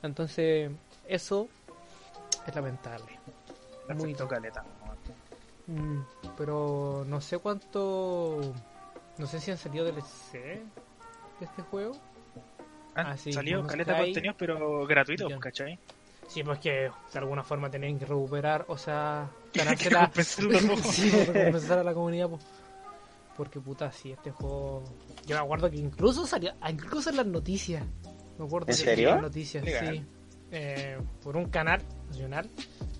Entonces, 0.03 0.71
eso 1.07 1.49
es 2.47 2.55
lamentable. 2.55 3.19
Muy 3.89 3.97
Perfecto, 4.15 4.29
caleta. 4.29 4.65
Mm, 5.67 6.01
pero 6.37 7.05
no 7.07 7.21
sé 7.21 7.39
cuánto. 7.39 8.53
No 9.19 9.27
sé 9.27 9.41
si 9.41 9.51
han 9.51 9.59
salido 9.59 9.85
DLC 9.85 10.33
de 10.33 10.63
este 11.41 11.63
juego. 11.63 11.93
Ah, 12.95 13.13
Ah, 13.13 13.17
sí, 13.17 13.33
salió 13.33 13.67
caleta 13.67 13.95
Sky. 13.95 14.05
contenidos, 14.05 14.37
pero 14.39 14.87
gratuitos, 14.87 15.31
Ya. 15.31 15.39
¿cachai? 15.39 15.79
Sí, 16.29 16.43
pues 16.43 16.59
que 16.59 16.71
de 17.13 17.19
alguna 17.19 17.43
forma 17.43 17.71
tenían 17.71 17.99
que 17.99 18.07
recuperar, 18.07 18.65
o 18.69 18.77
sea, 18.79 19.29
los 19.55 20.65
ojos. 20.65 20.87
sí, 20.95 21.11
a 21.71 21.83
la 21.83 21.95
comunidad, 21.95 22.29
pues. 22.29 22.43
Porque 23.37 23.61
puta, 23.61 23.91
sí, 23.93 24.13
este 24.13 24.31
juego. 24.31 24.83
Yo 25.27 25.37
me 25.37 25.43
acuerdo 25.43 25.71
que 25.71 25.77
incluso 25.77 26.27
salió, 26.27 26.53
incluso 26.69 27.11
en 27.11 27.17
las 27.17 27.27
noticias. 27.27 27.85
Me 28.39 28.45
acuerdo 28.45 28.67
¿En 28.71 28.77
que 28.77 28.83
serio? 28.85 29.09
en 29.11 29.15
las 29.15 29.23
noticias, 29.23 29.65
Legal. 29.65 29.95
sí. 29.97 30.05
Eh, 30.55 30.99
por 31.23 31.37
un 31.39 31.47
canal 31.47 31.81
nacional 32.11 32.47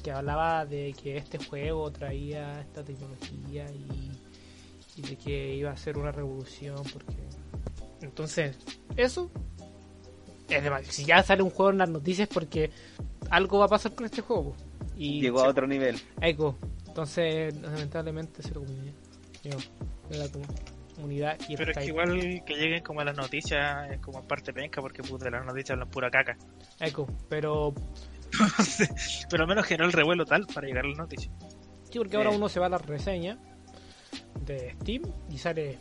que 0.03 0.11
hablaba 0.11 0.65
de 0.65 0.95
que 1.01 1.19
este 1.19 1.37
juego 1.39 1.91
traía 1.93 2.61
esta 2.63 2.83
tecnología 2.83 3.67
y, 3.71 4.11
y 4.97 5.03
de 5.03 5.17
que 5.17 5.55
iba 5.57 5.71
a 5.71 5.77
ser 5.77 5.99
una 5.99 6.13
revolución. 6.13 6.77
Porque. 6.93 7.15
Entonces, 8.01 8.57
eso. 8.97 9.31
Es 10.49 10.63
demasiado. 10.63 10.93
Si 10.93 11.05
ya 11.05 11.23
sale 11.23 11.43
un 11.43 11.51
juego 11.51 11.71
en 11.73 11.79
las 11.79 11.89
noticias, 11.91 12.29
es 12.29 12.35
porque 12.35 12.71
algo 13.31 13.59
va 13.59 13.67
a 13.67 13.69
pasar 13.69 13.95
con 13.95 14.07
este 14.07 14.23
juego. 14.23 14.55
Y 14.97 15.21
Llegó 15.21 15.41
a 15.41 15.49
otro 15.49 15.67
nivel. 15.67 16.01
Eco. 16.21 16.57
Entonces, 16.87 17.55
lamentablemente 17.61 18.43
se 18.43 18.51
lo 18.55 18.61
comió. 18.65 18.93
Yo, 19.45 19.57
de 20.13 20.19
la 20.19 20.27
comu- 20.27 20.95
comunidad 20.95 21.39
y 21.49 21.53
el 21.53 21.59
Pero 21.59 21.71
es 21.73 21.79
que 21.79 21.85
igual 21.87 22.43
que 22.47 22.55
lleguen 22.55 22.83
como 22.83 23.01
a 23.01 23.05
las 23.05 23.17
noticias 23.17 23.91
es 23.91 23.99
como 24.01 24.23
parte 24.23 24.53
penca 24.53 24.81
porque 24.81 25.03
puta, 25.03 25.31
las 25.31 25.45
noticias 25.45 25.71
hablan 25.71 25.89
pura 25.91 26.11
caca. 26.11 26.37
Eco. 26.81 27.07
Pero 27.29 27.75
Pero 29.31 29.43
al 29.45 29.49
menos 29.49 29.67
generó 29.67 29.87
el 29.87 29.93
revuelo 29.93 30.25
tal 30.25 30.47
para 30.47 30.67
llegar 30.67 30.85
a 30.85 30.89
las 30.89 30.99
noticias. 30.99 31.31
sí, 31.91 31.99
porque 31.99 32.17
ahora 32.17 32.31
Eh. 32.33 32.37
uno 32.37 32.49
se 32.49 32.61
va 32.61 32.67
a 32.67 32.71
la 32.71 32.79
reseña 32.79 33.39
de 34.45 34.75
Steam 34.81 35.03
y 35.31 35.39
sale 35.39 35.79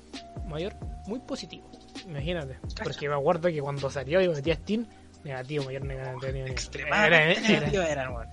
mayor 0.47 0.75
muy 1.07 1.19
positivo. 1.19 1.69
Imagínate. 2.07 2.57
Porque 2.83 3.07
me 3.07 3.15
acuerdo 3.15 3.49
que 3.49 3.61
cuando 3.61 3.89
salió 3.89 4.21
y 4.21 4.27
me 4.27 4.33
metí 4.35 4.51
a 4.51 4.55
Steam, 4.55 4.85
negativo, 5.23 5.65
mayor 5.65 5.85
negativo. 5.85 6.23
Era- 6.25 6.47
Extremadamente 6.47 7.39
era- 7.39 7.59
negativas 7.59 7.89
eran, 7.89 8.13
weón. 8.13 8.27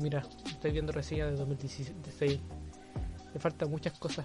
Mira, 0.00 0.22
estoy 0.46 0.70
viendo 0.72 0.92
reseñas 0.92 1.30
de 1.30 1.36
2016. 1.36 2.40
Le 3.34 3.40
faltan 3.40 3.70
muchas 3.70 3.92
cosas. 3.98 4.24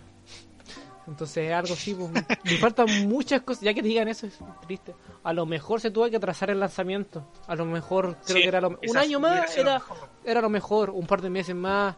Entonces 1.10 1.48
es 1.50 1.54
algo 1.54 1.74
así, 1.74 1.94
pues, 1.96 2.12
le 2.44 2.58
faltan 2.58 3.08
muchas 3.08 3.42
cosas. 3.42 3.64
Ya 3.64 3.74
que 3.74 3.82
te 3.82 3.88
digan 3.88 4.08
eso 4.08 4.28
es 4.28 4.38
triste. 4.66 4.94
A 5.24 5.34
lo 5.34 5.46
mejor 5.46 5.82
se 5.82 5.92
tuvo 5.92 6.10
que 6.10 6.16
atrasar 6.18 6.50
el 6.52 6.60
lanzamiento. 6.60 7.26
A 7.48 7.56
lo 7.56 7.66
mejor 7.66 8.16
creo 8.26 8.38
Sí, 8.38 8.42
que 8.44 8.48
era 8.48 8.62
lo, 8.62 8.80
un 8.88 8.98
año 8.98 9.20
más 9.20 9.58
era, 9.58 9.82
era 10.24 10.40
lo 10.42 10.50
mejor. 10.50 10.92
Un 10.92 11.08
par 11.08 11.22
de 11.22 11.30
meses 11.30 11.56
más, 11.56 11.96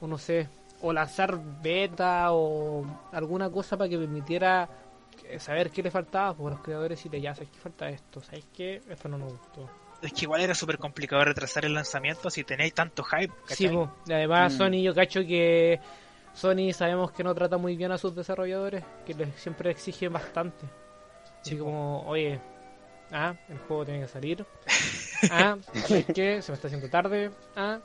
o 0.00 0.06
no 0.06 0.16
sé. 0.16 0.48
O 0.80 0.92
lanzar 0.92 1.38
beta 1.62 2.32
o 2.32 2.84
alguna 3.12 3.50
cosa 3.50 3.76
para 3.76 3.88
que 3.90 3.98
permitiera 3.98 4.68
saber 5.38 5.70
qué 5.70 5.82
le 5.82 5.90
faltaba 5.90 6.34
pues, 6.34 6.48
a 6.52 6.56
los 6.56 6.64
creadores 6.64 7.04
y 7.06 7.08
de 7.08 7.20
ya, 7.20 7.34
¿sabes 7.34 7.50
qué 7.50 7.58
falta 7.58 7.88
esto? 7.88 8.20
¿Sabes 8.22 8.44
qué? 8.54 8.82
Esto 8.88 9.08
no 9.08 9.18
nos 9.18 9.32
gustó. 9.32 9.68
Es 10.02 10.12
que 10.12 10.22
igual 10.22 10.40
era 10.40 10.54
súper 10.54 10.78
complicado 10.78 11.24
retrasar 11.24 11.64
el 11.64 11.74
lanzamiento 11.74 12.28
si 12.30 12.42
tenéis 12.42 12.74
tanto 12.74 13.04
hype. 13.04 13.32
Sí, 13.46 13.66
¿cachai? 13.66 13.68
po. 13.72 13.92
Y 14.06 14.12
además 14.12 14.52
Mm. 14.54 14.56
Sony, 14.56 14.82
yo 14.82 14.94
cacho 14.94 15.20
que 15.20 15.78
Sony 16.34 16.72
sabemos 16.72 17.12
que 17.12 17.22
no 17.22 17.34
trata 17.34 17.56
muy 17.58 17.76
bien 17.76 17.92
a 17.92 17.98
sus 17.98 18.14
desarrolladores, 18.14 18.82
que 19.06 19.14
les 19.14 19.34
siempre 19.36 19.70
exigen 19.70 20.12
bastante. 20.12 20.66
Así 21.40 21.56
como, 21.56 22.02
oye, 22.06 22.40
ah, 23.12 23.34
el 23.48 23.58
juego 23.58 23.84
tiene 23.84 24.00
que 24.00 24.08
salir. 24.08 24.44
Ah, 25.30 25.56
¿sabes 25.86 26.06
qué? 26.12 26.42
Se 26.42 26.50
me 26.50 26.56
está 26.56 26.66
haciendo 26.66 26.88
tarde. 26.90 27.30
Ah, 27.54 27.78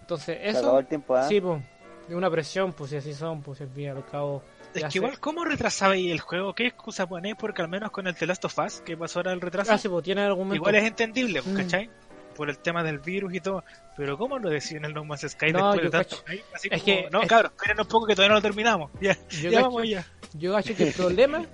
entonces 0.00 0.38
Se 0.40 0.48
acabó 0.48 0.68
eso, 0.68 0.78
el 0.78 0.86
tiempo, 0.86 1.14
¿ah? 1.14 1.28
sí, 1.28 1.38
pues, 1.38 1.62
de 2.08 2.16
una 2.16 2.30
presión, 2.30 2.72
pues 2.72 2.88
si 2.88 2.96
así 2.96 3.12
son, 3.12 3.42
pues 3.42 3.60
al 3.60 3.68
fin 3.68 3.84
y 3.84 3.88
al 3.88 4.02
cabo. 4.06 4.42
Es 4.72 4.82
que 4.84 4.90
se- 4.92 4.96
igual, 4.98 5.20
¿cómo 5.20 5.44
retrasabais 5.44 6.10
el 6.10 6.20
juego? 6.20 6.54
¿Qué 6.54 6.68
excusa 6.68 7.06
ponéis? 7.06 7.34
Porque 7.38 7.60
al 7.60 7.68
menos 7.68 7.90
con 7.90 8.06
el 8.06 8.14
The 8.14 8.26
Last 8.26 8.46
of 8.46 8.58
Us, 8.58 8.80
que 8.80 8.96
pasó 8.96 9.18
ahora 9.18 9.32
el 9.34 9.42
retraso, 9.42 9.72
Ah, 9.72 9.76
sí, 9.78 9.90
pues 9.90 10.02
tiene 10.04 10.22
argumento. 10.22 10.54
igual 10.56 10.74
es 10.76 10.84
entendible, 10.84 11.42
pues, 11.42 11.54
Mm. 11.54 11.58
¿cachai? 11.58 11.90
Por 12.34 12.50
el 12.50 12.58
tema 12.58 12.82
del 12.82 12.98
virus 12.98 13.32
y 13.34 13.40
todo. 13.40 13.64
Pero 13.96 14.18
¿cómo 14.18 14.38
lo 14.38 14.50
decían 14.50 14.84
el 14.84 14.92
No 14.94 15.04
Man's 15.04 15.22
Sky 15.28 15.52
No, 15.52 15.72
después 15.72 15.84
de 15.84 15.90
tanto 15.90 16.16
cacho. 16.24 16.24
Así 16.54 16.68
Es 16.70 16.82
como, 16.82 16.96
que- 16.96 17.08
no, 17.10 17.22
es- 17.22 17.28
cabros, 17.28 17.52
esperen 17.52 17.80
un 17.80 17.86
poco 17.86 18.06
que 18.06 18.14
todavía 18.14 18.30
no 18.30 18.34
lo 18.36 18.42
terminamos. 18.42 18.90
Ya, 19.00 19.16
Yo 19.30 19.50
ya 19.50 19.58
cacho- 19.58 19.62
vamos 19.62 19.88
ya. 19.88 20.06
Yo 20.34 20.52
cacho 20.52 20.74
que 20.76 20.88
el 20.88 20.92
problema 20.94 21.44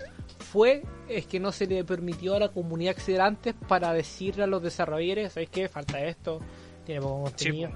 fue 0.51 0.83
es 1.09 1.27
que 1.27 1.39
no 1.41 1.53
se 1.53 1.67
le 1.67 1.85
permitió 1.85 2.35
a 2.35 2.39
la 2.41 2.49
comunidad 2.49 2.93
acceder 2.97 3.21
antes 3.21 3.55
para 3.69 3.93
decirle 3.93 4.45
a 4.45 4.47
los 4.47 4.63
desarrolladores, 4.63 5.33
¿sabes 5.33 5.49
qué? 5.51 5.69
Falta 5.69 6.01
esto, 6.05 6.41
tiene 6.87 7.01
poco 7.01 7.25
contenido. 7.25 7.71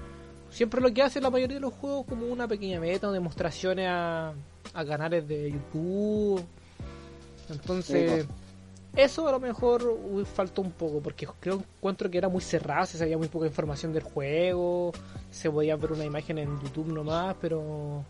Siempre 0.49 0.79
lo 0.81 0.93
que 0.93 1.01
hace 1.01 1.19
la 1.19 1.29
mayoría 1.29 1.55
de 1.55 1.61
los 1.61 1.73
juegos 1.73 2.05
como 2.07 2.25
una 2.27 2.47
pequeña 2.47 2.79
meta 2.79 3.09
o 3.09 3.11
demostraciones 3.11 3.87
a, 3.89 4.33
a 4.73 4.85
canales 4.85 5.27
de 5.27 5.51
YouTube. 5.51 6.45
Entonces, 7.49 8.25
eso 8.95 9.27
a 9.27 9.31
lo 9.31 9.39
mejor 9.39 9.97
faltó 10.33 10.61
un 10.61 10.71
poco, 10.71 11.01
porque 11.01 11.27
creo 11.39 11.55
encuentro 11.77 12.09
que 12.09 12.17
era 12.17 12.29
muy 12.29 12.41
cerrado, 12.41 12.85
se 12.85 12.97
sabía 12.97 13.17
muy 13.17 13.27
poca 13.27 13.45
información 13.47 13.93
del 13.93 14.03
juego, 14.03 14.91
se 15.31 15.49
podía 15.51 15.75
ver 15.75 15.91
una 15.91 16.05
imagen 16.05 16.37
en 16.37 16.59
YouTube 16.61 16.87
nomás, 16.93 17.35
pero 17.41 18.03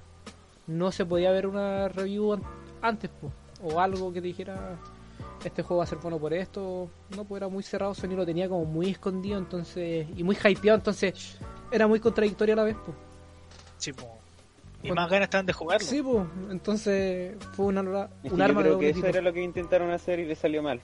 no 0.67 0.91
se 0.91 1.05
podía 1.05 1.31
ver 1.31 1.47
una 1.47 1.87
review 1.89 2.33
an- 2.33 2.43
antes, 2.81 3.09
po, 3.09 3.31
o 3.63 3.79
algo 3.79 4.11
que 4.13 4.21
dijera 4.21 4.77
este 5.43 5.61
juego 5.61 5.77
va 5.79 5.83
a 5.83 5.87
ser 5.87 5.99
bueno 5.99 6.17
por 6.17 6.33
esto, 6.33 6.89
no, 7.15 7.23
pues 7.23 7.39
era 7.39 7.47
muy 7.49 7.61
cerrado, 7.63 7.93
Sony 7.93 8.15
lo 8.15 8.25
tenía 8.25 8.49
como 8.49 8.65
muy 8.65 8.89
escondido, 8.89 9.37
entonces, 9.37 10.07
y 10.15 10.23
muy 10.23 10.35
hypeado, 10.35 10.77
entonces 10.77 11.37
era 11.71 11.87
muy 11.87 11.99
contradictorio 11.99 12.53
a 12.53 12.57
la 12.57 12.63
vez, 12.63 12.75
pues. 12.83 12.97
Y 14.85 14.91
más 14.91 15.09
ganas 15.09 15.25
estaban 15.25 15.45
de 15.45 15.53
jugarlo. 15.53 15.87
Sí, 15.87 16.01
pues, 16.01 16.25
entonces 16.49 17.35
fue 17.53 17.65
una, 17.67 18.09
Es 18.23 18.31
un 18.31 18.37
que 18.37 18.43
arma 18.43 18.61
de 18.61 18.69
creo 18.69 18.79
que 18.79 18.89
eso 18.89 19.05
era 19.05 19.21
lo 19.21 19.33
que 19.33 19.41
intentaron 19.41 19.91
hacer 19.91 20.19
y 20.19 20.25
le 20.25 20.35
salió 20.35 20.61
mal. 20.61 20.79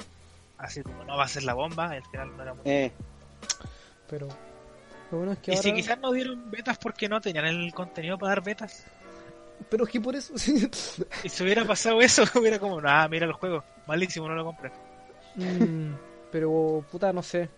Así 0.57 0.81
como 0.83 1.03
no 1.03 1.17
va 1.17 1.25
a 1.25 1.27
ser 1.27 1.43
la 1.43 1.53
bomba, 1.53 1.89
al 1.89 2.03
final 2.05 2.35
no 2.35 2.43
era 2.43 2.53
muy... 2.53 2.63
Eh, 2.65 2.91
Pero 4.09 4.27
lo 5.11 5.17
bueno 5.17 5.33
es 5.33 5.39
que 5.39 5.51
Y 5.51 5.55
ahora... 5.55 5.63
si 5.63 5.73
quizás 5.73 5.99
no 5.99 6.11
dieron 6.11 6.51
betas 6.51 6.77
porque 6.77 7.09
no 7.09 7.19
tenían 7.19 7.45
el 7.45 7.73
contenido 7.73 8.17
para 8.17 8.35
dar 8.35 8.43
betas. 8.43 8.85
Pero 9.69 9.85
es 9.85 9.89
que 9.89 10.01
por 10.01 10.15
eso... 10.15 10.37
sí. 10.37 10.69
Y 11.23 11.29
si 11.29 11.43
hubiera 11.43 11.65
pasado 11.65 12.01
eso, 12.01 12.23
hubiera 12.39 12.59
como, 12.59 12.79
ah, 12.83 13.07
mira 13.09 13.25
el 13.25 13.33
juego, 13.33 13.63
malísimo, 13.87 14.27
no 14.27 14.35
lo 14.35 14.45
compré. 14.45 14.71
Mm, 15.35 15.93
pero, 16.31 16.85
puta, 16.91 17.11
no 17.11 17.23
sé. 17.23 17.49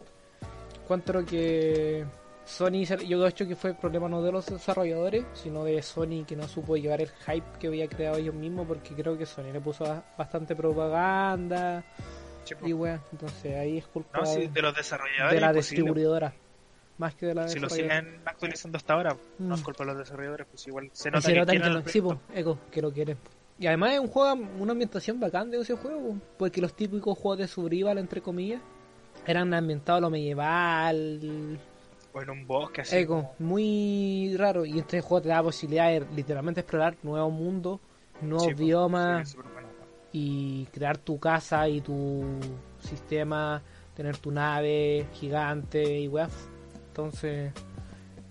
Cuánto 0.88 1.26
que 1.26 2.06
Sony, 2.46 2.84
yo 3.08 3.26
creo 3.32 3.48
que 3.48 3.56
fue 3.56 3.70
el 3.72 3.76
problema 3.78 4.10
no 4.10 4.22
de 4.22 4.32
los 4.32 4.46
desarrolladores, 4.48 5.26
sino 5.34 5.64
de 5.64 5.82
Sony 5.82 6.26
que 6.28 6.36
no 6.36 6.48
supo 6.48 6.76
llevar 6.76 7.02
el 7.02 7.10
hype 7.10 7.58
que 7.60 7.68
había 7.68 7.88
creado 7.88 8.18
ellos 8.18 8.36
mismos, 8.36 8.68
porque 8.68 8.94
creo 8.94 9.18
que 9.18 9.26
Sony 9.26 9.52
le 9.54 9.62
puso 9.62 9.86
ba- 9.86 10.04
bastante 10.18 10.56
propaganda 10.56 11.84
y 12.66 12.74
weón. 12.74 13.02
Entonces 13.14 13.56
ahí 13.56 13.78
es 13.78 13.88
culpa 13.88 14.20
no, 14.20 14.26
sí, 14.26 14.48
de, 14.48 14.62
los 14.62 14.76
desarrolladores. 14.76 15.34
de 15.36 15.42
la 15.42 15.54
distribuidora. 15.54 16.34
más 16.98 17.16
que 17.16 17.26
de 17.28 17.34
la 17.36 17.48
Si 17.48 17.60
lo 17.60 17.70
siguen 17.70 18.22
actualizando 18.26 18.78
hasta 18.78 18.94
ahora, 18.94 19.18
no 19.40 19.50
Mm. 19.56 19.58
es 19.58 19.62
culpa 19.64 19.84
de 19.86 19.90
los 19.92 19.98
desarrolladores, 20.00 20.48
pues 20.52 20.68
igual 20.68 20.90
se 20.94 21.10
nota 21.10 21.22
se 21.22 21.28
que 21.34 21.46
quieren 21.46 21.62
que 21.64 21.70
lo, 21.70 21.88
sí, 21.88 22.02
po, 22.02 22.20
eco, 22.36 22.60
que 22.70 22.82
lo 22.82 22.92
quieren. 22.92 23.18
Y 23.58 23.68
además 23.68 23.94
es 23.94 24.00
un 24.00 24.08
juego, 24.10 24.34
una 24.60 24.74
ambientación 24.74 25.20
bacán 25.20 25.50
de 25.50 25.60
ese 25.60 25.76
juego, 25.76 26.00
po, 26.10 26.18
porque 26.38 26.60
los 26.62 26.76
típicos 26.76 27.18
juegos 27.18 27.40
de 27.40 27.48
survival, 27.48 27.98
entre 27.98 28.22
comillas, 28.22 28.62
eran 29.26 29.54
ambientados 29.54 30.00
a 30.00 30.02
lo 30.02 30.10
medieval, 30.10 31.58
O 32.14 32.22
en 32.22 32.30
un 32.30 32.46
bosque 32.48 32.82
así. 32.82 32.96
eco, 32.98 33.16
como- 33.16 33.36
muy 33.40 34.36
raro. 34.38 34.66
Y 34.66 34.80
este 34.80 35.02
juego 35.02 35.22
te 35.22 35.30
da 35.30 35.38
la 35.38 35.44
posibilidad 35.44 35.90
de 35.90 36.06
literalmente 36.16 36.62
explorar 36.62 36.96
nuevos 37.04 37.34
mundos, 37.34 37.80
nuevos 38.22 38.48
Sí, 38.48 38.54
pues, 38.54 38.60
biomas 38.60 39.28
sí, 39.30 39.36
súper 39.36 39.52
bueno. 39.52 39.68
y 40.12 40.66
crear 40.72 40.98
tu 40.98 41.20
casa 41.20 41.68
y 41.68 41.82
tu 41.82 42.24
sistema, 42.80 43.62
tener 43.96 44.18
tu 44.18 44.32
nave 44.32 45.08
gigante 45.14 46.00
y 46.00 46.08
weas. 46.08 46.32
Entonces, 46.90 47.52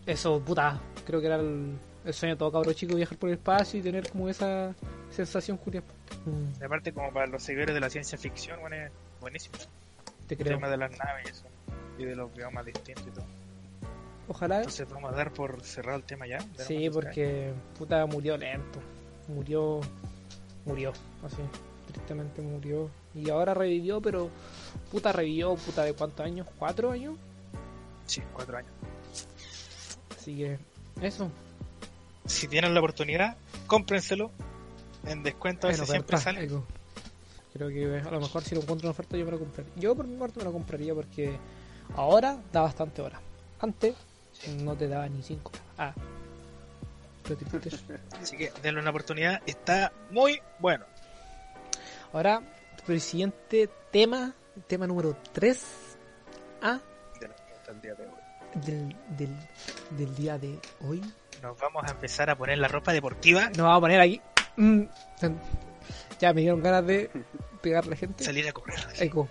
eso, 0.06 0.40
puta, 0.40 0.80
creo 1.04 1.20
que 1.20 1.26
era 1.26 1.36
el, 1.36 1.76
el 2.04 2.14
sueño 2.14 2.34
de 2.34 2.38
todo 2.38 2.52
cabro 2.52 2.72
chico 2.72 2.94
viajar 2.94 3.18
por 3.18 3.28
el 3.30 3.34
espacio 3.36 3.80
y 3.80 3.82
tener 3.82 4.08
como 4.08 4.28
esa 4.28 4.74
sensación 5.10 5.56
curiosa. 5.56 5.88
Mm, 6.24 6.60
Y 6.60 6.64
aparte, 6.64 6.92
como 6.92 7.12
para 7.12 7.26
los 7.26 7.42
seguidores 7.42 7.74
de 7.74 7.80
la 7.80 7.90
ciencia 7.90 8.16
ficción, 8.16 8.60
bueno, 8.60 8.76
es 8.76 8.92
buenísimo. 9.20 9.56
te 10.28 10.34
El 10.34 10.44
tema 10.44 10.68
de 10.68 10.76
las 10.76 10.90
naves 10.92 11.26
y 11.26 11.30
eso. 11.30 11.44
Y 11.98 12.04
de 12.04 12.14
los 12.16 12.32
biomas 12.34 12.64
distintos 12.64 13.04
y 13.06 13.10
todo. 13.10 13.26
Ojalá. 14.28 14.58
Entonces 14.58 14.88
vamos 14.88 15.12
a 15.12 15.16
dar 15.16 15.32
por 15.32 15.62
cerrado 15.62 15.98
el 15.98 16.04
tema 16.04 16.26
ya. 16.26 16.40
Sí, 16.56 16.76
Sky. 16.76 16.90
porque 16.90 17.52
puta 17.78 18.04
murió 18.06 18.36
lento. 18.36 18.80
Murió. 19.28 19.80
Murió, 20.64 20.92
así. 21.24 21.42
Tristemente 21.86 22.40
murió. 22.40 22.88
Y 23.14 23.28
ahora 23.30 23.54
revivió, 23.54 24.00
pero 24.00 24.30
puta 24.90 25.12
revivió, 25.12 25.54
puta 25.56 25.82
de 25.84 25.94
cuántos 25.94 26.24
años? 26.24 26.46
¿Cuatro 26.58 26.92
años? 26.92 27.16
Sí, 28.06 28.22
cuatro 28.32 28.56
años. 28.56 28.72
Así 30.16 30.36
que, 30.36 30.58
eso. 31.00 31.30
Si 32.26 32.46
tienen 32.46 32.74
la 32.74 32.80
oportunidad, 32.80 33.36
cómprenselo. 33.66 34.30
En 35.04 35.22
descuento 35.24 35.66
a 35.66 35.70
veces 35.70 35.88
siempre 35.88 36.16
sale. 36.16 36.48
Creo 37.52 37.68
que 37.68 38.08
a 38.08 38.10
lo 38.10 38.20
mejor 38.20 38.42
si 38.44 38.54
lo 38.54 38.62
encuentro 38.62 38.86
en 38.86 38.92
oferta 38.92 39.16
yo 39.16 39.24
me 39.24 39.32
lo 39.32 39.38
compraría. 39.40 39.72
Yo 39.76 39.94
por 39.94 40.06
mi 40.06 40.16
parte 40.16 40.38
me 40.38 40.44
lo 40.44 40.52
compraría 40.52 40.94
porque 40.94 41.36
ahora 41.96 42.38
da 42.52 42.62
bastante 42.62 43.02
hora. 43.02 43.20
Antes 43.60 43.94
no 44.60 44.74
te 44.76 44.88
daba 44.88 45.08
ni 45.08 45.22
cinco. 45.22 45.50
Ah. 45.78 45.92
Así 48.20 48.36
que 48.36 48.52
denle 48.62 48.80
una 48.80 48.90
oportunidad. 48.90 49.40
Está 49.46 49.92
muy 50.10 50.40
bueno. 50.58 50.84
Ahora, 52.12 52.42
el 52.88 53.00
siguiente 53.00 53.70
tema, 53.90 54.34
tema 54.66 54.86
número 54.86 55.16
3 55.32 55.64
A 56.62 56.80
de 57.20 57.28
la- 57.28 57.34
hasta 57.56 57.70
el 57.72 57.80
día 57.80 57.94
de 57.94 58.06
hoy. 58.06 58.12
del, 58.66 58.96
del, 59.16 59.36
del 59.90 60.14
día 60.14 60.38
de 60.38 60.58
hoy. 60.86 61.00
Nos 61.42 61.58
vamos 61.58 61.84
a 61.86 61.90
empezar 61.92 62.28
a 62.30 62.36
poner 62.36 62.58
la 62.58 62.68
ropa 62.68 62.92
deportiva. 62.92 63.46
Nos 63.48 63.58
vamos 63.58 63.78
a 63.78 63.80
poner 63.80 64.00
aquí. 64.00 64.20
Mm, 64.56 64.82
ya 66.20 66.32
me 66.34 66.40
dieron 66.42 66.62
ganas 66.62 66.86
de 66.86 67.10
pegarle 67.62 67.88
a 67.88 67.90
la 67.92 67.96
gente. 67.96 68.24
Salir 68.24 68.46
a 68.48 68.52
correr. 68.52 68.78
Eco. 68.98 69.28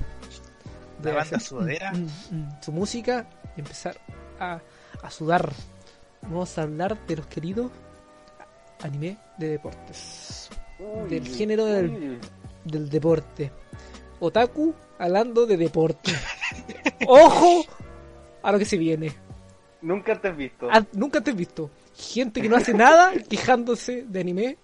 La 1.03 1.12
banda 1.14 1.22
hacer, 1.38 1.41
sudadera. 1.41 1.91
mm, 1.93 2.07
mm, 2.36 2.62
su 2.62 2.72
música 2.72 3.26
y 3.55 3.59
empezar 3.62 3.99
a, 4.39 4.59
a 5.04 5.10
sudar. 5.12 5.52
Vamos 6.24 6.58
a 6.58 6.64
hablar 6.64 6.97
de 7.08 7.16
los 7.18 7.26
queridos 7.28 7.72
anime 8.82 9.18
de 9.38 9.49
deportes. 9.49 10.49
Del 11.10 11.28
género 11.28 11.66
del- 11.66 12.20
Del 12.64 12.89
deporte. 12.89 13.52
Otaku 14.20 14.74
hablando 14.99 15.45
de 15.45 15.58
deporte. 15.58 16.12
¡Ojo! 17.08 17.66
A 18.43 18.52
lo 18.52 18.60
que 18.60 18.66
se 18.66 18.78
viene. 18.78 19.14
Nunca 19.82 20.20
te 20.20 20.28
has 20.30 20.38
visto. 20.38 20.68
Ah, 20.72 20.84
Nunca 20.93 21.22
te 21.22 21.32
he 21.32 21.34
visto 21.34 21.70
gente 21.95 22.41
que 22.41 22.49
no 22.49 22.56
hace 22.56 22.74
nada 22.74 23.12
quejándose 23.30 24.06
de 24.08 24.20
anime, 24.22 24.58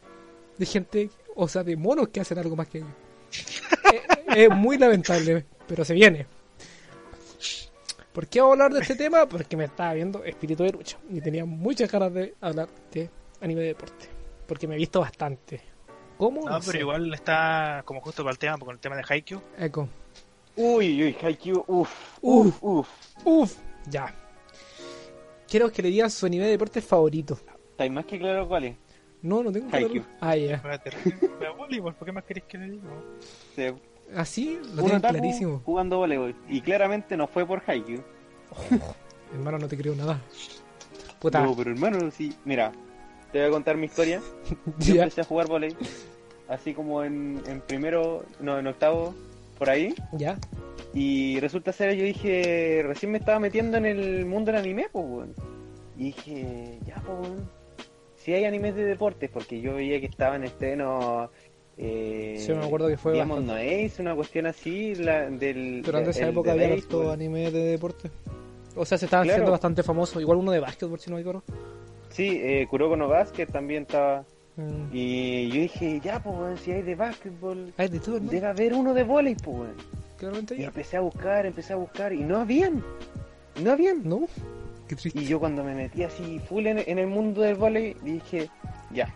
de 0.57 0.65
gente, 0.65 1.09
o 1.35 1.47
sea, 1.47 1.63
de 1.63 1.75
monos 1.75 2.07
que 2.09 2.19
hacen 2.21 2.37
algo 2.39 2.55
más 2.55 2.67
que 2.67 2.79
ellos. 2.79 2.89
Eh, 4.35 4.43
es 4.43 4.49
muy 4.49 4.77
lamentable, 4.77 5.45
pero 5.67 5.85
se 5.85 5.93
viene. 5.93 6.27
¿Por 8.17 8.25
qué 8.27 8.41
vamos 8.41 8.53
a 8.59 8.63
hablar 8.63 8.73
de 8.73 8.79
este 8.81 8.95
tema? 8.95 9.27
Porque 9.27 9.55
me 9.55 9.65
estaba 9.65 9.93
viendo 9.93 10.23
Espíritu 10.23 10.63
de 10.63 10.71
Lucha 10.71 10.97
y 11.07 11.21
tenía 11.21 11.45
muchas 11.45 11.91
ganas 11.91 12.11
de 12.11 12.33
hablar 12.41 12.67
de 12.91 13.11
anime 13.41 13.61
de 13.61 13.67
deporte. 13.67 14.07
Porque 14.47 14.67
me 14.67 14.73
he 14.73 14.77
visto 14.79 14.99
bastante. 15.01 15.61
¿Cómo? 16.17 16.41
No, 16.41 16.49
No 16.49 16.59
pero 16.61 16.71
sé. 16.71 16.79
igual 16.79 17.13
está 17.13 17.83
como 17.85 18.01
justo 18.01 18.23
para 18.23 18.31
el 18.31 18.39
tema, 18.39 18.57
con 18.57 18.71
el 18.71 18.79
tema 18.79 18.95
de 18.95 19.03
Haikyuu. 19.07 19.39
Eco. 19.59 19.87
Uy, 20.55 21.03
uy, 21.03 21.15
Haikyuu, 21.21 21.63
uff, 21.67 22.17
Uf. 22.21 22.47
uff, 22.47 22.63
uff. 22.63 22.89
Uf, 23.23 23.57
ya. 23.87 24.11
Quiero 25.47 25.71
que 25.71 25.83
le 25.83 25.89
digan 25.89 26.09
su 26.09 26.25
anime 26.25 26.45
de 26.45 26.49
deporte 26.53 26.81
favorito. 26.81 27.37
¿Estáis 27.69 27.91
más 27.91 28.05
que 28.05 28.17
claro 28.17 28.47
cuál 28.47 28.63
es? 28.63 28.77
No, 29.21 29.43
no 29.43 29.51
tengo 29.51 29.69
claro. 29.69 29.85
Haikyuu. 29.85 30.05
Ah, 30.21 30.35
ya. 30.35 30.59
Voleibol, 31.55 31.93
¿por 31.93 32.07
qué 32.07 32.11
más 32.11 32.23
queréis 32.23 32.47
que 32.47 32.57
le 32.57 32.71
diga? 32.71 32.89
Así 34.15 34.59
lo 34.73 34.83
clarísimo. 34.85 35.61
jugando 35.65 35.97
voleibol. 35.97 36.35
Y 36.47 36.61
claramente 36.61 37.17
no 37.17 37.27
fue 37.27 37.45
por 37.45 37.61
Haikyuu. 37.65 38.01
Hermano, 39.33 39.59
no 39.59 39.67
te 39.67 39.77
creo 39.77 39.95
nada. 39.95 40.19
Puta. 41.19 41.43
No, 41.43 41.55
pero 41.55 41.71
hermano, 41.71 42.09
sí. 42.11 42.33
Mira, 42.45 42.71
te 43.31 43.39
voy 43.39 43.47
a 43.47 43.51
contar 43.51 43.77
mi 43.77 43.85
historia. 43.85 44.21
Yo 44.79 44.95
empecé 44.95 45.21
a 45.21 45.25
jugar 45.25 45.47
voleibol. 45.47 45.77
Así 46.47 46.73
como 46.73 47.03
en, 47.03 47.41
en 47.47 47.59
primero, 47.61 48.23
no, 48.39 48.57
en 48.57 48.67
octavo, 48.67 49.13
por 49.57 49.69
ahí. 49.69 49.93
ya. 50.13 50.37
Y 50.93 51.39
resulta 51.41 51.73
ser, 51.73 51.93
yo 51.95 52.05
dije, 52.05 52.81
recién 52.83 53.11
me 53.11 53.17
estaba 53.17 53.39
metiendo 53.39 53.77
en 53.77 53.85
el 53.85 54.25
mundo 54.25 54.51
del 54.51 54.61
anime, 54.61 54.87
pues, 54.91 55.05
weón. 55.05 55.33
Y 55.97 56.05
dije, 56.05 56.79
ya, 56.87 56.95
pues. 57.05 57.29
Si 58.15 58.33
hay 58.33 58.45
animes 58.45 58.73
de 58.75 58.85
deportes, 58.85 59.29
porque 59.29 59.59
yo 59.59 59.75
veía 59.75 59.99
que 59.99 60.05
estaba 60.07 60.37
en 60.37 60.45
estreno. 60.45 61.29
Eh, 61.77 62.35
Sí, 62.39 62.51
me 62.53 62.65
acuerdo 62.65 62.87
que 62.87 62.97
fue 62.97 63.13
Diamond 63.13 63.47
bastante. 63.47 63.85
Ace, 63.85 64.01
una 64.01 64.15
cuestión 64.15 64.45
así, 64.47 64.95
la, 64.95 65.29
del. 65.29 65.81
Durante 65.83 66.09
esa 66.11 66.23
el 66.23 66.29
época 66.29 66.51
había 66.53 66.73
harto 66.73 67.11
anime 67.11 67.51
de 67.51 67.59
deporte. 67.65 68.09
O 68.75 68.85
sea, 68.85 68.97
se 68.97 69.05
estaban 69.05 69.25
Claro. 69.25 69.35
haciendo 69.35 69.51
bastante 69.51 69.83
famosos. 69.83 70.21
Igual 70.21 70.37
uno 70.39 70.51
de 70.51 70.59
básquetbol, 70.59 70.99
si 70.99 71.09
no 71.09 71.15
me 71.17 71.21
equivoco. 71.21 71.43
Sí, 72.09 72.29
eh, 72.41 72.65
Kuroko 72.69 72.95
no 72.95 73.07
Basket 73.07 73.45
también 73.47 73.83
estaba. 73.83 74.23
Mm. 74.55 74.89
Y 74.91 75.49
yo 75.49 75.61
dije, 75.61 75.99
ya, 76.03 76.21
pues, 76.21 76.59
si 76.61 76.71
hay 76.71 76.81
de 76.81 76.95
básquetbol, 76.95 77.73
Hay 77.77 77.89
de 77.89 77.99
todo, 77.99 78.19
¿no? 78.19 78.31
debe 78.31 78.47
haber 78.47 78.73
uno 78.73 78.93
de 78.95 79.03
voleibol, 79.03 79.43
pues. 79.43 79.69
Claramente 80.17 80.55
Y 80.55 80.59
ya. 80.61 80.67
empecé 80.67 80.97
a 80.97 81.01
buscar, 81.01 81.45
empecé 81.45 81.73
a 81.73 81.75
buscar, 81.75 82.11
y 82.11 82.21
no 82.21 82.37
habían. 82.39 82.83
No 83.63 83.71
habían. 83.71 84.01
¿No? 84.07 84.27
Qué 84.87 84.95
triste. 84.95 85.19
Y 85.19 85.25
yo 85.25 85.39
cuando 85.39 85.63
me 85.63 85.75
metí 85.75 86.01
así 86.03 86.39
full 86.39 86.65
en, 86.65 86.79
en 86.87 86.97
el 86.97 87.05
mundo 87.07 87.41
del 87.41 87.55
volei, 87.55 87.95
dije, 88.03 88.49
ya, 88.91 89.13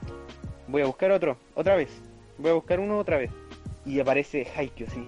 voy 0.68 0.84
a 0.84 0.86
buscar 0.86 1.12
otro, 1.12 1.38
otra 1.55 1.76
vez. 1.76 1.89
Voy 2.41 2.51
a 2.51 2.53
buscar 2.55 2.79
uno 2.79 2.97
otra 2.99 3.17
vez. 3.17 3.31
Y 3.85 3.99
aparece 3.99 4.47
Haikyuu, 4.55 4.87
sí. 4.89 5.03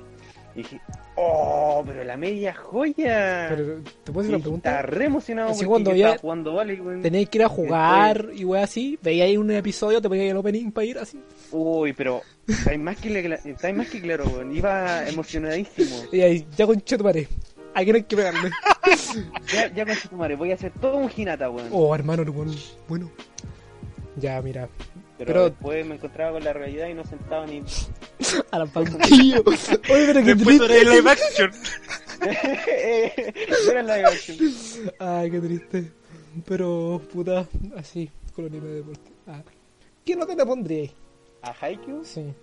Y 0.55 0.59
dije, 0.59 0.79
oh, 1.15 1.83
pero 1.85 2.03
la 2.03 2.15
media 2.15 2.53
joya. 2.53 3.47
Pero, 3.49 3.81
¿te 4.03 4.11
puedo 4.11 4.29
Y 4.29 4.33
hacer 4.35 4.47
una 4.49 4.57
estaba 4.57 4.77
pregunta? 4.77 4.81
re 4.83 5.05
emocionado 5.05 5.49
Así 5.49 5.65
cuando 5.65 5.89
yo 5.91 5.95
ya 5.97 6.05
estaba 6.09 6.21
jugando 6.21 6.51
volei, 6.51 6.79
weón. 6.79 7.01
Tenéis 7.01 7.29
que 7.29 7.37
ir 7.39 7.43
a 7.43 7.49
jugar 7.49 8.29
y 8.35 8.45
wey 8.45 8.61
así. 8.61 8.99
Veía 9.01 9.23
ahí 9.25 9.35
un 9.37 9.49
episodio, 9.51 9.99
te 10.01 10.09
ponías 10.09 10.29
el 10.29 10.37
opening 10.37 10.71
para 10.71 10.85
ir 10.85 10.97
así. 10.99 11.19
Uy, 11.51 11.93
pero 11.93 12.21
estáis 12.47 12.79
más 12.79 12.97
que, 12.97 13.09
le- 13.09 13.73
más 13.73 13.89
que 13.89 14.01
claro, 14.01 14.25
weón. 14.25 14.55
Iba 14.55 15.07
emocionadísimo. 15.07 15.95
Y 16.11 16.21
ahí, 16.21 16.45
ya 16.55 16.67
con 16.67 16.79
Chetumare. 16.81 17.27
Hay 17.75 17.85
que 17.87 17.91
no 17.91 17.95
hay 17.97 18.03
que 18.03 18.15
pegarle. 18.15 18.51
Ya, 19.53 19.73
ya 19.73 19.85
con 19.85 19.95
tu 20.09 20.15
madre, 20.17 20.35
voy 20.35 20.51
a 20.51 20.55
hacer 20.55 20.71
todo 20.81 20.97
un 20.97 21.09
hinata, 21.15 21.49
weón. 21.49 21.69
Oh, 21.71 21.93
hermano, 21.95 22.23
bueno. 22.31 22.51
bueno. 22.87 23.09
Ya, 24.17 24.41
mira. 24.41 24.67
Pero, 25.17 25.27
pero- 25.27 25.49
después 25.49 25.85
me 25.85 25.95
encontraba 25.95 26.31
con 26.33 26.43
la 26.43 26.53
realidad 26.53 26.87
y 26.87 26.93
no 26.93 27.03
sentaba 27.05 27.45
ni. 27.45 27.61
A 28.51 28.59
la 28.59 28.65
panquillo. 28.73 29.43
Oye, 29.45 30.05
pero 30.07 30.19
qué 30.23 30.35
Después 30.35 30.59
de 30.59 30.67
triste. 30.67 30.85
live 30.95 31.09
action. 31.11 31.51
era 33.71 33.81
live 33.83 34.05
action. 34.05 34.37
Ay, 34.99 35.31
qué 35.31 35.39
triste. 35.39 35.91
Pero, 36.45 37.01
puta, 37.11 37.45
así, 37.77 38.09
con 38.35 38.45
el 38.45 38.51
anime 38.51 38.67
de 38.69 38.75
deporte. 38.75 39.11
Ah. 39.27 39.41
¿Qué 40.05 40.15
nota 40.15 40.35
le 40.35 40.45
pondríais? 40.45 40.91
¿A 41.41 41.53
Haikyuu? 41.61 42.03
Sí. 42.03 42.33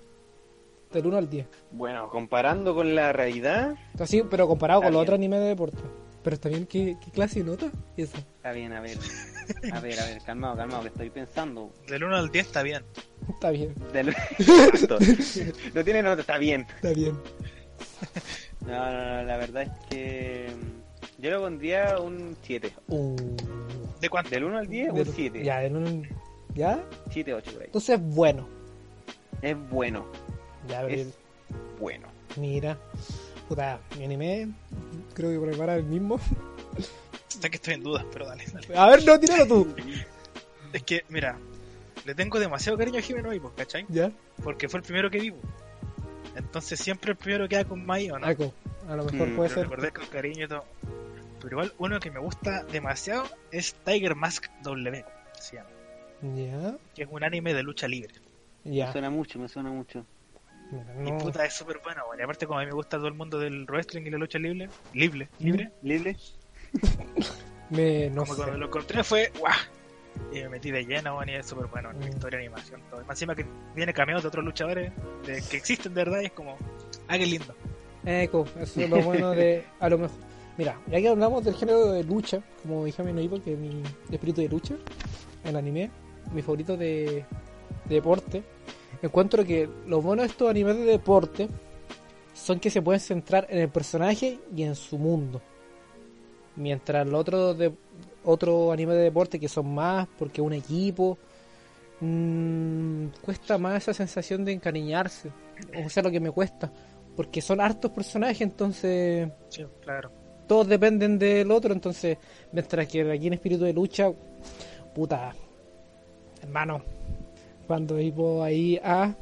Del 0.93 1.07
1 1.07 1.17
al 1.17 1.31
10. 1.31 1.47
Bueno, 1.73 2.09
comparando 2.11 2.75
con 2.75 2.95
la 2.95 3.13
realidad, 3.13 3.75
Así, 3.99 4.23
pero 4.29 4.47
comparado 4.49 4.83
con 4.83 4.93
los 4.93 5.03
otros 5.03 5.15
animes 5.17 5.41
de 5.41 5.47
deporte. 5.47 5.79
Pero 6.23 6.35
está 6.35 6.49
bien, 6.51 6.67
¿qué, 6.67 6.97
qué 7.03 7.11
clase 7.11 7.39
de 7.41 7.47
nota? 7.47 7.71
Esa. 7.97 8.19
está 8.19 8.53
bien, 8.53 8.73
a 8.73 8.81
ver. 8.81 8.99
A 9.73 9.81
ver, 9.81 9.99
a 9.99 10.05
ver, 10.07 10.23
calmado, 10.25 10.57
calmado, 10.57 10.83
que 10.83 10.89
estoy 10.89 11.11
pensando. 11.11 11.73
Del 11.89 12.05
1 12.05 12.17
al 12.17 12.31
10 12.31 12.47
está 12.47 12.63
bien. 12.63 12.85
Está 13.29 13.51
bien, 13.51 13.75
Del- 13.93 14.15
no 15.75 15.85
tiene 15.85 16.03
nota, 16.03 16.21
está 16.21 16.39
bien. 16.39 16.67
está 16.77 16.91
bien. 16.93 17.19
No, 18.67 18.73
no, 18.93 18.93
no, 19.17 19.23
la 19.25 19.37
verdad 19.39 19.63
es 19.63 19.71
que. 19.89 20.51
mm, 20.55 21.23
Yo 21.23 21.31
le 21.31 21.39
pondría 21.39 21.99
un 21.99 22.37
7. 22.43 22.73
Uh, 22.89 23.17
¿De 24.01 24.09
cuánto? 24.09 24.31
Del 24.31 24.45
1 24.45 24.59
al 24.59 24.69
10, 24.69 24.91
un 24.91 24.95
del- 24.97 25.13
7. 25.13 25.43
Ya, 25.45 25.61
del 25.61 25.77
1 25.77 25.87
al- 25.89 26.09
¿Ya? 26.55 26.85
7, 27.11 27.35
8 27.35 27.53
por 27.53 27.61
ahí. 27.63 27.67
Entonces 27.67 27.99
es 27.99 28.03
bueno. 28.15 28.47
Es 29.43 29.57
bueno, 29.71 30.07
Ya, 30.69 30.87
es 30.87 31.09
bueno. 31.79 32.09
mira. 32.37 32.77
Puta, 33.51 33.81
mi 33.99 34.05
anime, 34.05 34.49
creo 35.13 35.33
que 35.41 35.45
prepara 35.49 35.75
el 35.75 35.83
mismo. 35.83 36.21
Está 37.29 37.49
que 37.51 37.57
estoy 37.57 37.75
en 37.75 37.83
dudas, 37.83 38.07
pero 38.13 38.25
dale, 38.29 38.45
dale. 38.53 38.79
A 38.79 38.87
ver, 38.87 39.05
no, 39.05 39.19
tíralo 39.19 39.45
tú. 39.45 39.75
Es 40.73 40.85
que, 40.85 41.03
mira, 41.09 41.37
le 42.05 42.15
tengo 42.15 42.39
demasiado 42.39 42.79
cariño 42.79 42.99
a 42.99 43.03
Hime 43.03 43.23
no 43.23 43.35
Ippo, 43.35 43.51
¿cachai? 43.57 43.87
Ya, 43.89 44.13
Porque 44.45 44.69
fue 44.69 44.79
el 44.79 44.85
primero 44.85 45.11
que 45.11 45.19
vivo. 45.19 45.39
Entonces 46.37 46.79
siempre 46.79 47.11
el 47.11 47.17
primero 47.17 47.49
queda 47.49 47.65
con 47.65 47.85
Mai, 47.85 48.09
¿o 48.13 48.21
no? 48.21 48.27
Aco. 48.29 48.55
A 48.89 48.95
lo 48.95 49.05
mejor 49.05 49.27
Mm, 49.27 49.35
puede 49.35 49.49
Pero 49.49 49.61
ser. 49.63 49.63
recordé 49.69 49.91
con 49.91 50.07
cariño 50.07 50.45
y 50.45 50.49
todo. 50.49 50.65
Pero 51.41 51.51
igual 51.57 51.73
uno 51.79 51.99
que 51.99 52.13
me 52.13 52.21
gusta 52.21 52.63
demasiado 52.71 53.25
es 53.51 53.75
Tiger 53.85 54.15
Mask 54.15 54.47
W, 54.63 55.05
se 55.41 55.57
llama. 55.57 55.71
Ya, 56.37 56.77
Que 56.95 57.03
es 57.03 57.09
un 57.11 57.25
anime 57.25 57.53
de 57.53 57.65
lucha 57.65 57.89
libre. 57.89 58.15
Me 58.63 58.77
ya. 58.77 58.93
suena 58.93 59.11
mucho, 59.11 59.41
me 59.41 59.49
suena 59.49 59.71
mucho. 59.71 60.07
Mira, 60.71 60.95
Y 61.09 61.11
no. 61.13 61.19
puta, 61.19 61.45
es 61.45 61.55
súper 61.55 61.81
bueno, 61.83 62.03
weón. 62.09 62.21
Y 62.21 62.23
aparte 62.23 62.47
como 62.47 62.59
a 62.59 62.63
mí 62.63 62.67
me 62.67 62.73
gusta 62.75 62.97
todo 62.97 63.09
el 63.09 63.15
mundo 63.15 63.39
del 63.39 63.65
wrestling 63.67 64.03
y 64.07 64.11
la 64.11 64.19
lucha 64.19 64.39
libre, 64.39 64.69
libre, 64.93 65.29
libre, 65.39 65.71
¿Libre? 65.83 66.17
Me, 67.71 68.11
no 68.11 68.23
como 68.23 68.35
sé. 68.35 68.41
cuando 68.43 68.59
lo 68.59 68.67
encontré 68.67 69.05
fue 69.05 69.31
¡guau! 69.39 69.55
Y 70.33 70.41
me 70.43 70.49
metí 70.51 70.71
de 70.73 70.85
lleno, 70.85 71.17
weón, 71.17 71.29
y 71.29 71.35
es 71.35 71.47
súper 71.47 71.67
bueno, 71.67 71.91
Mm. 71.93 72.01
la 72.01 72.09
historia, 72.09 72.39
animación, 72.39 72.83
todo. 72.91 73.01
Más 73.03 73.11
encima 73.11 73.35
que 73.35 73.47
viene 73.75 73.93
cameos 73.95 74.23
de 74.23 74.29
otros 74.29 74.45
luchadores 74.45 74.93
de, 75.25 75.43
que 75.49 75.57
existen 75.57 75.95
de 75.95 76.05
verdad 76.05 76.21
y 76.21 76.27
es 76.27 76.33
como, 76.33 76.57
ah, 77.09 77.17
qué 77.19 77.27
lindo. 77.27 77.55
Eco, 78.05 78.45
eso 78.59 78.81
es 78.81 78.91
lo 78.91 79.03
bueno 79.03 79.31
de. 79.33 79.65
A 79.79 79.89
lo 79.89 79.99
mejor. 79.99 80.17
Mira, 80.57 80.79
ya 80.89 81.01
que 81.01 81.09
hablamos 81.09 81.45
del 81.45 81.55
género 81.55 81.93
de 81.93 82.03
lucha, 82.05 82.43
como 82.63 82.85
dije 82.85 83.01
a 83.01 83.05
mi 83.05 83.13
noivo, 83.13 83.41
que 83.43 83.53
es 83.55 83.59
mi 83.59 83.83
espíritu 84.11 84.41
de 84.43 84.49
lucha, 84.49 84.75
el 85.45 85.57
anime, 85.57 85.91
mi 86.33 86.43
favorito 86.43 86.77
de, 86.77 87.25
de 87.87 87.95
deporte, 87.95 88.43
encuentro 89.03 89.45
que 89.45 89.69
lo 89.87 90.01
bueno 90.03 90.23
de 90.23 90.29
estos 90.29 90.49
animes 90.51 90.77
de 90.77 90.85
deporte 90.85 91.49
son 92.35 92.61
que 92.61 92.71
se 92.71 92.83
pueden 92.83 93.01
centrar 93.01 93.47
en 93.51 93.59
el 93.59 93.69
personaje 93.69 94.39
y 94.55 94.63
en 94.63 94.75
su 94.75 94.99
mundo. 94.99 95.41
Mientras 96.57 97.07
los 97.07 97.21
otros 97.21 97.59
de 97.59 97.73
otro 98.25 98.71
anime 98.73 98.95
de 98.95 99.05
deporte 99.05 99.41
que 99.41 99.49
son 99.49 99.75
más 99.75 100.07
porque 100.19 100.43
un 100.43 100.53
equipo 100.53 101.17
mm, 102.01 103.07
cuesta 103.23 103.57
más 103.59 103.83
esa 103.83 103.95
sensación 103.95 104.45
de 104.45 104.53
encariñarse. 104.53 105.31
O 105.85 105.89
sea, 105.89 106.03
lo 106.03 106.11
que 106.11 106.21
me 106.21 106.31
cuesta. 106.31 106.71
Porque 107.17 107.41
son 107.41 107.61
hartos 107.61 107.91
personajes, 107.91 108.41
entonces 108.41 109.29
Sí, 109.49 109.65
claro. 109.83 110.11
todos 110.47 110.69
dependen 110.69 111.19
del 111.19 111.51
otro. 111.51 111.73
Entonces, 111.73 112.19
mientras 112.53 112.87
que 112.87 113.11
aquí 113.11 113.27
en 113.27 113.35
Espíritu 113.35 113.65
de 113.65 113.73
Lucha, 113.73 114.11
puta, 114.95 115.35
hermano, 116.43 116.83
cuando 117.71 118.01
Hippo 118.01 118.43
ahí 118.43 118.81
a 118.83 119.15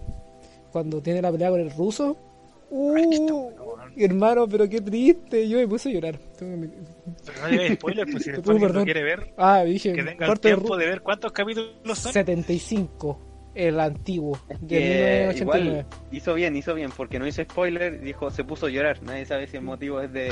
cuando 0.73 1.03
tiene 1.03 1.21
la 1.21 1.31
pelea 1.31 1.51
con 1.51 1.61
el 1.61 1.71
ruso, 1.71 2.17
uh, 2.71 3.51
hermano, 3.95 4.49
pero 4.49 4.67
qué 4.67 4.81
triste, 4.81 5.47
yo 5.47 5.59
me 5.59 5.69
puse 5.69 5.91
a 5.91 5.93
llorar. 5.93 6.19
Pero 6.39 6.57
no 6.57 7.49
digas 7.51 7.75
spoiler, 7.75 8.07
pues 8.11 8.23
si 8.25 8.31
lo 8.33 8.43
perdón. 8.43 8.85
quiere 8.87 9.03
ver, 9.03 9.35
Ah, 9.37 9.65
dije, 9.65 9.93
que 9.93 10.03
tenga 10.03 10.25
el 10.27 10.33
de 10.33 10.39
tiempo 10.41 10.75
ru- 10.75 10.79
de 10.79 10.87
ver 10.87 11.03
cuántos 11.03 11.31
capítulos 11.33 11.75
son. 11.99 12.11
75, 12.15 13.19
el 13.59 13.81
antimo, 13.81 14.39
de 14.49 14.55
Que 14.69 14.79
1989. 15.29 15.41
igual 15.41 15.87
hizo 16.13 16.35
bien, 16.35 16.57
hizo 16.57 16.75
bien, 16.75 16.91
porque 16.97 17.19
no 17.19 17.27
hizo 17.27 17.43
spoiler, 17.43 18.01
dijo, 18.01 18.31
se 18.31 18.45
puso 18.45 18.67
a 18.67 18.71
llorar. 18.71 19.03
Nadie 19.03 19.27
sabe 19.27 19.49
si 19.49 19.57
el 19.57 19.65
motivo 19.65 20.01
es 20.01 20.13
de, 20.13 20.31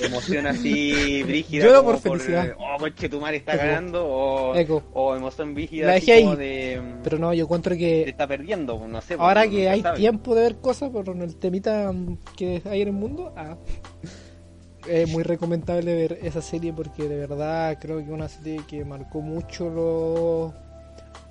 de 0.00 0.06
emoción 0.06 0.46
así 0.46 1.22
brígida. 1.26 1.66
Lloro 1.66 1.84
por 1.84 1.98
felicidad. 1.98 2.54
oh, 2.58 2.78
coche, 2.78 3.08
tu 3.10 3.20
madre 3.20 3.36
está 3.36 3.54
Eco. 3.54 3.62
ganando, 3.64 4.06
o, 4.06 4.54
Eco. 4.56 4.82
o 4.94 5.14
emoción 5.14 5.54
brígida 5.54 5.88
La 5.88 5.94
así 5.96 6.22
como 6.22 6.36
de, 6.36 6.80
Pero 7.04 7.18
no, 7.18 7.34
yo 7.34 7.44
encuentro 7.44 7.72
te 7.74 7.78
que 7.78 8.02
está 8.08 8.26
perdiendo, 8.26 8.86
no 8.88 9.00
sé. 9.02 9.14
ahora 9.18 9.42
porque 9.42 9.56
que 9.56 9.68
hay 9.68 9.82
sabe. 9.82 9.98
tiempo 9.98 10.34
de 10.34 10.42
ver 10.42 10.56
cosas 10.56 10.90
por 10.90 11.08
el 11.08 11.36
temita 11.36 11.92
que 12.36 12.62
hay 12.64 12.80
en 12.82 12.88
el 12.88 12.94
mundo, 12.94 13.34
ah, 13.36 13.56
es 14.88 15.08
muy 15.10 15.22
recomendable 15.24 15.94
ver 15.94 16.18
esa 16.22 16.40
serie 16.40 16.72
porque 16.72 17.08
de 17.08 17.16
verdad 17.18 17.76
creo 17.80 17.98
que 17.98 18.04
es 18.04 18.08
una 18.10 18.28
serie 18.28 18.60
que 18.68 18.84
marcó 18.84 19.20
mucho 19.20 19.68
los 19.68 20.65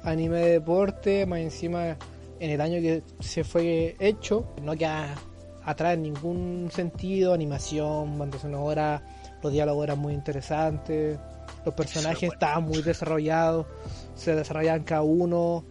anime 0.06 0.38
de 0.38 0.52
deporte, 0.52 1.26
más 1.26 1.40
encima 1.40 1.98
en 2.40 2.50
el 2.50 2.62
año 2.62 2.80
que 2.80 3.04
se 3.20 3.44
fue 3.44 3.96
hecho, 4.00 4.54
no 4.62 4.76
queda 4.76 5.16
atrás 5.64 5.96
en 5.96 6.04
ningún 6.04 6.70
sentido, 6.72 7.34
animación, 7.34 8.18
banda 8.18 8.38
sonora, 8.38 9.02
los 9.42 9.52
diálogos 9.52 9.84
eran 9.84 10.00
muy 10.00 10.14
interesantes, 10.14 11.18
los 11.66 11.74
personajes 11.74 12.30
bueno. 12.30 12.34
estaban 12.34 12.64
muy 12.64 12.82
desarrollados, 12.82 13.66
se 14.16 14.36
desarrollaban 14.36 14.84
cada 14.84 15.02
uno, 15.02 15.64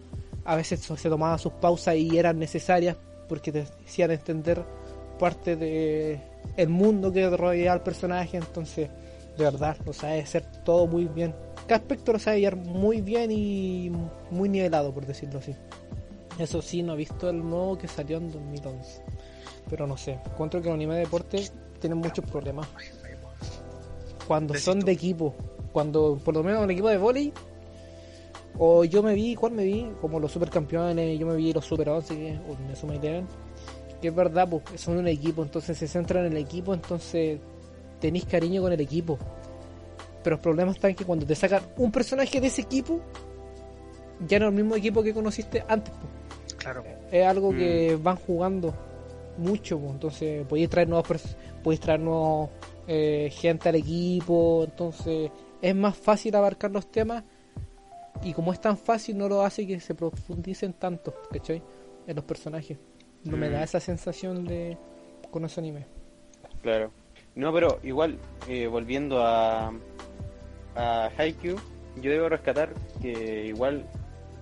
a 0.43 0.55
veces 0.55 0.81
se 0.81 1.09
tomaban 1.09 1.39
sus 1.39 1.53
pausas 1.53 1.95
y 1.95 2.17
eran 2.17 2.37
necesarias 2.37 2.97
porque 3.27 3.51
te 3.51 3.65
hacían 3.85 4.11
entender 4.11 4.63
parte 5.17 5.55
de 5.55 6.21
el 6.57 6.69
mundo 6.69 7.11
que 7.11 7.29
rodeaba 7.29 7.73
al 7.73 7.83
personaje, 7.83 8.37
entonces 8.37 8.89
de 9.37 9.43
verdad 9.43 9.77
lo 9.85 9.93
sabe 9.93 10.21
hacer 10.21 10.45
todo 10.63 10.87
muy 10.87 11.05
bien. 11.05 11.33
Cada 11.67 11.81
aspecto 11.81 12.13
lo 12.13 12.19
sabe 12.19 12.39
llevar 12.39 12.57
muy 12.57 13.01
bien 13.01 13.31
y 13.31 13.91
muy 14.29 14.49
nivelado, 14.49 14.93
por 14.93 15.05
decirlo 15.05 15.39
así. 15.39 15.55
Eso 16.37 16.61
sí, 16.61 16.83
no 16.83 16.93
he 16.93 16.97
visto 16.97 17.29
el 17.29 17.37
nuevo 17.37 17.77
que 17.77 17.87
salió 17.87 18.17
en 18.17 18.31
2011. 18.31 19.01
Pero 19.69 19.87
no 19.87 19.97
sé, 19.97 20.19
encuentro 20.25 20.61
que 20.61 20.67
los 20.67 20.75
anime 20.75 20.95
de 20.95 20.99
deporte 21.01 21.49
tienen 21.79 21.97
muchos 21.97 22.25
problemas. 22.25 22.67
Cuando 24.27 24.53
son 24.55 24.79
de 24.79 24.91
equipo, 24.91 25.33
cuando 25.71 26.19
por 26.23 26.33
lo 26.33 26.43
menos 26.43 26.63
el 26.63 26.71
equipo 26.71 26.89
de 26.89 26.97
volei, 26.97 27.33
o 28.57 28.83
yo 28.83 29.03
me 29.03 29.13
vi, 29.13 29.35
¿cuál 29.35 29.53
me 29.53 29.63
vi? 29.63 29.91
Como 29.99 30.19
los 30.19 30.31
supercampeones, 30.31 31.19
yo 31.19 31.27
me 31.27 31.35
vi 31.35 31.51
los 31.51 31.65
super 31.65 31.89
11, 31.89 32.15
que, 32.15 32.39
o 32.49 32.67
me 32.67 32.75
suma 32.75 32.93
que 34.01 34.09
es 34.09 34.15
verdad, 34.15 34.47
pues 34.49 34.63
son 34.79 34.97
un 34.97 35.07
equipo, 35.07 35.41
entonces 35.43 35.77
se 35.77 35.87
centran 35.87 36.25
en 36.25 36.33
el 36.33 36.37
equipo, 36.37 36.73
entonces 36.73 37.39
tenéis 37.99 38.25
cariño 38.25 38.61
con 38.61 38.71
el 38.71 38.81
equipo. 38.81 39.17
Pero 40.25 40.37
el 40.37 40.41
problema 40.41 40.71
está 40.71 40.89
en 40.89 40.95
que 40.95 41.05
cuando 41.05 41.23
te 41.23 41.35
sacan 41.35 41.61
un 41.77 41.91
personaje 41.91 42.41
de 42.41 42.47
ese 42.47 42.63
equipo, 42.63 42.99
ya 44.27 44.39
no 44.39 44.47
es 44.47 44.49
el 44.49 44.55
mismo 44.55 44.75
equipo 44.75 45.03
que 45.03 45.13
conociste 45.13 45.63
antes. 45.67 45.93
pues 45.93 46.55
Claro. 46.57 46.83
es 47.11 47.25
algo 47.27 47.51
que 47.51 47.95
van 48.01 48.15
jugando 48.15 48.73
mucho, 49.37 49.77
pues, 49.77 49.91
entonces 49.91 50.47
podéis 50.47 50.67
traer 50.69 50.87
nuevos 50.89 51.07
podéis 51.63 51.79
traer 51.79 51.99
nuevos 51.99 52.49
eh, 52.87 53.29
gente 53.31 53.69
al 53.69 53.75
equipo, 53.75 54.63
entonces 54.63 55.29
es 55.61 55.75
más 55.75 55.95
fácil 55.95 56.35
abarcar 56.35 56.71
los 56.71 56.89
temas 56.91 57.23
y 58.23 58.33
como 58.33 58.51
es 58.51 58.59
tan 58.59 58.77
fácil 58.79 59.17
no 59.19 59.29
lo 59.29 59.43
hace 59.43 59.67
que 59.67 59.79
se 59.79 59.93
profundicen 59.93 60.73
tanto, 60.73 61.13
¿cachai? 61.31 61.61
En 62.07 62.15
los 62.15 62.25
personajes. 62.25 62.79
No 63.25 63.37
me 63.37 63.47
Mm. 63.47 63.51
da 63.51 63.63
esa 63.63 63.79
sensación 63.79 64.43
de 64.45 64.75
con 65.29 65.45
ese 65.45 65.59
anime. 65.59 65.85
Claro. 66.63 66.89
No, 67.35 67.51
pero 67.53 67.79
igual, 67.83 68.17
eh, 68.47 68.65
volviendo 68.65 69.19
a, 69.23 69.71
a 70.75 71.09
Haikyuu, 71.17 71.57
yo 72.01 72.11
debo 72.11 72.29
rescatar 72.29 72.69
que 73.01 73.45
igual 73.45 73.85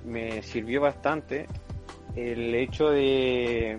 me 0.05 0.41
sirvió 0.41 0.81
bastante 0.81 1.47
el 2.15 2.53
hecho 2.55 2.89
de, 2.89 3.77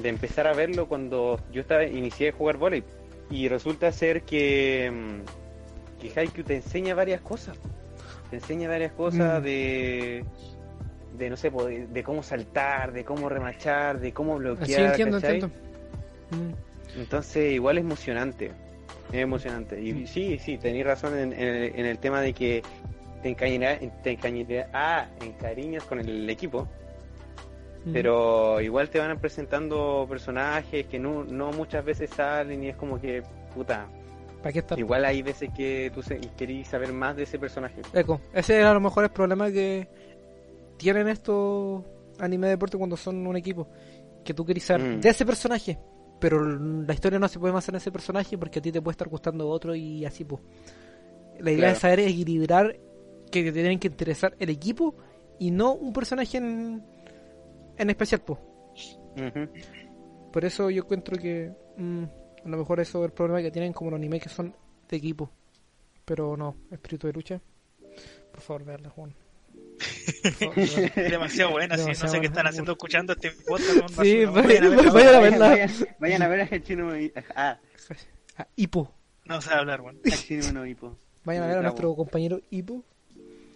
de 0.00 0.08
empezar 0.08 0.46
a 0.46 0.54
verlo 0.54 0.86
cuando 0.88 1.38
yo 1.52 1.60
estaba 1.60 1.84
inicié 1.84 2.30
a 2.30 2.32
jugar 2.32 2.56
volei 2.56 2.82
y 3.30 3.48
resulta 3.48 3.90
ser 3.92 4.22
que, 4.22 4.90
mm, 4.92 6.00
que 6.00 6.18
Haikyuu 6.20 6.44
te 6.44 6.56
enseña 6.56 6.94
varias 6.94 7.20
cosas. 7.20 7.58
Te 8.30 8.36
enseña 8.36 8.68
varias 8.68 8.92
cosas 8.92 9.40
Mm. 9.40 9.44
de 9.44 10.24
de 11.18 11.28
no 11.30 11.36
sé, 11.36 11.50
de, 11.50 11.86
de 11.88 12.02
cómo 12.02 12.22
saltar, 12.22 12.92
de 12.92 13.04
cómo 13.04 13.28
remachar, 13.28 14.00
de 14.00 14.12
cómo 14.12 14.38
bloquear. 14.38 14.66
Sí, 14.66 14.82
entiendo, 14.82 15.20
¿cachai? 15.20 15.40
entiendo. 15.40 15.56
Mm. 16.30 16.98
Entonces, 17.00 17.52
igual 17.52 17.76
es 17.78 17.84
emocionante. 17.84 18.50
Es 19.12 19.18
emocionante. 19.20 19.80
Y 19.80 20.06
sí, 20.06 20.38
sí, 20.38 20.58
tenéis 20.58 20.86
razón 20.86 21.16
en, 21.18 21.32
en 21.32 21.40
el, 21.48 21.78
en 21.78 21.86
el 21.86 21.98
tema 21.98 22.20
de 22.20 22.32
que 22.32 22.62
te 23.22 23.28
encariñas, 23.28 23.78
te 24.02 24.18
ah, 24.72 25.06
encariñas 25.20 25.84
con 25.84 26.00
el 26.00 26.28
equipo, 26.28 26.66
pero 27.92 28.60
igual 28.60 28.88
te 28.90 28.98
van 28.98 29.18
presentando 29.18 30.06
personajes 30.08 30.86
que 30.86 30.98
no, 30.98 31.24
no 31.24 31.52
muchas 31.52 31.84
veces 31.84 32.10
salen 32.10 32.62
y 32.64 32.68
es 32.68 32.76
como 32.76 33.00
que, 33.00 33.22
puta, 33.54 33.86
¿Para 34.40 34.52
qué 34.52 34.58
estar? 34.60 34.78
igual 34.78 35.04
hay 35.04 35.22
veces 35.22 35.50
que 35.56 35.90
tú 35.94 36.00
querís 36.36 36.68
saber 36.68 36.92
más 36.92 37.16
de 37.16 37.24
ese 37.24 37.38
personaje. 37.38 37.80
Eco, 37.92 38.20
ese 38.32 38.60
es 38.60 38.66
a 38.66 38.74
lo 38.74 38.80
mejor 38.80 39.04
el 39.04 39.10
problema 39.10 39.50
que 39.50 39.88
tienen 40.76 41.08
estos 41.08 41.82
anime 42.18 42.46
de 42.48 42.52
deporte 42.52 42.78
cuando 42.78 42.96
son 42.96 43.26
un 43.26 43.36
equipo. 43.36 43.68
Que 44.24 44.34
tú 44.34 44.44
querés 44.44 44.64
saber 44.64 44.98
Mm. 44.98 45.00
de 45.00 45.08
ese 45.08 45.26
personaje, 45.26 45.78
pero 46.22 46.44
la 46.44 46.94
historia 46.94 47.18
no 47.18 47.26
se 47.26 47.40
puede 47.40 47.52
basar 47.52 47.74
en 47.74 47.78
ese 47.78 47.90
personaje 47.90 48.38
porque 48.38 48.60
a 48.60 48.62
ti 48.62 48.70
te 48.70 48.80
puede 48.80 48.92
estar 48.92 49.08
gustando 49.08 49.48
otro 49.48 49.74
y 49.74 50.04
así, 50.04 50.24
pues. 50.24 50.40
La 51.40 51.50
idea 51.50 51.58
Claro. 51.62 51.72
es 51.72 51.78
saber 51.80 51.98
equilibrar 52.00 52.78
que 53.32 53.42
te 53.42 53.50
tienen 53.52 53.80
que 53.80 53.88
interesar 53.88 54.36
el 54.38 54.48
equipo 54.50 54.94
y 55.40 55.50
no 55.50 55.72
un 55.74 55.92
personaje 55.92 56.38
en, 56.38 56.80
en 57.76 57.90
especial, 57.90 58.20
pues. 58.20 58.38
Por 60.32 60.44
eso 60.44 60.70
yo 60.70 60.82
encuentro 60.84 61.16
que 61.18 61.52
mm, 61.76 62.04
a 62.44 62.48
lo 62.48 62.56
mejor 62.58 62.78
eso 62.78 63.00
es 63.00 63.06
el 63.06 63.12
problema 63.12 63.42
que 63.42 63.50
tienen 63.50 63.72
como 63.72 63.90
los 63.90 63.98
animes 63.98 64.22
que 64.22 64.28
son 64.28 64.54
de 64.88 64.96
equipo. 64.96 65.28
Pero 66.04 66.36
no, 66.36 66.54
espíritu 66.70 67.08
de 67.08 67.12
lucha. 67.14 67.40
Por 68.30 68.40
favor, 68.40 68.64
veanla, 68.64 68.90
Juan. 68.90 69.12
Demasiado 70.96 71.50
buena, 71.52 71.76
sí. 71.78 71.90
No 72.00 72.08
sé 72.08 72.20
qué 72.20 72.26
están 72.26 72.46
haciendo 72.46 72.72
escuchando 72.72 73.12
este 73.12 73.30
podcast. 73.46 74.00
Sí, 74.02 74.24
vayan, 74.24 74.34
vayan 74.76 74.88
a 74.88 74.92
vayan 74.92 75.14
a 75.14 75.20
verla. 75.20 75.48
Vayan, 75.48 75.70
vayan 75.98 76.22
a 76.22 76.28
ver 76.28 76.40
a 76.40 76.44
Hachino 76.44 76.90
no 76.92 77.10
Ah, 77.34 77.58
Ah, 78.38 78.46
Hippo. 78.56 78.92
No 79.24 79.40
sé 79.40 79.52
hablar, 79.52 79.80
weón. 79.82 80.00
Hachino 80.04 80.52
no 80.52 80.66
Hippo. 80.66 80.96
Vayan 81.24 81.44
a 81.44 81.46
ver 81.46 81.58
a 81.58 81.62
nuestro 81.62 81.94
compañero 81.94 82.40
Hippo. 82.50 82.82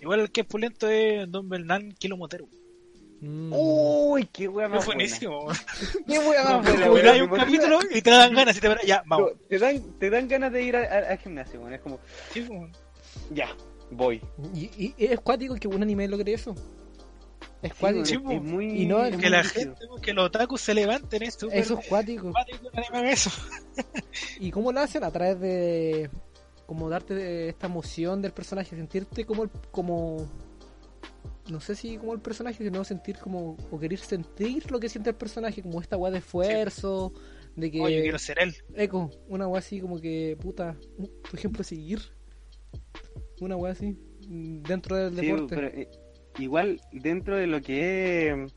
Igual 0.01 0.21
el 0.21 0.31
que 0.31 0.43
es 0.43 0.47
pulento 0.47 0.89
es 0.89 1.29
Don 1.31 1.49
Bernán 1.49 1.93
Kilomotero. 1.93 2.47
Mm. 3.21 3.51
Uy, 3.53 4.27
qué 4.31 4.47
wea 4.47 4.67
Es 4.67 4.73
más 4.73 4.85
buena. 4.87 4.99
buenísimo. 4.99 5.49
Qué 6.07 6.19
wea 6.19 6.45
más 6.45 6.53
Como 6.53 6.63
buena, 6.63 6.85
que 6.85 6.91
weón. 6.91 7.09
hay 7.09 7.21
un 7.23 7.29
capítulo 7.31 7.79
y 7.91 8.03
te 8.03 8.11
dan 8.11 8.35
ganas 8.35 8.57
y 8.57 8.61
te 8.61 8.77
ya, 8.87 9.03
vamos. 9.07 9.33
Te 9.49 9.59
dan, 9.59 9.81
te 9.99 10.11
dan 10.11 10.29
ganas 10.29 10.53
de 10.53 10.63
ir 10.63 10.77
a- 10.77 10.83
a- 10.83 11.11
al 11.13 11.19
gimnasio, 11.19 11.61
weón. 11.61 11.73
Es 11.75 11.81
como, 11.81 11.99
Sí, 12.33 12.43
como- 12.45 12.69
ya, 13.31 13.49
voy. 13.91 14.21
Y, 14.55 14.71
y 14.87 14.95
es 14.99 15.21
cuático 15.21 15.55
que 15.57 15.69
un 15.69 15.83
anime 15.83 16.09
logre 16.09 16.33
eso. 16.35 16.55
Es 17.63 17.73
Sí, 17.73 17.79
cuático. 17.81 18.05
Sí, 18.05 18.15
es, 18.15 18.21
po. 18.21 18.31
es 18.33 18.43
muy, 18.43 18.83
Y 18.83 18.87
no, 18.87 19.05
es 19.05 19.11
que 19.13 19.17
muy 19.23 19.29
la 19.31 19.45
gente, 19.45 19.81
que 20.03 20.13
los 20.13 20.27
otakus 20.27 20.61
se 20.61 20.75
levanten 20.75 21.23
es 21.23 21.37
Eso 21.51 21.79
es 21.79 21.87
cuático. 21.89 22.31
cuático 22.33 22.69
eso. 23.05 23.31
¿Y 24.41 24.51
cómo 24.51 24.73
lo 24.73 24.81
hacen? 24.81 25.05
A 25.05 25.11
través 25.11 25.41
de. 25.41 26.11
Como 26.67 26.89
darte 26.89 27.15
de 27.15 27.49
esta 27.49 27.67
emoción 27.69 28.21
del 28.23 28.33
personaje, 28.33 28.75
sentirte 28.77 29.25
como. 29.25 29.45
el- 29.45 29.51
como 29.71 30.29
no 31.49 31.61
sé 31.61 31.77
si 31.77 31.97
como 31.97 32.13
el 32.13 32.21
personaje, 32.21 32.63
sino 32.65 32.85
sentir 32.85 33.19
como. 33.19 33.57
O 33.71 33.79
querer 33.79 33.99
sentir 34.01 34.71
lo 34.71 34.81
que 34.81 34.89
siente 34.89 35.11
el 35.11 35.17
personaje, 35.17 35.63
como 35.63 35.81
esta 35.81 35.97
weá 35.97 36.11
de 36.13 36.19
esfuerzo, 36.19 37.13
de 37.55 37.71
que. 37.71 37.81
Oye, 37.81 38.03
quiero 38.03 38.19
ser 38.19 38.39
él. 38.43 38.55
Eco, 38.75 39.11
una 39.29 39.47
weá 39.47 39.61
así 39.61 39.81
como 39.81 40.01
que. 40.01 40.37
Puta. 40.41 40.77
Tu 41.31 41.37
ejemplo 41.37 41.63
seguir. 41.65 42.01
Una 43.41 43.57
weá 43.57 43.73
así. 43.73 43.97
mm, 44.29 44.63
Dentro 44.63 44.97
del 44.97 45.17
Sí, 45.19 45.27
deporte. 45.27 45.55
pero 45.55 45.67
eh, 45.69 45.89
igual 46.39 46.81
dentro 46.93 47.37
de 47.37 47.47
lo 47.47 47.61
que 47.61 48.29
es 48.31 48.55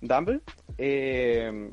Dumble, 0.00 0.40
eh, 0.78 1.70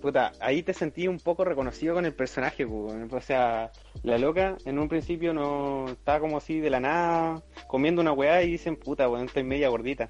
puta, 0.00 0.32
ahí 0.40 0.62
te 0.62 0.72
sentí 0.74 1.08
un 1.08 1.18
poco 1.18 1.44
reconocido 1.44 1.94
con 1.94 2.04
el 2.06 2.14
personaje, 2.14 2.66
pues, 2.66 2.92
weón. 2.94 3.08
o 3.12 3.20
sea, 3.20 3.72
la 4.02 4.18
loca 4.18 4.56
en 4.64 4.78
un 4.78 4.88
principio 4.88 5.32
no 5.34 5.86
estaba 5.88 6.20
como 6.20 6.36
así 6.36 6.60
de 6.60 6.70
la 6.70 6.80
nada, 6.80 7.42
comiendo 7.66 8.00
una 8.02 8.12
weá 8.12 8.42
y 8.42 8.52
dicen, 8.52 8.76
puta, 8.76 9.08
weón, 9.08 9.26
estoy 9.26 9.42
media 9.42 9.68
gordita. 9.68 10.08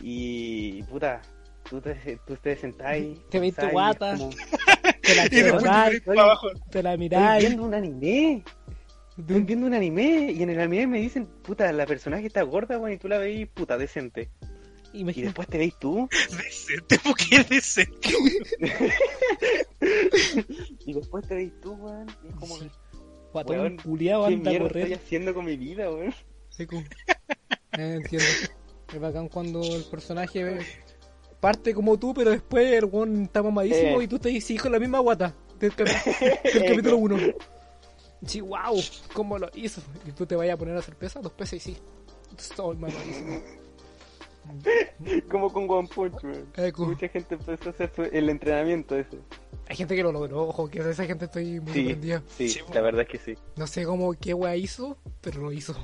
Y, 0.00 0.82
puta, 0.84 1.20
tú 1.68 1.80
te, 1.80 2.18
tú 2.26 2.36
te 2.36 2.56
sentáis. 2.56 3.18
Te 3.30 3.38
veis 3.40 3.54
tu 3.56 3.66
guata. 3.68 4.16
como, 4.16 4.30
Te 5.02 5.14
la 5.14 5.24
miráis, 5.30 6.02
te 6.02 6.14
la 6.82 6.92
Estoy 6.94 6.98
miráis. 6.98 7.44
viendo 7.46 7.62
un 7.64 7.74
anime. 7.74 8.42
Estoy 9.16 9.42
viendo 9.42 9.66
un 9.66 9.74
anime 9.74 10.32
y 10.32 10.42
en 10.42 10.50
el 10.50 10.60
anime 10.60 10.86
me 10.88 11.00
dicen, 11.00 11.26
puta, 11.26 11.70
la 11.72 11.86
personaje 11.86 12.26
está 12.26 12.42
gorda, 12.42 12.78
weón, 12.78 12.92
y 12.94 12.98
tú 12.98 13.08
la 13.08 13.18
veis, 13.18 13.46
puta, 13.48 13.78
decente. 13.78 14.30
Y 14.92 15.00
Imagínate. 15.00 15.26
después 15.28 15.48
te 15.48 15.58
veis 15.58 15.74
tú, 15.78 16.08
Decente, 16.30 16.98
porque 17.04 17.36
es 17.36 17.48
decente. 17.48 18.08
y 20.86 20.92
después 20.92 21.26
te 21.26 21.34
veis 21.34 21.52
tú, 21.60 21.72
weón, 21.74 22.06
y 22.24 22.28
es 22.28 22.34
como, 22.34 22.56
Sí. 22.56 22.64
¿qué 22.68 22.98
Guatón 23.32 23.58
weón, 23.58 23.76
culiao 23.78 24.24
anda 24.26 24.50
a 24.50 24.52
mierda 24.52 24.68
correr. 24.68 24.82
estoy 24.84 24.94
haciendo 25.04 25.34
con 25.34 25.44
mi 25.44 25.56
vida, 25.56 25.90
weón? 25.90 26.14
Seco. 26.50 26.82
Eh, 27.76 27.94
entiendo. 27.96 28.24
Es 28.94 29.00
bacán 29.00 29.28
cuando 29.28 29.60
el 29.60 29.82
personaje 29.90 30.58
parte 31.40 31.74
como 31.74 31.98
tú, 31.98 32.14
pero 32.14 32.30
después 32.30 32.70
el 32.72 32.84
weón 32.84 33.22
está 33.24 33.42
mamadísimo 33.42 34.00
Eh. 34.00 34.04
y 34.04 34.06
tú 34.06 34.20
te 34.20 34.28
dices 34.28 34.62
con 34.62 34.70
la 34.70 34.78
misma 34.78 35.00
guata 35.00 35.34
del, 35.58 35.72
capi- 35.72 36.52
del 36.54 36.66
capítulo 36.68 36.98
1. 36.98 37.16
Sí, 38.26 38.40
wow, 38.40 38.80
¿cómo 39.12 39.38
lo 39.38 39.48
hizo? 39.54 39.80
Y 40.06 40.12
tú 40.12 40.26
te 40.26 40.36
vayas 40.36 40.54
a 40.54 40.58
poner 40.58 40.76
a 40.76 40.78
hacer 40.80 40.96
pesas, 40.96 41.22
dos 41.22 41.32
pesas 41.32 41.54
y 41.54 41.60
sí. 41.60 41.76
Estoy 42.38 42.76
mamadísimo. 42.76 43.40
Como 45.30 45.52
con 45.52 45.68
One 45.70 45.88
Punch, 45.88 46.22
weón. 46.24 46.46
Eco. 46.56 46.86
Mucha 46.86 47.08
gente 47.08 47.34
empezó 47.34 47.70
a 47.70 47.72
hacer 47.72 48.10
el 48.12 48.28
entrenamiento 48.28 48.96
ese. 48.96 49.18
Hay 49.68 49.76
gente 49.76 49.96
que 49.96 50.02
lo 50.02 50.12
logró, 50.12 50.42
ojo, 50.48 50.68
que 50.68 50.80
esa 50.80 51.04
gente 51.06 51.24
estoy 51.24 51.60
muy 51.60 51.72
Sí, 51.72 51.80
sorprendida. 51.84 52.22
sí, 52.36 52.48
Sí, 52.50 52.60
la 52.74 52.80
verdad 52.82 53.02
es 53.02 53.08
que 53.08 53.18
sí. 53.18 53.40
No 53.56 53.66
sé 53.66 53.84
cómo 53.86 54.12
qué 54.12 54.34
wea 54.34 54.54
hizo, 54.56 54.98
pero 55.22 55.40
lo 55.40 55.52
hizo. 55.52 55.74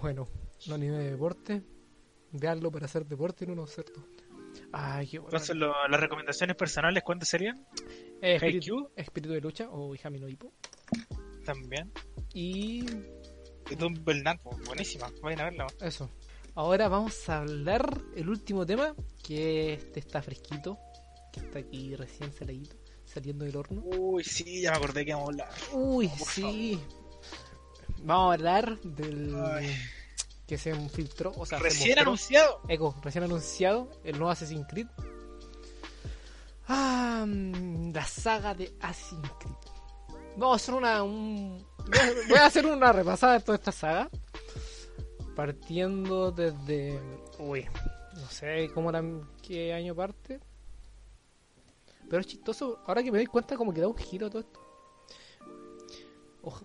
Bueno, 0.00 0.26
un 0.66 0.72
anime 0.72 0.98
de 0.98 1.10
deporte. 1.12 1.62
Veanlo 2.32 2.70
para 2.72 2.86
hacer 2.86 3.06
deporte 3.06 3.44
y 3.44 3.48
no 3.48 3.54
no 3.54 3.66
cierto. 3.66 4.00
Ay, 4.78 5.06
qué 5.06 5.18
bueno. 5.18 5.28
Entonces, 5.30 5.56
lo- 5.56 5.88
las 5.88 6.00
recomendaciones 6.00 6.54
personales, 6.56 7.02
¿cuántas 7.02 7.28
serían? 7.30 7.66
Eh, 8.20 8.34
espíritu, 8.36 8.90
espíritu 8.94 9.32
de 9.32 9.40
lucha 9.40 9.68
o 9.70 9.94
Ihami 9.94 10.18
no 10.20 10.28
Hippo. 10.28 10.52
También. 11.44 11.90
Y 12.34 12.84
Y 13.70 13.74
Don 13.78 13.94
pues, 14.04 14.22
buenísima. 14.66 15.10
Vayan 15.22 15.40
a 15.40 15.44
verla. 15.44 15.66
eso. 15.80 16.10
Ahora 16.54 16.88
vamos 16.88 17.28
a 17.28 17.38
hablar 17.38 18.00
el 18.14 18.28
último 18.28 18.64
tema, 18.64 18.94
que 19.24 19.74
este 19.74 20.00
está 20.00 20.22
fresquito, 20.22 20.78
que 21.32 21.40
está 21.40 21.58
aquí 21.58 21.94
recién 21.96 22.32
saladito, 22.32 22.76
saliendo 23.04 23.44
del 23.44 23.56
horno. 23.56 23.82
Uy, 23.84 24.22
sí, 24.24 24.62
ya 24.62 24.70
me 24.72 24.76
acordé 24.78 25.04
que 25.04 25.10
íbamos 25.10 25.28
a 25.28 25.32
hablar. 25.32 25.48
Uy, 25.72 26.08
Por 26.08 26.28
sí. 26.28 26.80
Vamos 28.04 28.30
a 28.30 28.34
hablar 28.34 28.78
del 28.82 29.34
Ay. 29.44 29.74
Que 30.46 30.58
se 30.58 30.74
filtró, 30.90 31.32
o 31.36 31.44
sea, 31.44 31.58
se 31.58 31.64
Recién 31.64 31.98
anunciado. 31.98 32.60
Eco, 32.68 32.94
recién 33.02 33.24
anunciado 33.24 33.90
el 34.04 34.12
nuevo 34.12 34.30
Assassin's 34.30 34.66
Creed. 34.68 34.86
Ah, 36.68 37.24
mm, 37.26 37.92
la 37.92 38.04
saga 38.06 38.54
de 38.54 38.72
Assassin's 38.80 39.30
Creed. 39.40 39.54
Vamos 40.36 40.52
a 40.52 40.56
hacer 40.56 40.74
una. 40.74 41.02
un- 41.02 41.66
voy, 42.28 42.38
a, 42.38 42.46
hacer 42.46 42.66
una 42.66 42.92
repasada 42.92 43.34
de 43.34 43.40
toda 43.40 43.56
esta 43.56 43.72
saga. 43.72 44.10
Partiendo 45.34 46.30
desde. 46.30 47.00
Uy, 47.38 47.66
no 48.14 48.28
sé 48.30 48.70
cómo 48.72 48.90
era, 48.90 49.02
qué 49.42 49.72
año 49.72 49.94
parte. 49.94 50.40
Pero 52.08 52.20
es 52.20 52.26
chistoso, 52.26 52.78
ahora 52.86 53.02
que 53.02 53.10
me 53.10 53.18
doy 53.18 53.26
cuenta, 53.26 53.56
como 53.56 53.72
que 53.72 53.80
da 53.80 53.88
un 53.88 53.96
giro 53.96 54.28
a 54.28 54.30
todo 54.30 54.40
esto. 54.40 54.60
Ojo, 56.42 56.64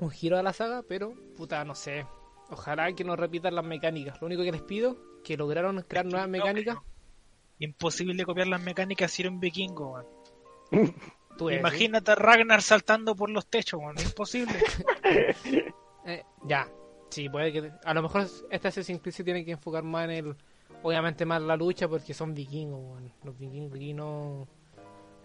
un 0.00 0.10
giro 0.10 0.36
a 0.36 0.42
la 0.42 0.52
saga, 0.52 0.82
pero 0.82 1.14
puta, 1.36 1.64
no 1.64 1.74
sé. 1.74 2.04
Ojalá 2.50 2.92
que 2.92 3.04
no 3.04 3.16
repitan 3.16 3.54
las 3.54 3.64
mecánicas. 3.64 4.20
Lo 4.20 4.26
único 4.26 4.42
que 4.42 4.52
les 4.52 4.62
pido, 4.62 4.96
que 5.22 5.36
lograron 5.36 5.82
crear 5.82 6.06
nuevas 6.06 6.28
mecánicas. 6.28 6.78
Imposible 7.58 8.24
copiar 8.24 8.48
las 8.48 8.60
mecánicas 8.60 9.10
si 9.10 9.22
era 9.22 9.30
un 9.30 9.40
vikingo, 9.40 9.92
man. 9.92 10.06
Imagínate 11.40 12.12
a 12.12 12.14
Ragnar 12.14 12.62
saltando 12.62 13.16
por 13.16 13.30
los 13.30 13.46
techos, 13.46 13.80
man. 13.80 13.96
Imposible. 14.02 14.54
Eh, 16.06 16.22
ya, 16.46 16.70
sí, 17.08 17.30
puede 17.30 17.50
que. 17.50 17.72
A 17.82 17.94
lo 17.94 18.02
mejor 18.02 18.26
este 18.50 18.68
Assassin's 18.68 19.00
Creed 19.00 19.14
se 19.14 19.24
tiene 19.24 19.42
que 19.42 19.52
enfocar 19.52 19.82
más 19.82 20.04
en 20.04 20.10
el. 20.10 20.36
Obviamente 20.82 21.24
más 21.24 21.40
la 21.40 21.56
lucha 21.56 21.88
porque 21.88 22.12
son 22.12 22.34
vikingos, 22.34 22.78
weón. 22.78 23.10
Los 23.22 23.38
vikingos 23.38 23.74
aquí 23.74 23.94
no. 23.94 24.46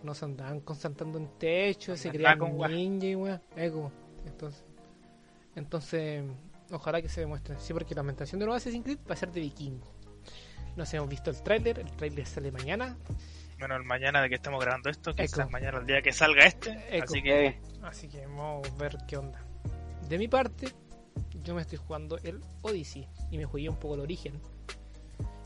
No 0.02 0.14
se 0.14 0.24
andaban 0.24 0.62
concentrando 0.62 1.18
en 1.18 1.38
techo, 1.38 1.98
se 1.98 2.12
crean 2.12 2.40
con 2.40 2.56
ninja 2.72 3.08
y 3.08 3.16
weón. 3.16 3.42
Entonces. 4.26 4.64
Entonces. 5.54 6.24
Ojalá 6.72 7.02
que 7.02 7.10
se 7.10 7.22
demuestre. 7.22 7.56
Sí, 7.60 7.74
porque 7.74 7.96
la 7.96 8.02
ambientación 8.02 8.40
de 8.40 8.46
nuevo 8.46 8.58
Assassin's 8.58 8.84
Creed 8.84 9.00
va 9.10 9.14
a 9.14 9.18
ser 9.18 9.32
de 9.32 9.42
vikingo. 9.42 9.88
No 10.76 10.86
sé, 10.86 10.98
hemos 10.98 11.10
visto 11.10 11.30
el 11.32 11.42
tráiler. 11.42 11.80
El 11.80 11.92
tráiler 11.92 12.26
sale 12.26 12.52
mañana. 12.52 12.96
bueno, 13.58 13.76
el 13.76 13.84
mañana 13.84 14.22
de 14.22 14.30
que 14.30 14.36
estamos 14.36 14.60
grabando 14.64 14.90
esto, 14.90 15.10
Eco. 15.12 15.22
quizás 15.24 15.50
mañana 15.52 15.80
el 15.80 15.86
día 15.86 16.02
que 16.02 16.12
salga 16.14 16.46
este. 16.46 16.72
Eco. 16.96 17.06
Así 17.06 17.22
que 17.22 17.46
Eh, 17.48 17.62
Así 17.82 18.08
que 18.08 18.26
vamos 18.28 18.68
a 18.70 18.76
ver 18.76 18.98
qué 19.08 19.18
onda. 19.18 19.44
De 20.08 20.18
mi 20.18 20.28
parte, 20.28 20.68
yo 21.44 21.56
me 21.56 21.62
estoy 21.62 21.78
jugando 21.80 22.18
el 22.24 22.40
Odyssey 22.62 23.08
y 23.32 23.38
me 23.38 23.46
jugué 23.46 23.68
un 23.70 23.78
poco 23.78 23.96
el 23.96 24.02
origen. 24.02 24.40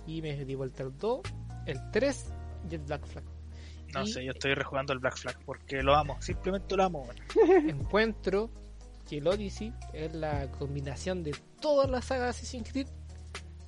Y 0.05 0.21
me 0.21 0.43
di 0.45 0.55
vuelta 0.55 0.83
el 0.83 0.97
2, 0.97 1.21
el 1.65 1.79
3 1.91 2.33
y 2.69 2.75
el 2.75 2.81
Black 2.81 3.05
Flag. 3.07 3.23
no 3.93 4.03
Y- 4.03 4.11
sé, 4.11 4.25
yo 4.25 4.31
estoy 4.31 4.53
rejugando 4.55 4.91
el 4.93 4.99
Black 4.99 5.17
Flag 5.17 5.39
porque 5.45 5.81
lo 5.81 5.95
amo, 5.95 6.21
simplemente 6.21 6.75
lo 6.75 6.83
amo. 6.83 7.07
Encuentro 7.67 8.49
que 9.07 9.17
el 9.17 9.27
Odyssey 9.27 9.73
es 9.93 10.13
la 10.13 10.49
combinación 10.51 11.23
de 11.23 11.35
todas 11.59 11.89
las 11.89 12.05
sagas 12.05 12.23
de 12.23 12.29
Assassin's 12.29 12.71
Creed, 12.71 12.87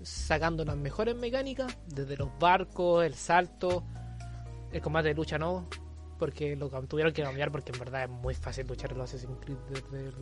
sacando 0.01 0.65
las 0.65 0.77
mejores 0.77 1.15
mecánicas, 1.15 1.77
desde 1.87 2.17
los 2.17 2.29
barcos, 2.39 3.05
el 3.05 3.15
salto, 3.15 3.83
el 4.71 4.81
combate 4.81 5.09
de 5.09 5.13
lucha 5.13 5.37
no, 5.37 5.67
porque 6.19 6.55
lo 6.55 6.69
tuvieron 6.69 7.13
que 7.13 7.23
cambiar 7.23 7.51
porque 7.51 7.71
en 7.71 7.79
verdad 7.79 8.03
es 8.03 8.09
muy 8.09 8.35
fácil 8.35 8.67
luchar 8.67 8.91
en 8.91 8.97
los 8.97 9.09
Assassin's 9.13 9.37
Creed 9.41 9.57
desde 9.69 10.07
el 10.09 10.15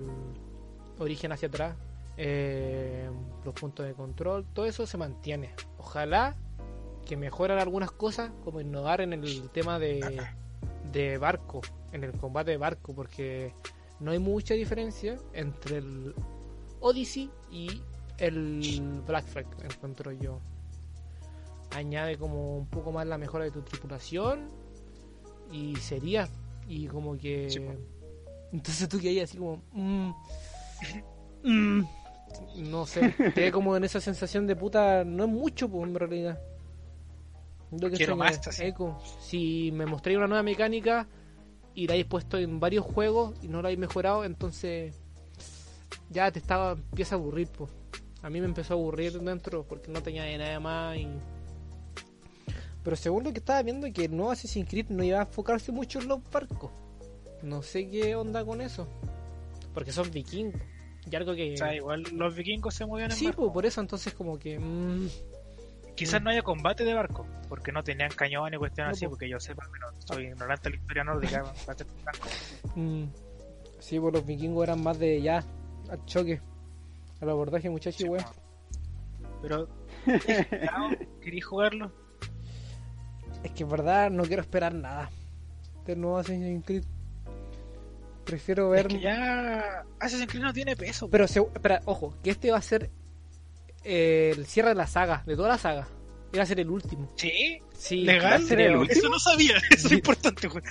origen 0.99 1.31
hacia 1.31 1.47
atrás. 1.47 1.75
Eh, 2.15 3.09
los 3.43 3.53
puntos 3.55 3.85
de 3.85 3.93
control, 3.93 4.45
todo 4.53 4.65
eso 4.65 4.85
se 4.85 4.97
mantiene. 4.97 5.53
Ojalá 5.77 6.35
que 7.05 7.17
mejoren 7.17 7.59
algunas 7.59 7.91
cosas, 7.91 8.31
como 8.43 8.61
innovar 8.61 9.01
en 9.01 9.13
el 9.13 9.49
tema 9.49 9.79
de, 9.79 10.21
de 10.91 11.17
barco, 11.17 11.61
en 11.91 12.03
el 12.03 12.13
combate 12.13 12.51
de 12.51 12.57
barco, 12.57 12.93
porque 12.93 13.53
no 14.03 14.11
hay 14.11 14.19
mucha 14.19 14.53
diferencia 14.53 15.17
entre 15.31 15.77
el 15.77 16.13
Odyssey 16.81 17.31
y 17.49 17.81
el 18.17 19.01
Black 19.07 19.25
Flag, 19.25 19.47
encuentro 19.63 20.11
yo. 20.11 20.39
Añade 21.71 22.17
como 22.17 22.57
un 22.57 22.67
poco 22.67 22.91
más 22.91 23.07
la 23.07 23.17
mejora 23.17 23.45
de 23.45 23.51
tu 23.51 23.61
tripulación 23.61 24.49
y 25.51 25.75
sería. 25.77 26.27
Y 26.67 26.87
como 26.87 27.17
que. 27.17 27.49
Sí. 27.49 27.61
Entonces 28.51 28.89
tú 28.89 28.99
que 28.99 29.09
ahí 29.09 29.21
así 29.21 29.37
como. 29.37 29.63
mm, 29.71 30.11
mm, 31.43 31.83
no 32.57 32.85
sé, 32.85 33.15
quedé 33.33 33.51
como 33.51 33.75
en 33.77 33.85
esa 33.85 34.01
sensación 34.01 34.45
de 34.47 34.55
puta. 34.57 35.05
No 35.05 35.23
es 35.23 35.29
mucho, 35.29 35.69
pues 35.69 35.87
en 35.87 35.95
realidad. 35.95 36.41
Lo 37.71 37.89
que 37.89 37.95
Quiero 37.95 38.17
más. 38.17 38.59
Eco. 38.59 39.01
Si 39.21 39.71
me 39.71 39.85
mostré 39.85 40.17
una 40.17 40.27
nueva 40.27 40.43
mecánica 40.43 41.07
y 41.75 41.87
la 41.87 41.93
habéis 41.93 42.05
puesto 42.07 42.37
en 42.37 42.59
varios 42.59 42.85
juegos 42.85 43.33
y 43.41 43.47
no 43.47 43.61
lo 43.61 43.67
habéis 43.67 43.79
mejorado, 43.79 44.23
entonces 44.25 44.95
ya 46.09 46.31
te 46.31 46.39
estaba 46.39 46.73
empieza 46.73 47.15
a 47.15 47.17
aburrir, 47.17 47.47
pues. 47.47 47.71
A 48.21 48.29
mí 48.29 48.39
me 48.39 48.45
empezó 48.45 48.73
a 48.73 48.77
aburrir 48.77 49.19
dentro 49.19 49.63
porque 49.67 49.91
no 49.91 50.01
tenía 50.01 50.37
nada 50.37 50.59
más 50.59 50.97
y 50.97 51.07
pero 52.83 52.95
según 52.97 53.23
lo 53.23 53.31
que 53.31 53.39
estaba 53.39 53.61
viendo 53.63 53.91
que 53.93 54.05
el 54.05 54.15
nuevo 54.15 54.31
Assassin's 54.31 54.69
Creed 54.69 54.87
no 54.89 55.03
iba 55.03 55.19
a 55.19 55.23
enfocarse 55.23 55.71
mucho 55.71 55.99
en 55.99 56.09
los 56.09 56.19
barcos. 56.31 56.69
No 57.41 57.61
sé 57.61 57.89
qué 57.89 58.13
onda 58.15 58.43
con 58.43 58.59
eso. 58.59 58.87
Porque 59.73 59.91
son 59.93 60.11
vikingos. 60.11 60.61
Y 61.09 61.15
algo 61.15 61.33
que 61.33 61.53
O 61.53 61.57
sea, 61.57 61.73
igual 61.75 62.03
los 62.13 62.35
vikingos 62.35 62.73
se 62.75 62.85
movían 62.85 63.11
en 63.11 63.17
Sí, 63.17 63.25
barco. 63.27 63.43
pues 63.43 63.53
por 63.53 63.65
eso 63.65 63.79
entonces 63.81 64.13
como 64.13 64.37
que 64.37 64.59
mm, 64.59 65.07
Quizás 65.95 66.21
no 66.21 66.29
haya 66.31 66.41
combate 66.41 66.83
de 66.83 66.93
barco, 66.93 67.25
porque 67.49 67.71
no 67.71 67.83
tenían 67.83 68.09
cañones 68.11 68.55
y 68.55 68.57
cuestiones 68.59 68.91
No, 68.91 68.93
así, 68.95 69.05
po. 69.05 69.11
porque 69.11 69.29
yo 69.29 69.39
sepa, 69.39 69.63
pero 69.71 69.87
soy 69.99 70.25
ignorante 70.27 70.69
de 70.69 70.75
la 70.75 70.81
historia 70.81 71.03
nórdica. 71.03 71.43
para 71.65 71.77
ser 71.77 71.87
franco. 72.03 72.27
mm, 72.75 73.03
sí, 73.79 73.99
pues 73.99 74.13
los 74.13 74.25
vikingos 74.25 74.63
eran 74.63 74.81
más 74.83 74.97
de 74.97 75.21
ya 75.21 75.43
al 75.89 76.03
choque, 76.05 76.41
al 77.21 77.29
abordaje, 77.29 77.69
muchachos, 77.69 77.97
Sí, 78.01 78.07
weón. 78.09 78.25
Pero, 79.41 79.67
¿queréis 81.21 81.45
jugarlo? 81.45 81.91
Es 83.43 83.51
que 83.51 83.63
en 83.63 83.69
verdad 83.69 84.09
no 84.09 84.23
quiero 84.23 84.41
esperar 84.41 84.73
nada 84.73 85.09
del 85.85 85.99
nuevo 86.01 86.17
Assassin's 86.17 86.65
Creed. 86.65 86.83
Prefiero 88.25 88.69
ver. 88.69 88.87
Es 88.87 88.93
que 88.93 88.99
ya 89.01 89.83
Assassin's 89.99 90.29
Creed 90.31 90.43
no 90.43 90.53
tiene 90.53 90.75
peso. 90.77 91.09
Pero, 91.09 91.27
se- 91.27 91.41
espera, 91.41 91.81
ojo, 91.85 92.15
que 92.23 92.29
este 92.31 92.51
va 92.51 92.57
a 92.57 92.61
ser 92.61 92.89
eh, 93.83 94.33
el 94.35 94.45
cierre 94.45 94.69
de 94.69 94.75
la 94.75 94.87
saga, 94.87 95.23
de 95.25 95.35
toda 95.35 95.49
la 95.49 95.57
saga. 95.57 95.87
Iba 96.31 96.43
a 96.43 96.45
ser 96.47 96.59
el 96.59 96.69
último. 96.71 97.11
¿Sí? 97.15 97.59
Sí, 97.77 97.97
¿Legal? 98.03 98.31
¿Va 98.31 98.35
a 98.35 98.47
ser 98.47 98.59
el 98.61 98.67
creo. 98.69 98.81
último? 98.81 98.99
Eso 98.99 99.09
no 99.09 99.19
sabía, 99.19 99.57
eso 99.71 99.87
Sí. 99.89 99.93
es 99.95 99.99
importante. 99.99 100.47
güey. 100.47 100.63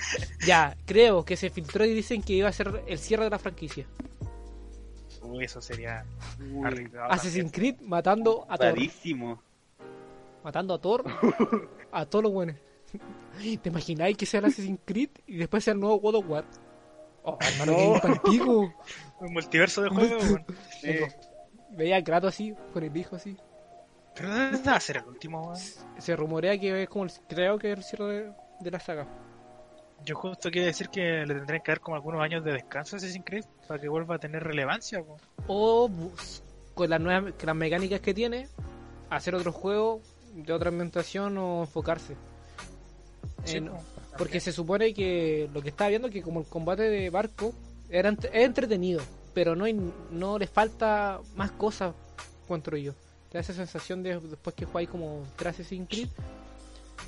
Ya, 0.45 0.75
creo 0.85 1.23
que 1.23 1.37
se 1.37 1.49
filtró 1.49 1.85
y 1.85 1.93
dicen 1.93 2.21
que 2.21 2.33
iba 2.33 2.49
a 2.49 2.51
ser 2.51 2.83
el 2.87 2.99
cierre 2.99 3.23
de 3.25 3.29
la 3.29 3.39
franquicia. 3.39 3.85
Uy, 5.21 5.45
eso 5.45 5.61
sería 5.61 6.03
Uy, 6.51 6.65
arriesgado. 6.67 7.11
Assassin's 7.11 7.51
Creed 7.51 7.75
matando 7.81 8.45
a 8.49 8.57
Thor. 8.57 8.75
Matando 10.43 10.73
a 10.73 10.81
Thor. 10.81 11.05
a 11.91 12.05
todos 12.05 12.23
los 12.23 12.33
buenos. 12.33 12.57
¿Te 13.61 13.69
imagináis 13.69 14.17
que 14.17 14.25
sea 14.25 14.39
el 14.41 14.47
Assassin's 14.47 14.79
Creed 14.83 15.09
y 15.27 15.37
después 15.37 15.63
sea 15.63 15.73
el 15.73 15.79
nuevo 15.79 15.99
God 16.01 16.15
of 16.15 16.25
War? 16.29 16.45
Oh, 17.23 17.37
hermano, 17.39 17.99
No. 18.25 18.73
Un 19.21 19.33
multiverso 19.33 19.81
de 19.83 19.89
juegos. 19.89 20.27
güey. 20.29 20.43
Eh, 20.83 21.07
Veía 21.75 21.97
a 21.97 22.03
Kratos 22.03 22.33
así, 22.33 22.53
con 22.71 22.83
el 22.83 22.95
hijo 22.95 23.15
así. 23.15 23.35
Pero 24.15 24.29
¿dónde 24.29 24.69
va 24.69 24.75
a 24.75 24.79
ser 24.79 24.97
el 24.97 25.05
último? 25.05 25.53
Se 25.97 26.15
rumorea 26.15 26.57
que 26.59 26.83
es 26.83 26.89
como 26.89 27.05
el, 27.05 27.11
creo 27.27 27.57
que 27.57 27.71
es 27.71 27.77
el 27.79 27.83
cierre 27.83 28.05
de, 28.13 28.31
de 28.59 28.71
la 28.71 28.79
saga. 28.79 29.07
Yo 30.05 30.15
justo 30.15 30.51
quiero 30.51 30.67
decir 30.67 30.89
que 30.89 31.25
le 31.25 31.33
tendrían 31.35 31.61
que 31.63 31.71
dar 31.71 31.79
como 31.79 31.95
algunos 31.95 32.21
años 32.21 32.43
de 32.43 32.51
descanso 32.51 32.95
a 32.95 32.97
Assassin's 32.97 33.25
Creed 33.25 33.45
para 33.67 33.79
que 33.79 33.87
vuelva 33.87 34.15
a 34.15 34.19
tener 34.19 34.43
relevancia. 34.43 35.03
O 35.47 35.89
con 36.75 36.89
las 36.89 36.99
nuevas 36.99 37.33
las 37.43 37.55
mecánicas 37.55 38.01
que 38.01 38.13
tiene, 38.13 38.47
hacer 39.09 39.33
otro 39.33 39.51
juego 39.51 40.01
de 40.35 40.51
otra 40.53 40.69
ambientación 40.69 41.37
o 41.37 41.61
enfocarse. 41.61 42.15
Sí, 43.45 43.57
En- 43.57 43.71
Porque 44.17 44.39
se 44.39 44.51
supone 44.51 44.93
que 44.93 45.49
lo 45.53 45.61
que 45.61 45.69
estaba 45.69 45.89
viendo 45.89 46.09
que 46.09 46.21
como 46.21 46.41
el 46.41 46.45
combate 46.47 46.83
de 46.83 47.09
barco 47.09 47.53
era 47.89 48.11
ent- 48.11 48.29
es 48.31 48.45
entretenido, 48.45 49.01
pero 49.33 49.55
no 49.55 49.65
hay, 49.65 49.73
no 50.11 50.37
le 50.37 50.47
falta 50.47 51.19
más 51.35 51.51
cosas, 51.51 51.93
encuentro 52.43 52.77
yo. 52.77 52.93
Te 53.29 53.37
da 53.37 53.41
esa 53.41 53.53
sensación 53.53 54.03
de 54.03 54.19
después 54.19 54.55
que 54.55 54.65
jugáis 54.65 54.89
como 54.89 55.23
tras 55.35 55.55
Assassin's 55.59 55.87
Creed. 55.89 56.09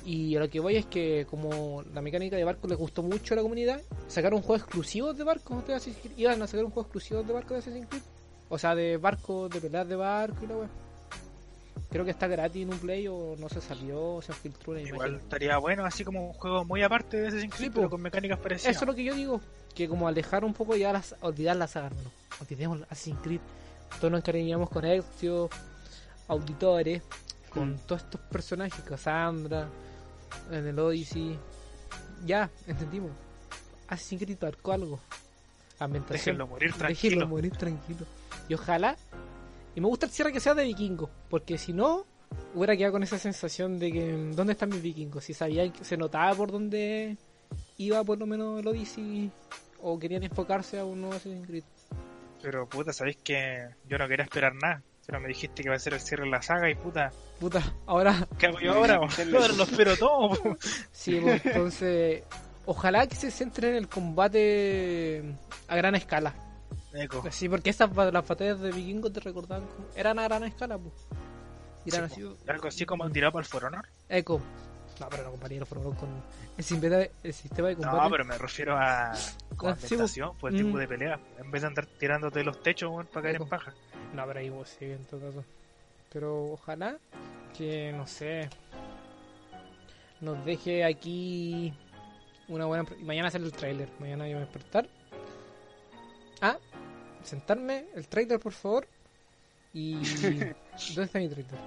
Y 0.04 0.36
a 0.36 0.40
lo 0.40 0.48
que 0.50 0.60
voy 0.60 0.76
es 0.76 0.86
que 0.86 1.26
como 1.28 1.82
la 1.94 2.00
mecánica 2.02 2.36
de 2.36 2.44
barco 2.44 2.68
les 2.68 2.78
gustó 2.78 3.02
mucho 3.02 3.34
a 3.34 3.36
la 3.36 3.42
comunidad, 3.42 3.80
sacaron 4.08 4.40
juegos 4.42 4.62
exclusivos 4.62 5.16
de 5.16 5.24
barco 5.24 5.62
de 5.66 5.74
Assassin's 5.74 5.98
Creed. 5.98 6.18
Iban 6.18 6.42
a 6.42 6.46
sacar 6.46 6.64
un 6.64 6.70
juego 6.70 6.86
exclusivo 6.86 7.22
de 7.22 7.32
barco 7.32 7.54
de 7.54 7.60
Assassin's 7.60 7.86
Creed. 7.88 8.02
O 8.48 8.58
sea, 8.58 8.74
de 8.74 8.96
barco, 8.96 9.48
de 9.48 9.60
peleas 9.60 9.88
de 9.88 9.96
barco 9.96 10.44
y 10.44 10.46
la 10.46 10.56
wea. 10.56 10.68
Creo 11.90 12.04
que 12.04 12.10
está 12.10 12.26
gratis 12.26 12.62
en 12.62 12.72
un 12.72 12.78
play 12.78 13.06
o 13.08 13.36
no 13.38 13.48
se 13.48 13.60
salió, 13.60 14.14
o 14.16 14.22
se 14.22 14.32
filtró 14.32 14.72
una 14.72 14.82
Igual 14.82 15.08
imagen. 15.10 15.24
estaría 15.24 15.56
bueno, 15.58 15.84
así 15.84 16.04
como 16.04 16.28
un 16.28 16.32
juego 16.34 16.64
muy 16.64 16.82
aparte 16.82 17.16
de 17.20 17.28
Assassin's 17.28 17.54
Creed, 17.54 17.68
Sí, 17.68 17.74
pero 17.74 17.88
con 17.90 18.02
mecánicas 18.02 18.38
parecidas. 18.38 18.74
Eso 18.76 18.84
es 18.84 18.88
lo 18.88 18.94
que 18.94 19.04
yo 19.04 19.14
digo. 19.14 19.40
Que 19.76 19.88
como 19.88 20.08
alejar 20.08 20.44
un 20.44 20.54
poco 20.54 20.74
ya 20.74 20.92
las, 20.92 21.14
olvidar 21.20 21.54
la 21.56 21.68
saga, 21.68 21.86
hermano. 21.88 22.10
Olvidemos 22.40 22.80
Assassin's 22.90 23.20
Creed. 23.22 23.40
Todos 24.00 24.10
nos 24.10 24.18
encariñamos 24.20 24.68
con 24.70 24.84
Ezio, 24.84 25.48
Auditores, 26.28 27.02
con 27.50 27.74
Mm. 27.74 27.78
todos 27.86 28.02
estos 28.02 28.20
personajes, 28.22 28.80
Cassandra, 28.84 29.68
en 30.50 30.66
el 30.66 30.78
Odyssey. 30.78 31.38
Ya, 32.24 32.50
entendimos. 32.66 33.10
Assassin's 33.88 34.22
Creed 34.22 34.38
marcó 34.40 34.72
algo. 34.72 34.98
Ambientación. 35.78 36.36
Déjenlo 36.38 36.46
morir 36.46 36.68
Déjenlo 36.72 36.86
tranquilo. 36.86 37.28
morir 37.28 37.56
tranquilo. 37.56 38.06
Y 38.48 38.54
ojalá. 38.54 38.96
Y 39.74 39.80
me 39.80 39.86
gusta 39.88 40.06
el 40.06 40.12
cierre 40.12 40.32
que 40.32 40.40
sea 40.40 40.54
de 40.54 40.64
vikingo. 40.64 41.10
Porque 41.28 41.58
si 41.58 41.74
no, 41.74 42.06
hubiera 42.54 42.74
quedado 42.76 42.92
con 42.92 43.02
esa 43.02 43.18
sensación 43.18 43.78
de 43.78 43.92
que. 43.92 44.32
¿Dónde 44.34 44.54
están 44.54 44.70
mis 44.70 44.80
vikingos? 44.80 45.22
Si 45.24 45.34
sabían 45.34 45.70
que 45.70 45.84
se 45.84 45.98
notaba 45.98 46.34
por 46.34 46.50
dónde 46.50 47.16
iba 47.76 48.02
por 48.04 48.18
lo 48.18 48.26
menos 48.26 48.58
el 48.60 48.66
Odyssey. 48.68 49.30
O 49.88 49.98
querían 50.00 50.24
enfocarse 50.24 50.80
a 50.80 50.84
un 50.84 51.00
nuevo 51.00 51.14
Assassin's 51.14 51.46
Creed. 51.46 51.62
Pero 52.42 52.68
puta, 52.68 52.92
sabéis 52.92 53.18
que 53.22 53.68
yo 53.88 53.98
no 53.98 54.08
quería 54.08 54.24
esperar 54.24 54.52
nada. 54.54 54.82
Pero 55.06 55.20
me 55.20 55.28
dijiste 55.28 55.62
que 55.62 55.68
va 55.68 55.76
a 55.76 55.78
ser 55.78 55.94
el 55.94 56.00
cierre 56.00 56.24
de 56.24 56.30
la 56.30 56.42
saga 56.42 56.68
y 56.68 56.74
puta, 56.74 57.12
Puta, 57.38 57.62
ahora. 57.86 58.26
¿qué 58.38 58.46
hago 58.46 58.58
yo 58.60 58.72
ahora? 58.74 58.96
Ahora 59.36 59.48
lo 59.56 59.62
espero 59.62 59.96
todo. 59.96 60.30
po. 60.30 60.56
Sí, 60.90 61.20
pues, 61.22 61.46
entonces. 61.46 62.24
Ojalá 62.64 63.06
que 63.06 63.14
se 63.14 63.30
centre 63.30 63.68
en 63.70 63.76
el 63.76 63.88
combate 63.88 65.22
a 65.68 65.76
gran 65.76 65.94
escala. 65.94 66.34
Eco. 66.92 67.22
Sí, 67.30 67.48
porque 67.48 67.70
estas 67.70 67.94
ba- 67.94 68.10
las 68.10 68.26
batallas 68.26 68.58
de 68.60 68.72
vikingos 68.72 69.12
te 69.12 69.20
recordaban 69.20 69.68
eran 69.94 70.18
a 70.18 70.24
gran 70.24 70.42
escala, 70.42 70.76
pues. 70.78 70.94
Eran 71.86 72.10
Sí, 72.10 72.22
así. 72.24 72.36
Algo 72.48 72.66
así 72.66 72.84
como 72.84 73.08
tirado 73.10 73.32
para 73.34 73.44
el 73.44 73.48
For 73.48 73.64
Honor. 73.66 73.86
Eco. 74.08 74.40
No, 75.00 75.08
pero 75.10 75.24
no 75.24 75.30
compañero 75.32 75.66
fueron 75.66 75.94
con 75.94 76.08
el 76.56 76.64
sistema 76.64 76.96
de, 76.96 77.10
el 77.22 77.32
sistema 77.34 77.68
de 77.68 77.76
combate. 77.76 77.96
No, 78.02 78.10
pero 78.10 78.24
me 78.24 78.38
refiero 78.38 78.76
a 78.76 79.12
con 79.56 79.70
Ah, 79.72 79.76
sí, 79.76 79.84
ambientación, 79.84 80.36
pues 80.38 80.54
el 80.54 80.64
tipo 80.64 80.76
Mm. 80.76 80.80
de 80.80 80.88
pelea. 80.88 81.20
En 81.38 81.50
vez 81.50 81.62
de 81.62 81.68
andar 81.68 81.86
tirándote 81.86 82.42
los 82.42 82.62
techos 82.62 83.06
para 83.06 83.22
caer 83.24 83.36
en 83.36 83.42
Eco. 83.42 83.48
paja. 83.50 83.74
No, 84.14 84.26
pero 84.26 84.40
ahí 84.40 84.48
vos 84.48 84.68
sí, 84.78 84.86
en 84.86 85.04
todo 85.04 85.20
caso. 85.20 85.44
Pero 86.12 86.52
ojalá 86.52 86.96
que, 87.56 87.92
no 87.92 88.06
sé, 88.06 88.48
nos 90.20 90.42
deje 90.44 90.84
aquí 90.84 91.74
una 92.48 92.64
buena... 92.64 92.84
Mañana 93.02 93.28
hacer 93.28 93.42
el 93.42 93.52
tráiler. 93.52 93.88
Mañana 93.98 94.26
yo 94.26 94.34
voy 94.36 94.42
a 94.42 94.46
despertar. 94.46 94.88
Ah, 96.40 96.56
sentarme, 97.22 97.86
el 97.94 98.08
tráiler, 98.08 98.38
por 98.40 98.52
favor. 98.52 98.86
Y... 99.74 99.94
¿Dónde 100.94 101.02
está 101.04 101.18
mi 101.18 101.28
tráiler? 101.28 101.58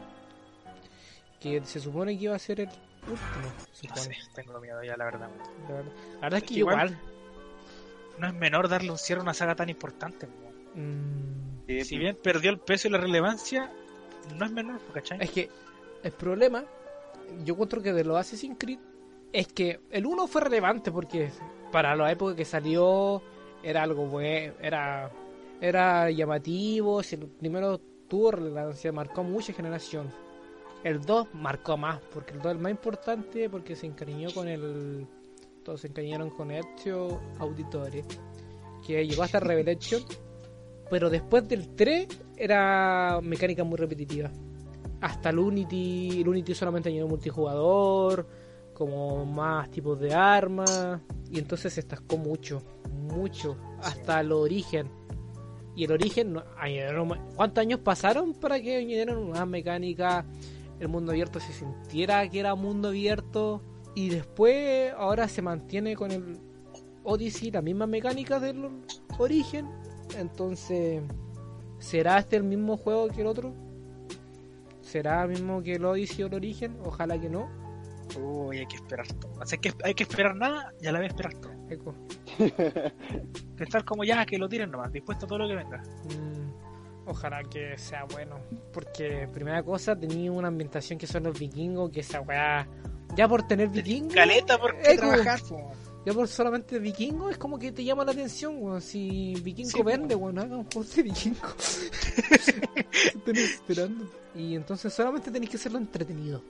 Que 1.39 1.63
se 1.65 1.79
supone 1.79 2.17
que 2.17 2.23
iba 2.25 2.35
a 2.35 2.39
ser 2.39 2.61
el 2.61 2.69
último. 3.07 3.53
se 3.71 3.87
No 3.87 3.95
sé, 3.97 4.11
tengo 4.35 4.59
miedo 4.59 4.83
ya, 4.83 4.95
la 4.97 5.05
verdad. 5.05 5.29
la 5.67 5.73
verdad. 5.75 5.91
La 6.15 6.19
verdad 6.21 6.37
es 6.39 6.43
que 6.43 6.53
Igual- 6.55 6.89
igual... 6.89 6.99
No 8.19 8.27
es 8.27 8.33
menor 8.33 8.67
darle 8.67 8.91
un 8.91 8.97
cierre 8.97 9.21
a 9.21 9.23
una 9.23 9.33
saga 9.33 9.55
tan 9.55 9.69
importante. 9.69 10.27
mm, 10.75 11.65
sí, 11.67 11.85
Si 11.85 11.97
bien 11.97 12.17
perdió 12.21 12.51
el 12.51 12.59
peso 12.59 12.87
y 12.89 12.91
la 12.91 12.97
relevancia, 12.97 13.71
no 14.35 14.45
es 14.45 14.51
menor, 14.51 14.81
¿cachai? 14.93 15.19
Es 15.21 15.31
que 15.31 15.49
el 16.03 16.11
problema, 16.11 16.65
yo 17.45 17.53
encuentro 17.53 17.81
que 17.81 17.93
de 17.93 18.03
los 18.03 18.17
Assassin's 18.17 18.57
Creed, 18.59 18.79
es 19.31 19.47
que 19.47 19.79
el 19.91 20.05
1 20.05 20.27
fue 20.27 20.41
relevante 20.41 20.91
porque 20.91 21.31
para 21.71 21.95
la 21.95 22.11
época 22.11 22.35
que 22.35 22.43
salió 22.45 23.21
era 23.63 23.83
algo 23.83 24.05
bueno, 24.07 24.53
era, 24.59 25.09
era 25.61 26.09
llamativo, 26.11 27.01
si 27.03 27.15
el 27.15 27.27
primero 27.27 27.79
tuvo 28.09 28.31
relevancia, 28.31 28.91
marcó 28.91 29.23
mucha 29.23 29.53
generación. 29.53 30.11
El 30.83 31.01
2 31.01 31.27
marcó 31.33 31.77
más, 31.77 31.99
porque 32.13 32.33
el 32.33 32.39
2 32.39 32.45
es 32.45 32.55
el 32.55 32.61
más 32.61 32.71
importante, 32.71 33.49
porque 33.49 33.75
se 33.75 33.85
encariñó 33.85 34.31
con 34.31 34.47
el... 34.47 35.07
Todos 35.63 35.81
se 35.81 35.87
encariñaron 35.87 36.29
con 36.29 36.51
Ezio 36.51 37.19
Auditore, 37.37 38.03
que 38.85 39.05
llegó 39.05 39.23
hasta 39.23 39.39
Revelation, 39.39 40.01
pero 40.89 41.09
después 41.09 41.47
del 41.47 41.75
3 41.75 42.07
era 42.37 43.19
mecánica 43.21 43.63
muy 43.63 43.77
repetitiva. 43.77 44.31
Hasta 45.01 45.29
el 45.29 45.39
Unity, 45.39 46.21
el 46.21 46.27
Unity 46.27 46.55
solamente 46.55 46.89
añadió 46.89 47.07
multijugador, 47.07 48.27
como 48.73 49.25
más 49.25 49.69
tipos 49.69 49.99
de 49.99 50.13
armas, 50.13 51.01
y 51.29 51.39
entonces 51.39 51.73
se 51.73 51.81
estascó 51.81 52.17
mucho, 52.17 52.63
mucho, 52.91 53.57
hasta 53.81 54.21
el 54.21 54.31
origen. 54.31 54.89
Y 55.75 55.83
el 55.83 55.91
origen, 55.91 56.41
¿cuántos 57.35 57.61
años 57.61 57.81
pasaron 57.81 58.33
para 58.33 58.61
que 58.61 58.77
añadieran 58.77 59.17
una 59.17 59.45
mecánica, 59.45 60.25
el 60.79 60.87
mundo 60.87 61.11
abierto 61.11 61.39
se 61.39 61.53
sintiera 61.53 62.27
que 62.29 62.39
era 62.39 62.55
mundo 62.55 62.89
abierto? 62.89 63.61
Y 63.95 64.09
después, 64.09 64.93
ahora 64.97 65.27
se 65.27 65.41
mantiene 65.41 65.95
con 65.95 66.11
el 66.11 66.39
Odyssey 67.03 67.51
la 67.51 67.61
misma 67.61 67.87
mecánica 67.87 68.39
del 68.39 68.69
origen, 69.17 69.67
entonces, 70.17 71.03
¿será 71.79 72.19
este 72.19 72.37
el 72.37 72.43
mismo 72.43 72.77
juego 72.77 73.07
que 73.07 73.21
el 73.21 73.27
otro? 73.27 73.53
¿Será 74.81 75.23
el 75.23 75.29
mismo 75.29 75.61
que 75.61 75.75
el 75.75 75.85
Odyssey 75.85 76.23
o 76.23 76.27
el 76.27 76.33
Origen? 76.33 76.77
Ojalá 76.83 77.19
que 77.19 77.29
no. 77.29 77.47
Uy, 78.19 78.57
hay 78.57 78.65
que 78.65 78.75
esperar 78.75 79.07
todo. 79.13 79.33
O 79.39 79.45
sea, 79.45 79.59
que 79.59 79.71
hay 79.83 79.93
que 79.93 80.03
esperar 80.03 80.35
nada 80.35 80.73
y 80.81 80.87
a 80.87 80.91
la 80.91 80.99
vez 80.99 81.09
esperar 81.09 81.33
todo. 81.35 81.53
Eco. 81.69 81.93
Pensar 83.55 83.85
como 83.85 84.03
ya, 84.03 84.25
que 84.25 84.39
lo 84.39 84.49
tiren 84.49 84.71
nomás, 84.71 84.91
dispuesto 84.91 85.25
a 85.25 85.29
todo 85.29 85.39
lo 85.39 85.47
que 85.47 85.55
venga. 85.55 85.83
Mm, 86.05 86.48
ojalá 87.09 87.43
que 87.43 87.77
sea 87.77 88.05
bueno. 88.05 88.39
Porque, 88.73 89.27
primera 89.33 89.63
cosa, 89.63 89.95
tenía 89.95 90.31
una 90.31 90.47
ambientación 90.47 90.97
que 90.99 91.07
son 91.07 91.23
los 91.23 91.37
vikingos, 91.37 91.91
que 91.91 92.01
esa 92.01 92.21
weá. 92.21 92.67
Ya 93.15 93.27
por 93.27 93.47
tener 93.47 93.69
vikingos. 93.69 94.13
Caleta, 94.13 94.57
¿por 94.59 94.77
qué 94.77 94.91
Eco. 94.93 95.07
trabajar? 95.09 95.39
Ya 96.05 96.13
por 96.13 96.27
solamente 96.27 96.79
vikingo 96.79 97.29
es 97.29 97.37
como 97.37 97.59
que 97.59 97.71
te 97.73 97.83
llama 97.83 98.05
la 98.05 98.11
atención, 98.11 98.55
weón. 98.61 98.81
Si 98.81 99.33
vikingo 99.43 99.69
Sí, 99.69 99.81
vende, 99.83 100.15
weón, 100.15 100.39
hagan 100.39 100.53
un 100.59 100.63
juego 100.71 100.87
de 100.95 101.03
vikingo. 101.03 101.39
Están 103.05 103.35
esperando. 103.35 104.09
Y 104.35 104.55
entonces 104.55 104.93
solamente 104.93 105.31
tenéis 105.31 105.51
que 105.51 105.57
hacerlo 105.57 105.77
entretenido. 105.77 106.41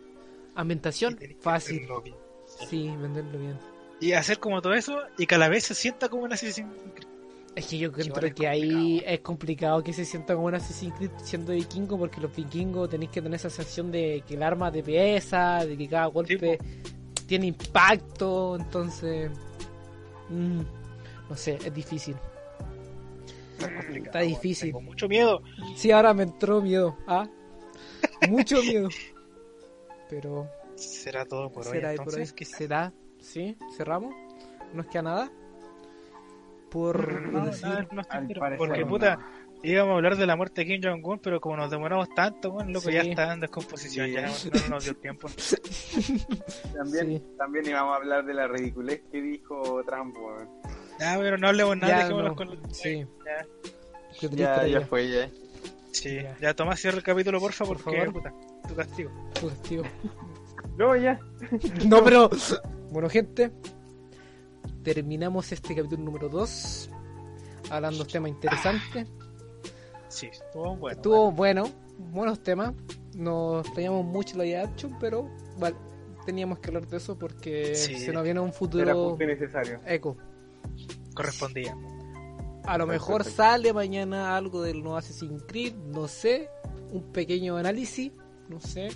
Ambientación, 0.55 1.17
fácil. 1.39 1.77
hacerlo 1.77 2.01
bien. 2.01 2.15
Sí, 2.69 2.87
venderlo 2.99 3.39
bien. 3.39 3.57
Y 4.01 4.13
hacer 4.13 4.39
como 4.39 4.61
todo 4.61 4.73
eso 4.73 4.97
y 5.17 5.25
que 5.25 5.35
a 5.35 5.37
la 5.37 5.49
vez 5.49 5.63
se 5.65 5.75
sienta 5.75 6.09
como 6.09 6.23
una 6.23 6.35
Assassin's. 6.35 6.69
Es 7.55 7.65
que 7.67 7.77
yo 7.77 7.91
creo 7.91 8.05
igual 8.05 8.25
es 8.25 8.33
que 8.33 8.47
ahí 8.47 9.03
es 9.05 9.19
complicado 9.21 9.83
que 9.83 9.91
se 9.91 10.05
sienta 10.05 10.33
como 10.35 10.47
un 10.47 10.55
Assassin's 10.55 10.93
Creed 10.95 11.11
siendo 11.23 11.51
vikingo, 11.51 11.97
porque 11.97 12.21
los 12.21 12.33
vikingos 12.33 12.89
tenéis 12.89 13.11
que 13.11 13.21
tener 13.21 13.35
esa 13.35 13.49
sensación 13.49 13.91
de 13.91 14.23
que 14.27 14.35
el 14.35 14.43
arma 14.43 14.71
te 14.71 14.83
pesa, 14.83 15.65
de 15.65 15.75
que 15.75 15.87
cada 15.89 16.05
golpe 16.05 16.57
tiene 17.27 17.47
impacto, 17.47 18.55
entonces. 18.55 19.31
mm, 20.29 20.61
no 21.29 21.35
sé, 21.35 21.57
es 21.63 21.73
difícil. 21.73 22.15
Está 23.93 24.19
difícil. 24.19 24.69
Tengo 24.69 24.81
mucho 24.81 25.07
miedo. 25.09 25.41
Sí, 25.75 25.91
ahora 25.91 26.13
me 26.13 26.23
entró 26.23 26.61
miedo. 26.61 26.95
¿ah? 27.07 27.27
Mucho 28.29 28.61
miedo. 28.63 28.87
Pero 30.09 30.47
Será 30.75 31.25
todo 31.25 31.51
por 31.51 31.65
hoy. 31.67 31.73
será 31.73 31.93
y 31.93 31.97
por 31.97 32.05
entonces, 32.07 32.29
hoy. 32.29 32.35
quizás. 32.35 32.57
¿Será? 32.57 32.93
¿Sí? 33.19 33.57
¿Cerramos? 33.75 34.13
¿No 34.71 34.77
nos 34.83 34.87
queda 34.87 35.01
nada? 35.01 35.31
Por 36.71 37.21
No, 37.31 37.45
decir... 37.45 37.87
no 37.91 38.03
parecer 38.03 38.57
Porque 38.57 38.81
no. 38.81 38.87
puta, 38.87 39.19
íbamos 39.63 39.93
a 39.93 39.95
hablar 39.95 40.15
de 40.17 40.25
la 40.27 40.35
muerte 40.35 40.61
de 40.61 40.67
Kim 40.67 40.81
Jong-un, 40.83 41.19
pero 41.19 41.41
como 41.41 41.57
nos 41.57 41.71
demoramos 41.71 42.09
tanto, 42.15 42.51
bueno, 42.51 42.71
loco, 42.71 42.87
Sí. 42.89 42.93
ya 42.93 43.01
está 43.01 43.33
en 43.33 43.39
descomposición, 43.39 44.07
Sí. 44.07 44.13
ya 44.13 44.21
no, 44.27 44.61
no 44.63 44.69
nos 44.75 44.83
dio 44.83 44.95
tiempo. 44.95 45.27
También, 46.75 47.07
Sí. 47.07 47.23
también 47.37 47.65
íbamos 47.67 47.93
a 47.93 47.97
hablar 47.97 48.25
de 48.25 48.33
la 48.33 48.47
ridiculez 48.47 49.01
que 49.11 49.21
dijo 49.21 49.83
Trump, 49.85 50.15
weón. 50.17 50.47
Ya, 50.99 51.17
pero 51.17 51.37
no 51.37 51.47
hablemos 51.47 51.77
nada, 51.77 51.97
dejémonos 51.99 52.29
no. 52.31 52.35
con 52.35 52.47
los... 52.49 52.77
Sí. 52.77 53.05
Ya, 54.21 54.27
Ya, 54.29 54.67
ya 54.67 54.81
fue, 54.81 55.09
ya. 55.09 55.29
sí. 55.91 56.15
Ya. 56.15 56.37
ya, 56.39 56.53
Tomás, 56.53 56.79
cierra 56.79 56.97
el 56.97 57.03
capítulo, 57.03 57.39
porfa, 57.39 57.65
Por 57.65 57.81
porque, 57.81 57.99
favor. 57.99 58.13
puta, 58.13 58.33
tu 58.67 58.75
castigo. 58.75 59.11
tu 59.39 59.47
castigo. 59.49 59.83
No, 60.77 60.95
ya. 60.95 61.19
No, 61.87 62.03
pero. 62.03 62.29
Bueno, 62.91 63.09
gente. 63.09 63.51
Terminamos 64.93 65.51
este 65.51 65.75
capítulo 65.75 66.01
número 66.03 66.29
2. 66.29 66.89
Hablando 67.69 68.03
de 68.03 68.11
temas 68.11 68.31
interesantes. 68.31 69.07
Sí, 70.07 70.25
estuvo 70.31 70.75
bueno. 70.77 70.95
Estuvo 70.97 71.31
bueno. 71.31 71.69
Buenos 71.99 72.41
temas. 72.41 72.73
Nos 73.13 73.67
extrañamos 73.67 74.03
mucho 74.03 74.35
la 74.39 74.47
idea 74.47 74.61
de 74.61 74.65
Action, 74.69 74.97
pero. 74.99 75.29
Vale. 75.59 75.75
Teníamos 76.25 76.57
que 76.57 76.69
hablar 76.69 76.87
de 76.87 76.97
eso 76.97 77.15
porque 77.19 77.75
Sí. 77.75 77.99
se 77.99 78.11
nos 78.11 78.23
viene 78.23 78.39
un 78.39 78.47
Era 78.47 78.57
futuro 78.57 79.09
justo 79.09 79.23
y 79.23 79.27
necesario. 79.27 79.79
eco. 79.85 80.17
correspondía. 81.13 81.77
A 82.65 82.77
lo 82.79 82.87
mejor 82.87 83.17
perfecto. 83.17 83.43
sale 83.43 83.71
mañana 83.73 84.35
algo 84.35 84.63
del 84.63 84.81
nuevo 84.81 84.97
Assassin's 84.97 85.43
Creed. 85.47 85.75
No 85.75 86.07
sé. 86.07 86.49
Un 86.91 87.11
pequeño 87.11 87.57
análisis. 87.57 88.11
No 88.47 88.59
sé. 88.59 88.87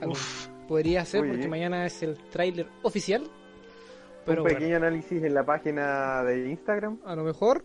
Algo 0.00 0.12
Uf, 0.12 0.46
podría 0.68 1.04
ser 1.04 1.26
porque 1.26 1.48
mañana 1.48 1.84
es 1.84 2.00
el 2.04 2.16
tráiler 2.30 2.68
oficial. 2.84 3.28
Pero 4.26 4.42
un 4.42 4.44
bueno. 4.44 4.58
pequeño 4.58 4.76
análisis 4.76 5.22
en 5.22 5.34
la 5.34 5.44
página 5.44 6.22
de 6.24 6.48
Instagram. 6.50 6.98
A 7.04 7.14
lo 7.16 7.24
mejor, 7.24 7.64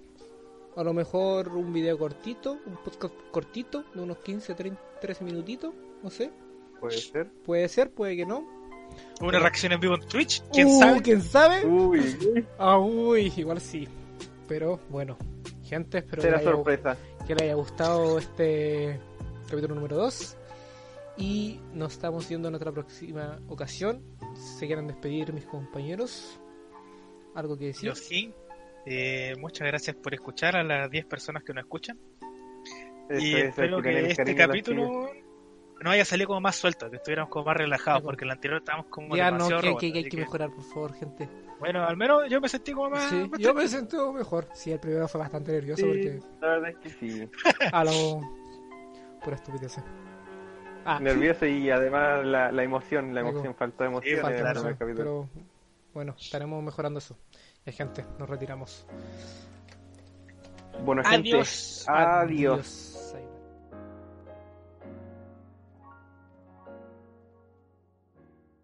a 0.76 0.84
lo 0.84 0.94
mejor 0.94 1.50
un 1.50 1.72
video 1.74 1.98
cortito, 1.98 2.58
un 2.66 2.78
podcast 2.84 3.14
cortito, 3.32 3.84
de 3.94 4.02
unos 4.02 4.18
15, 4.20 4.54
30, 4.56 4.82
13 5.02 5.24
minutitos, 5.24 5.74
no 6.02 6.10
sé. 6.10 6.32
Puede 6.80 6.98
ser. 6.98 7.30
Puede 7.46 7.68
ser, 7.68 7.92
puede 7.92 8.16
que 8.18 8.26
no. 8.26 8.46
una 9.22 9.40
reacción 9.40 9.72
en 9.74 9.80
vivo 9.80 9.96
en 9.96 10.02
Twitch, 10.08 10.44
quién 10.52 10.68
Uh, 10.68 10.80
sabe. 10.80 11.02
¿Quién 11.02 11.22
sabe? 11.22 11.66
Uy, 11.66 12.46
Ah, 12.58 12.78
uy, 12.80 13.32
igual 13.38 13.60
sí. 13.60 13.88
Pero 14.48 14.80
bueno, 14.90 15.18
gente, 15.64 15.98
espero 16.00 16.22
que 16.22 16.28
haya, 16.30 16.40
sorpresa. 16.44 16.98
que 17.26 17.34
les 17.34 17.44
haya 17.44 17.56
gustado 17.56 18.18
este 18.20 19.00
capítulo 19.50 19.76
número 19.76 19.98
2. 19.98 20.38
Y 21.18 21.60
nos 21.74 21.94
estamos 21.94 22.28
viendo 22.28 22.50
en 22.50 22.56
otra 22.56 22.72
próxima 22.74 23.40
ocasión. 23.48 24.02
Se 24.36 24.68
quieren 24.68 24.86
despedir 24.88 25.32
mis 25.34 25.46
compañeros. 25.46 26.40
¿Algo 27.36 27.58
que 27.58 27.66
decir? 27.66 27.90
Yo 27.90 27.96
sí. 27.96 28.34
Eh, 28.86 29.34
muchas 29.40 29.68
gracias 29.68 29.96
por 29.96 30.14
escuchar 30.14 30.56
a 30.56 30.64
las 30.64 30.90
10 30.90 31.06
personas 31.06 31.44
que 31.44 31.54
nos 31.54 31.64
escuchan. 31.64 32.00
Eso 33.10 33.26
y 33.26 33.36
es, 33.36 33.46
espero 33.50 33.82
que 33.82 34.10
este 34.12 34.36
capítulo 34.36 35.10
no 35.82 35.92
haya 35.92 36.06
salido 36.06 36.28
como 36.30 36.42
más 36.42 36.56
suelto, 36.56 36.90
que 36.90 36.96
estuviéramos 36.98 37.30
como 37.30 37.46
más 37.46 37.58
relajados, 37.58 38.02
Sí, 38.02 38.06
porque 38.06 38.24
el 38.26 38.32
anterior 38.32 38.60
estábamos 38.60 38.88
como 38.88 39.16
Ya 39.16 39.30
no, 39.30 39.38
demasiado 39.38 39.62
que, 39.62 39.68
robots, 39.68 39.82
que- 39.82 39.92
que 39.92 39.98
hay 40.00 40.04
que 40.06 40.10
que- 40.12 40.18
mejorar, 40.18 40.50
por 40.52 40.64
favor, 40.64 40.94
gente. 40.94 41.30
Bueno, 41.60 41.86
al 41.86 41.98
menos 41.98 42.24
yo 42.30 42.40
me 42.42 42.50
sentí 42.50 42.74
como 42.74 42.90
más... 42.92 43.10
Sí, 43.10 43.28
más 43.30 43.40
yo 43.40 43.54
me 43.54 43.68
siento 43.68 44.12
mejor. 44.14 44.48
Sí, 44.54 44.72
el 44.72 44.80
primero 44.80 45.08
fue 45.08 45.20
bastante 45.22 45.52
nervioso 45.52 45.82
Sí, 45.84 45.88
porque 45.88 46.20
la 46.42 46.48
verdad 46.48 46.70
es 46.70 46.78
que 46.78 46.90
sí. 46.90 47.30
a 47.72 47.84
lo 47.84 48.22
pura 49.24 49.36
estupidez. 49.36 49.78
Ah, 50.86 51.00
Nervioso 51.00 51.46
y 51.48 51.70
además 51.72 52.24
la, 52.26 52.52
la 52.52 52.64
emoción, 52.64 53.14
la 53.16 53.22
emoción, 53.22 53.56
faltó 53.56 53.84
de 53.84 53.90
emoción 53.90 54.10
Sí, 54.12 54.16
en 54.18 54.22
falta 54.22 54.38
el 54.38 54.44
claro, 54.44 54.60
emoción, 54.60 54.78
primer 54.78 54.96
capítulo. 54.96 55.30
pero 55.34 55.46
bueno, 55.96 56.14
estaremos 56.20 56.62
mejorando 56.62 57.00
eso. 57.00 57.18
Ya, 57.66 57.72
gente, 57.72 58.06
nos 58.20 58.30
retiramos. 58.30 58.86
Bueno, 60.84 61.02
gente, 61.06 61.30
Adiós. 61.32 61.86
adiós. 61.88 62.52
Adiós. 62.58 62.85